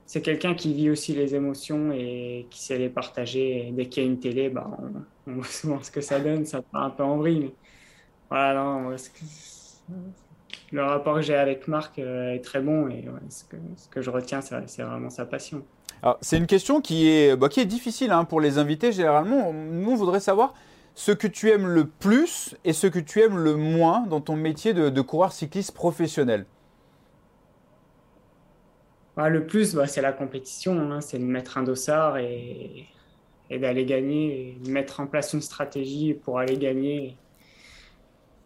C'est 0.05 0.21
quelqu'un 0.21 0.55
qui 0.55 0.73
vit 0.73 0.89
aussi 0.89 1.13
les 1.13 1.35
émotions 1.35 1.91
et 1.91 2.47
qui 2.49 2.61
sait 2.61 2.77
les 2.77 2.89
partager. 2.89 3.71
Dès 3.73 3.87
qu'il 3.87 4.03
y 4.03 4.05
a 4.05 4.09
une 4.09 4.19
télé, 4.19 4.49
bah, 4.49 4.69
on, 5.27 5.33
voit 5.33 5.45
souvent 5.45 5.81
ce 5.83 5.91
que 5.91 6.01
ça 6.01 6.19
donne. 6.19 6.45
Ça 6.45 6.61
part 6.61 6.83
un 6.83 6.89
peu 6.89 7.03
en 7.03 7.17
vrille. 7.17 7.51
Voilà, 8.29 8.53
non, 8.55 8.95
le 10.71 10.83
rapport 10.83 11.15
que 11.15 11.21
j'ai 11.21 11.35
avec 11.35 11.67
Marc 11.67 11.99
euh, 11.99 12.33
est 12.33 12.43
très 12.43 12.61
bon 12.61 12.89
et 12.89 13.05
ce, 13.29 13.43
que, 13.89 14.01
je 14.01 14.09
retiens, 14.09 14.41
c'est 14.41 14.81
vraiment 14.81 15.09
sa 15.09 15.25
passion. 15.25 15.63
C'est 16.21 16.37
une 16.37 16.47
question 16.47 16.79
qui 16.79 17.09
est, 17.09 17.35
bah, 17.35 17.49
qui 17.49 17.59
est 17.59 17.65
difficile 17.65 18.11
hein, 18.11 18.23
pour 18.23 18.39
les 18.39 18.57
invités 18.57 18.91
généralement. 18.91 19.51
Nous, 19.51 19.91
on 19.91 19.95
voudrait 19.95 20.19
savoir 20.19 20.53
ce 20.93 21.11
que 21.11 21.27
tu 21.27 21.49
aimes 21.49 21.67
le 21.67 21.87
plus 21.87 22.55
et 22.65 22.73
ce 22.73 22.87
que 22.87 22.99
tu 22.99 23.21
aimes 23.21 23.37
le 23.37 23.55
moins 23.55 24.05
dans 24.07 24.21
ton 24.21 24.35
métier 24.35 24.73
de, 24.73 25.01
coureur 25.01 25.31
cycliste 25.31 25.73
professionnel. 25.73 26.45
Bah, 29.15 29.29
le 29.29 29.45
plus, 29.45 29.73
bah, 29.73 29.87
c'est 29.87 30.01
la 30.01 30.11
compétition, 30.11 30.91
hein. 30.91 31.01
c'est 31.01 31.17
de 31.17 31.23
mettre 31.23 31.57
un 31.57 31.63
dossard 31.63 32.17
et, 32.17 32.85
et 33.49 33.59
d'aller 33.59 33.85
gagner, 33.85 34.57
et 34.61 34.65
de 34.65 34.69
mettre 34.69 34.99
en 34.99 35.07
place 35.07 35.33
une 35.33 35.41
stratégie 35.41 36.13
pour 36.13 36.37
aller 36.39 36.57
gagner 36.57 37.17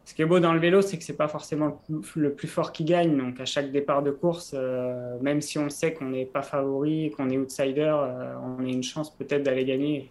ce 0.03 0.13
qui 0.15 0.21
est 0.23 0.25
beau 0.25 0.39
dans 0.39 0.53
le 0.53 0.59
vélo, 0.59 0.81
c'est 0.81 0.97
que 0.97 1.03
c'est 1.03 1.15
pas 1.15 1.27
forcément 1.27 1.81
le 2.15 2.33
plus 2.33 2.47
fort 2.47 2.71
qui 2.71 2.83
gagne. 2.83 3.17
Donc 3.17 3.39
à 3.39 3.45
chaque 3.45 3.71
départ 3.71 4.01
de 4.01 4.11
course, 4.11 4.53
euh, 4.53 5.17
même 5.21 5.41
si 5.41 5.59
on 5.59 5.69
sait 5.69 5.93
qu'on 5.93 6.09
n'est 6.09 6.25
pas 6.25 6.41
favori, 6.41 7.11
qu'on 7.15 7.29
est 7.29 7.37
outsider, 7.37 7.93
euh, 7.93 8.33
on 8.43 8.65
a 8.65 8.67
une 8.67 8.83
chance 8.83 9.15
peut-être 9.15 9.43
d'aller 9.43 9.63
gagner. 9.63 10.09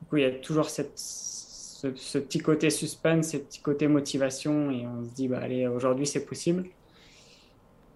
Du 0.00 0.08
coup, 0.08 0.16
il 0.16 0.22
y 0.22 0.26
a 0.26 0.30
toujours 0.30 0.70
ce, 0.70 0.82
petit 2.18 2.38
côté 2.38 2.70
suspense, 2.70 3.32
ce 3.32 3.36
petit 3.36 3.60
côté 3.60 3.86
motivation, 3.86 4.70
et 4.70 4.86
on 4.86 5.04
se 5.04 5.10
dit 5.10 5.28
bah 5.28 5.40
allez, 5.42 5.66
aujourd'hui 5.66 6.06
c'est 6.06 6.24
possible. 6.24 6.64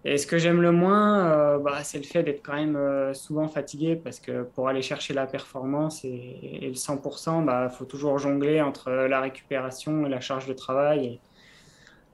Et 0.05 0.17
ce 0.17 0.25
que 0.25 0.37
j'aime 0.37 0.61
le 0.61 0.71
moins, 0.71 1.27
euh, 1.27 1.59
bah, 1.59 1.83
c'est 1.83 1.97
le 1.97 2.05
fait 2.05 2.23
d'être 2.23 2.41
quand 2.41 2.55
même 2.55 2.77
euh, 2.77 3.13
souvent 3.13 3.47
fatigué 3.49 3.97
parce 3.97 4.19
que 4.21 4.43
pour 4.43 4.69
aller 4.69 4.81
chercher 4.81 5.13
la 5.13 5.27
performance 5.27 6.05
et, 6.05 6.59
le 6.61 6.73
100%, 6.73 7.41
il 7.41 7.45
bah, 7.45 7.67
faut 7.69 7.83
toujours 7.85 8.17
jongler 8.17 8.61
entre 8.61 8.91
la 8.91 9.19
récupération 9.19 10.05
et 10.05 10.09
la 10.09 10.21
charge 10.21 10.47
de 10.47 10.53
travail. 10.53 11.19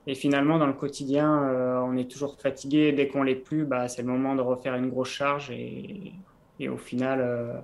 Et, 0.08 0.16
finalement, 0.16 0.58
dans 0.58 0.68
le 0.68 0.74
quotidien, 0.74 1.44
euh, 1.44 1.80
on 1.80 1.96
est 1.98 2.10
toujours 2.10 2.40
fatigué. 2.40 2.92
Dès 2.92 3.08
qu'on 3.08 3.24
l'est 3.24 3.36
plus, 3.36 3.66
bah, 3.66 3.88
c'est 3.88 4.02
le 4.02 4.08
moment 4.08 4.36
de 4.36 4.42
refaire 4.42 4.76
une 4.76 4.90
grosse 4.90 5.10
charge 5.10 5.52
et, 5.52 6.14
au 6.70 6.78
final, 6.78 7.62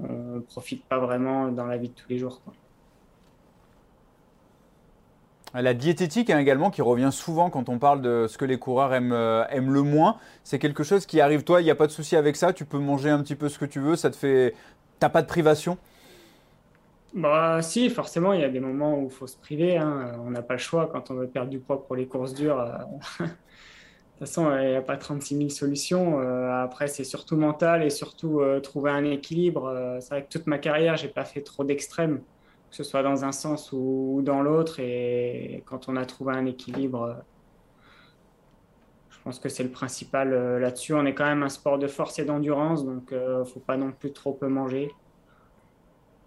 on 0.00 0.36
ne 0.36 0.40
profite 0.40 0.84
pas 0.84 0.98
vraiment 0.98 1.48
dans 1.48 1.66
la 1.66 1.76
vie 1.76 1.88
de 1.88 1.94
tous 1.94 2.08
les 2.08 2.18
jours. 2.18 2.40
La 5.54 5.72
diététique 5.72 6.28
hein, 6.28 6.38
également 6.38 6.70
qui 6.70 6.82
revient 6.82 7.08
souvent 7.10 7.48
quand 7.48 7.68
on 7.68 7.78
parle 7.78 8.02
de 8.02 8.26
ce 8.28 8.36
que 8.36 8.44
les 8.44 8.58
coureurs 8.58 8.92
aiment, 8.92 9.12
euh, 9.12 9.44
aiment 9.48 9.72
le 9.72 9.82
moins. 9.82 10.18
C'est 10.44 10.58
quelque 10.58 10.82
chose 10.82 11.06
qui 11.06 11.20
arrive 11.20 11.42
toi, 11.42 11.62
il 11.62 11.64
n'y 11.64 11.70
a 11.70 11.74
pas 11.74 11.86
de 11.86 11.92
souci 11.92 12.16
avec 12.16 12.36
ça, 12.36 12.52
tu 12.52 12.64
peux 12.64 12.78
manger 12.78 13.08
un 13.08 13.22
petit 13.22 13.34
peu 13.34 13.48
ce 13.48 13.58
que 13.58 13.64
tu 13.64 13.80
veux, 13.80 13.96
ça 13.96 14.10
te 14.10 14.16
fait... 14.16 14.54
T'as 14.98 15.08
pas 15.08 15.22
de 15.22 15.26
privation? 15.26 15.78
Bah 17.14 17.62
si, 17.62 17.88
forcément, 17.88 18.34
il 18.34 18.40
y 18.40 18.44
a 18.44 18.48
des 18.48 18.60
moments 18.60 18.98
où 18.98 19.04
il 19.04 19.10
faut 19.10 19.26
se 19.28 19.36
priver. 19.36 19.78
Hein. 19.78 20.12
On 20.26 20.30
n'a 20.30 20.42
pas 20.42 20.54
le 20.54 20.58
choix 20.58 20.88
quand 20.92 21.10
on 21.10 21.14
veut 21.14 21.28
perdre 21.28 21.48
du 21.48 21.60
poids 21.60 21.86
pour 21.86 21.96
les 21.96 22.06
courses 22.06 22.34
dures. 22.34 22.60
Euh. 22.60 22.76
de 23.20 23.26
toute 23.26 24.18
façon, 24.18 24.54
il 24.58 24.70
n'y 24.70 24.74
a 24.74 24.82
pas 24.82 24.96
36 24.96 25.36
000 25.36 25.48
solutions. 25.50 26.20
Euh, 26.20 26.62
après, 26.62 26.88
c'est 26.88 27.04
surtout 27.04 27.36
mental 27.36 27.84
et 27.84 27.90
surtout 27.90 28.42
trouver 28.62 28.90
un 28.90 29.04
équilibre. 29.04 29.98
c'est 30.00 30.10
vrai 30.10 30.24
que 30.24 30.28
toute 30.28 30.48
ma 30.48 30.58
carrière, 30.58 30.96
j'ai 30.96 31.08
pas 31.08 31.24
fait 31.24 31.40
trop 31.40 31.64
d'extrêmes 31.64 32.20
que 32.70 32.76
ce 32.76 32.84
soit 32.84 33.02
dans 33.02 33.24
un 33.24 33.32
sens 33.32 33.70
ou 33.72 34.20
dans 34.22 34.42
l'autre. 34.42 34.80
Et 34.80 35.62
quand 35.66 35.88
on 35.88 35.96
a 35.96 36.04
trouvé 36.04 36.34
un 36.34 36.46
équilibre, 36.46 37.16
je 39.10 39.18
pense 39.24 39.38
que 39.38 39.48
c'est 39.48 39.64
le 39.64 39.70
principal 39.70 40.32
euh, 40.32 40.58
là-dessus. 40.58 40.94
On 40.94 41.04
est 41.04 41.14
quand 41.14 41.26
même 41.26 41.42
un 41.42 41.48
sport 41.48 41.78
de 41.78 41.86
force 41.86 42.18
et 42.18 42.24
d'endurance, 42.24 42.84
donc 42.84 43.08
il 43.10 43.16
euh, 43.16 43.40
ne 43.40 43.44
faut 43.44 43.60
pas 43.60 43.76
non 43.76 43.92
plus 43.92 44.12
trop 44.12 44.32
peu 44.32 44.48
manger. 44.48 44.90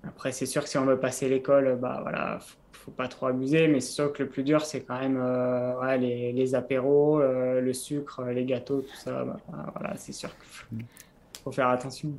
Après, 0.04 0.32
c'est 0.32 0.48
sûr 0.48 0.64
que 0.64 0.70
si 0.70 0.78
on 0.78 0.86
veut 0.86 1.00
passer 1.00 1.30
l'école, 1.30 1.78
bah 1.80 2.00
voilà, 2.02 2.40
faut, 2.40 2.58
faut 2.74 2.92
pas 2.92 3.08
trop 3.08 3.28
abuser, 3.28 3.68
mais 3.68 3.80
c'est 3.80 3.92
sûr 3.92 4.12
que 4.12 4.24
le 4.24 4.30
plus 4.30 4.44
dur, 4.44 4.66
c'est 4.66 4.82
quand 4.82 5.00
même 5.00 5.20
euh, 5.22 5.98
les, 5.98 6.56
apéros, 6.56 7.22
le 7.22 7.74
sucre, 7.74 8.24
les 8.26 8.46
gâteaux, 8.46 8.82
tout 8.82 8.96
ça. 8.96 9.24
Bah, 9.24 9.38
voilà, 9.76 9.96
c'est 9.98 10.12
sûr 10.12 10.32
qu'il 10.70 10.86
faut 11.44 11.52
faire 11.52 11.70
attention. 11.70 12.12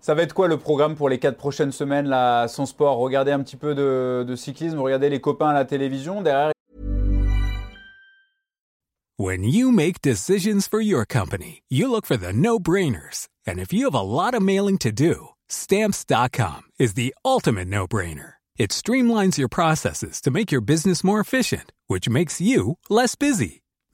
Ça 0.00 0.14
va 0.14 0.22
être 0.22 0.32
quoi 0.32 0.48
le 0.48 0.56
programme 0.56 0.94
pour 0.94 1.08
les 1.08 1.18
quatre 1.18 1.36
prochaines 1.36 1.72
semaines 1.72 2.06
là, 2.06 2.48
sans 2.48 2.66
sport? 2.66 2.98
Regardez 2.98 3.32
un 3.32 3.40
petit 3.40 3.56
peu 3.56 3.74
de, 3.74 4.24
de 4.26 4.36
cyclisme, 4.36 4.78
regardez 4.78 5.10
les 5.10 5.20
copains 5.20 5.48
à 5.48 5.54
la 5.54 5.64
télévision 5.64 6.22
derrière. 6.22 6.52
When 9.20 9.42
you 9.42 9.72
make 9.72 10.00
decisions 10.00 10.68
for 10.68 10.80
your 10.80 11.04
company, 11.04 11.62
you 11.68 11.90
look 11.90 12.06
for 12.06 12.16
the 12.16 12.32
no-brainers. 12.32 13.26
And 13.48 13.58
if 13.58 13.72
you 13.72 13.86
have 13.86 13.94
a 13.94 14.00
lot 14.00 14.32
of 14.32 14.42
mailing 14.42 14.78
to 14.78 14.92
do, 14.92 15.30
stamps.com 15.48 16.62
is 16.78 16.94
the 16.94 17.12
ultimate 17.24 17.66
no-brainer. 17.66 18.34
It 18.56 18.70
streamlines 18.70 19.36
your 19.36 19.48
processes 19.48 20.20
to 20.20 20.30
make 20.30 20.52
your 20.52 20.60
business 20.60 21.02
more 21.02 21.18
efficient, 21.18 21.72
which 21.88 22.08
makes 22.08 22.40
you 22.40 22.78
less 22.88 23.16
busy. 23.16 23.62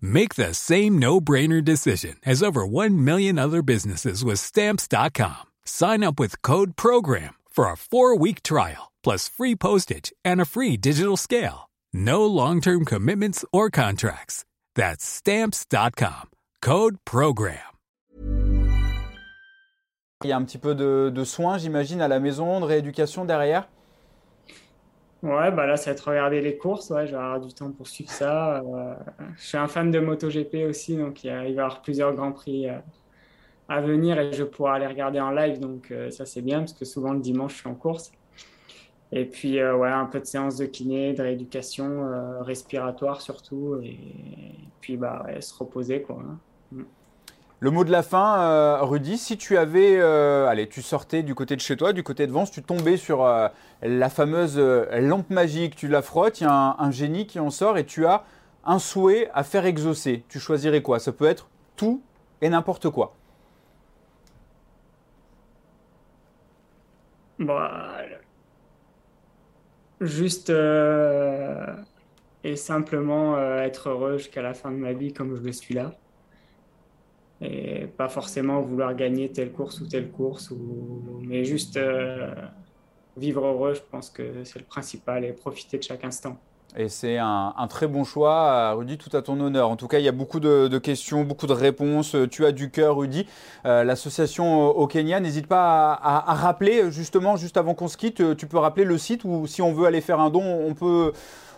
Make 0.00 0.34
the 0.34 0.52
same 0.52 0.98
no-brainer 0.98 1.64
decision 1.64 2.16
as 2.26 2.42
over 2.42 2.66
1 2.66 3.02
million 3.02 3.38
other 3.38 3.62
businesses 3.62 4.22
with 4.22 4.38
stamps.com. 4.38 5.42
Sign 5.64 6.04
up 6.04 6.20
with 6.20 6.42
code 6.42 6.76
program 6.76 7.34
for 7.48 7.64
a 7.64 7.74
4-week 7.74 8.42
trial 8.42 8.92
plus 9.02 9.28
free 9.28 9.56
postage 9.56 10.12
and 10.24 10.40
a 10.40 10.44
free 10.44 10.76
digital 10.76 11.16
scale. 11.16 11.70
No 11.92 12.26
long-term 12.26 12.84
commitments 12.84 13.44
or 13.52 13.70
contracts. 13.70 14.44
That's 14.74 15.04
stamps.com. 15.04 16.30
Code 16.62 16.98
program. 17.04 17.58
Il 20.22 20.28
y 20.28 20.32
a 20.32 20.36
un 20.36 20.44
petit 20.44 20.58
peu 20.58 20.74
de, 20.74 21.08
de 21.08 21.24
soins, 21.24 21.56
j'imagine, 21.56 22.02
à 22.02 22.08
la 22.08 22.20
maison, 22.20 22.60
de 22.60 22.66
rééducation 22.66 23.24
derrière 23.24 23.66
Ouais, 25.22 25.50
bah 25.50 25.66
là, 25.66 25.76
ça 25.76 25.90
va 25.90 25.92
être 25.92 26.08
regarder 26.08 26.40
les 26.40 26.56
courses. 26.56 26.88
Ouais, 26.90 27.06
je 27.06 27.12
vais 27.12 27.18
avoir 27.18 27.40
du 27.40 27.52
temps 27.52 27.70
pour 27.70 27.86
suivre 27.86 28.10
ça. 28.10 28.58
Euh, 28.58 28.94
je 29.36 29.46
suis 29.48 29.58
un 29.58 29.68
fan 29.68 29.90
de 29.90 30.00
MotoGP 30.00 30.66
aussi, 30.66 30.96
donc 30.96 31.24
il, 31.24 31.30
va 31.30 31.46
y 31.46 31.50
avoir 31.50 31.82
plusieurs 31.82 32.14
grands 32.14 32.32
prix 32.32 32.68
euh, 32.68 32.78
à 33.68 33.82
venir 33.82 34.18
et 34.18 34.32
je 34.32 34.44
pouvoir 34.44 34.74
aller 34.74 34.86
regarder 34.86 35.20
en 35.20 35.30
live. 35.30 35.60
Donc 35.60 35.90
euh, 35.90 36.10
ça, 36.10 36.24
c'est 36.24 36.40
bien 36.40 36.60
parce 36.60 36.72
que 36.72 36.86
souvent 36.86 37.12
le 37.12 37.20
dimanche, 37.20 37.52
je 37.54 37.58
suis 37.58 37.68
en 37.68 37.74
course. 37.74 38.12
Et 39.12 39.26
puis, 39.26 39.62
ouais, 39.62 39.90
un 39.90 40.06
peu 40.06 40.20
de 40.20 40.24
séance 40.24 40.56
de 40.56 40.66
kiné, 40.66 41.12
de 41.14 41.22
rééducation 41.22 42.42
respiratoire 42.42 43.20
surtout. 43.20 43.80
Et, 43.82 43.98
puis, 44.80 44.96
bah, 44.96 45.26
se 45.40 45.52
reposer, 45.52 46.00
quoi. 46.00 46.22
Hein. 46.22 46.84
Le 47.62 47.70
mot 47.70 47.84
de 47.84 47.90
la 47.90 48.02
fin, 48.02 48.40
euh, 48.40 48.78
Rudy, 48.80 49.18
si 49.18 49.36
tu 49.36 49.58
avais, 49.58 50.00
euh, 50.00 50.46
allez, 50.48 50.66
tu 50.66 50.80
sortais 50.80 51.22
du 51.22 51.34
côté 51.34 51.56
de 51.56 51.60
chez 51.60 51.76
toi, 51.76 51.92
du 51.92 52.02
côté 52.02 52.26
de 52.26 52.32
Vence, 52.32 52.50
tu 52.50 52.62
tombais 52.62 52.96
sur 52.96 53.22
euh, 53.22 53.48
la 53.82 54.08
fameuse 54.08 54.58
lampe 54.58 55.28
magique, 55.28 55.76
tu 55.76 55.86
la 55.86 56.00
frottes, 56.00 56.40
il 56.40 56.44
y 56.44 56.46
a 56.46 56.52
un, 56.52 56.76
un, 56.78 56.90
génie 56.90 57.26
qui 57.26 57.38
en 57.38 57.50
sort 57.50 57.76
et 57.76 57.84
tu 57.84 58.06
as 58.06 58.24
un 58.64 58.78
souhait 58.78 59.28
à 59.34 59.44
faire 59.44 59.66
exaucer. 59.66 60.24
Tu 60.30 60.40
choisirais 60.40 60.80
quoi? 60.80 60.98
Ça 61.00 61.12
peut 61.12 61.26
être 61.26 61.50
tout 61.76 62.02
et 62.40 62.48
n'importe 62.48 62.88
quoi. 62.88 63.14
Bah, 67.38 67.98
juste 70.00 70.50
et 72.42 72.56
simplement 72.56 73.38
être 73.60 73.90
heureux 73.90 74.16
jusqu'à 74.16 74.40
la 74.40 74.54
fin 74.54 74.70
de 74.70 74.76
ma 74.76 74.94
vie 74.94 75.12
comme 75.12 75.36
je 75.36 75.42
le 75.42 75.52
suis 75.52 75.74
là 75.74 75.92
et 77.40 77.86
pas 77.86 78.08
forcément 78.08 78.60
vouloir 78.60 78.94
gagner 78.94 79.30
telle 79.30 79.52
course 79.52 79.80
ou 79.80 79.86
telle 79.86 80.10
course, 80.10 80.50
ou... 80.50 81.20
mais 81.22 81.44
juste 81.44 81.76
euh, 81.76 82.34
vivre 83.16 83.46
heureux, 83.46 83.74
je 83.74 83.80
pense 83.90 84.10
que 84.10 84.44
c'est 84.44 84.58
le 84.58 84.64
principal 84.64 85.24
et 85.24 85.32
profiter 85.32 85.78
de 85.78 85.82
chaque 85.82 86.04
instant. 86.04 86.36
Et 86.76 86.88
c'est 86.88 87.18
un, 87.18 87.66
très 87.68 87.88
bon 87.88 88.04
choix, 88.04 88.74
Rudy, 88.74 88.96
tout 88.96 89.14
à 89.16 89.22
ton 89.22 89.40
honneur. 89.40 89.70
En 89.70 89.74
tout 89.74 89.88
cas, 89.88 89.98
il 89.98 90.04
y 90.04 90.08
a 90.08 90.12
beaucoup 90.12 90.38
de, 90.38 90.78
questions, 90.78 91.24
beaucoup 91.24 91.48
de 91.48 91.52
réponses. 91.52 92.14
Tu 92.30 92.46
as 92.46 92.52
du 92.52 92.70
cœur, 92.70 92.96
Rudy. 92.96 93.26
Euh, 93.66 93.82
l'association 93.82 94.68
au 94.68 94.86
Kenya, 94.86 95.18
n'hésite 95.18 95.48
pas 95.48 95.92
à, 95.92 96.32
rappeler, 96.34 96.92
justement, 96.92 97.34
juste 97.34 97.56
avant 97.56 97.74
qu'on 97.74 97.88
se 97.88 97.96
quitte, 97.96 98.36
tu 98.36 98.46
peux 98.46 98.58
rappeler 98.58 98.84
le 98.84 98.98
site 98.98 99.24
où, 99.24 99.48
si 99.48 99.62
on 99.62 99.72
veut 99.72 99.86
aller 99.86 100.00
faire 100.00 100.20
un 100.20 100.30
don, 100.30 100.44
on 100.44 100.74
peut, 100.74 101.10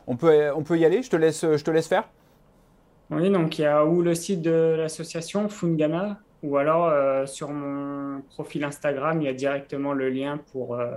on 0.06 0.16
peut, 0.16 0.50
on 0.56 0.62
peut 0.62 0.78
y 0.78 0.86
aller. 0.86 1.02
Je 1.02 1.10
te 1.10 1.16
laisse, 1.16 1.42
je 1.42 1.62
te 1.62 1.70
laisse 1.70 1.88
faire. 1.88 2.04
Oui, 3.12 3.30
donc 3.30 3.58
il 3.58 3.62
y 3.62 3.66
a 3.66 3.84
ou 3.84 4.00
le 4.00 4.14
site 4.14 4.40
de 4.40 4.74
l'association 4.78 5.48
Fungana, 5.50 6.18
ou 6.42 6.56
alors 6.56 6.86
euh, 6.86 7.26
sur 7.26 7.50
mon 7.50 8.22
profil 8.22 8.64
Instagram, 8.64 9.20
il 9.20 9.26
y 9.26 9.28
a 9.28 9.34
directement 9.34 9.92
le 9.92 10.08
lien 10.08 10.40
pour, 10.50 10.76
euh, 10.76 10.90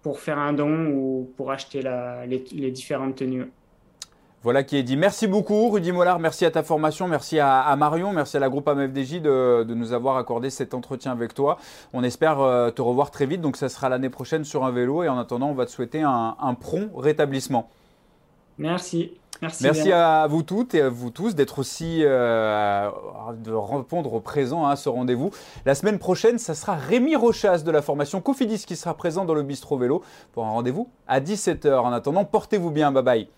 pour 0.00 0.20
faire 0.20 0.38
un 0.38 0.52
don 0.52 0.86
ou 0.86 1.28
pour 1.36 1.50
acheter 1.50 1.82
les, 2.26 2.70
différentes 2.70 3.16
tenues. 3.16 3.50
Voilà 4.44 4.62
qui 4.62 4.76
est 4.76 4.84
dit. 4.84 4.96
Merci 4.96 5.26
beaucoup, 5.26 5.70
Rudy 5.70 5.90
Mollard. 5.90 6.20
Merci 6.20 6.44
à 6.44 6.52
ta 6.52 6.62
formation. 6.62 7.08
Merci 7.08 7.40
à, 7.40 7.74
Marion. 7.76 8.12
Merci 8.12 8.36
à 8.36 8.40
la 8.40 8.48
groupe 8.48 8.68
AMFDJ 8.68 9.20
de, 9.20 9.64
de, 9.64 9.74
nous 9.74 9.92
avoir 9.92 10.16
accordé 10.16 10.50
cet 10.50 10.72
entretien 10.72 11.10
avec 11.12 11.34
toi. 11.34 11.58
On 11.92 12.02
espère 12.04 12.40
euh, 12.40 12.70
te 12.70 12.82
revoir 12.82 13.10
très 13.10 13.26
vite. 13.26 13.40
Donc, 13.40 13.56
ça 13.56 13.68
sera 13.68 13.88
l'année 13.88 14.10
prochaine 14.10 14.44
sur 14.44 14.64
un 14.64 14.72
vélo. 14.72 15.04
Et 15.04 15.08
en 15.08 15.16
attendant, 15.16 15.48
on 15.48 15.54
va 15.54 15.66
te 15.66 15.70
souhaiter 15.70 16.02
un, 16.02 16.36
un 16.40 16.54
prompt 16.54 16.90
rétablissement. 16.96 17.70
Merci. 18.58 19.12
Merci, 19.42 19.92
à 19.92 20.26
vous 20.28 20.42
toutes 20.42 20.74
et 20.74 20.82
à 20.82 20.88
vous 20.88 21.10
tous 21.10 21.34
d'être 21.34 21.58
aussi, 21.58 22.00
euh, 22.02 22.88
de 23.44 23.52
répondre 23.52 24.14
au 24.14 24.20
présent 24.20 24.66
à 24.66 24.76
ce 24.76 24.88
rendez-vous. 24.88 25.30
La 25.66 25.74
semaine 25.74 25.98
prochaine, 25.98 26.38
ça 26.38 26.54
sera 26.54 26.76
Rémi 26.76 27.16
Rochas 27.16 27.58
de 27.58 27.70
la 27.70 27.82
formation 27.82 28.20
Cofidis 28.20 28.64
qui 28.66 28.76
sera 28.76 28.94
présent 28.94 29.24
dans 29.24 29.34
le 29.34 29.42
bistrot 29.42 29.76
vélo 29.76 30.02
pour 30.32 30.46
un 30.46 30.50
rendez-vous 30.50 30.88
à 31.08 31.20
17h. 31.20 31.74
En 31.74 31.92
attendant, 31.92 32.24
portez-vous 32.24 32.70
bien. 32.70 32.92
Bye 32.92 33.02
bye. 33.02 33.28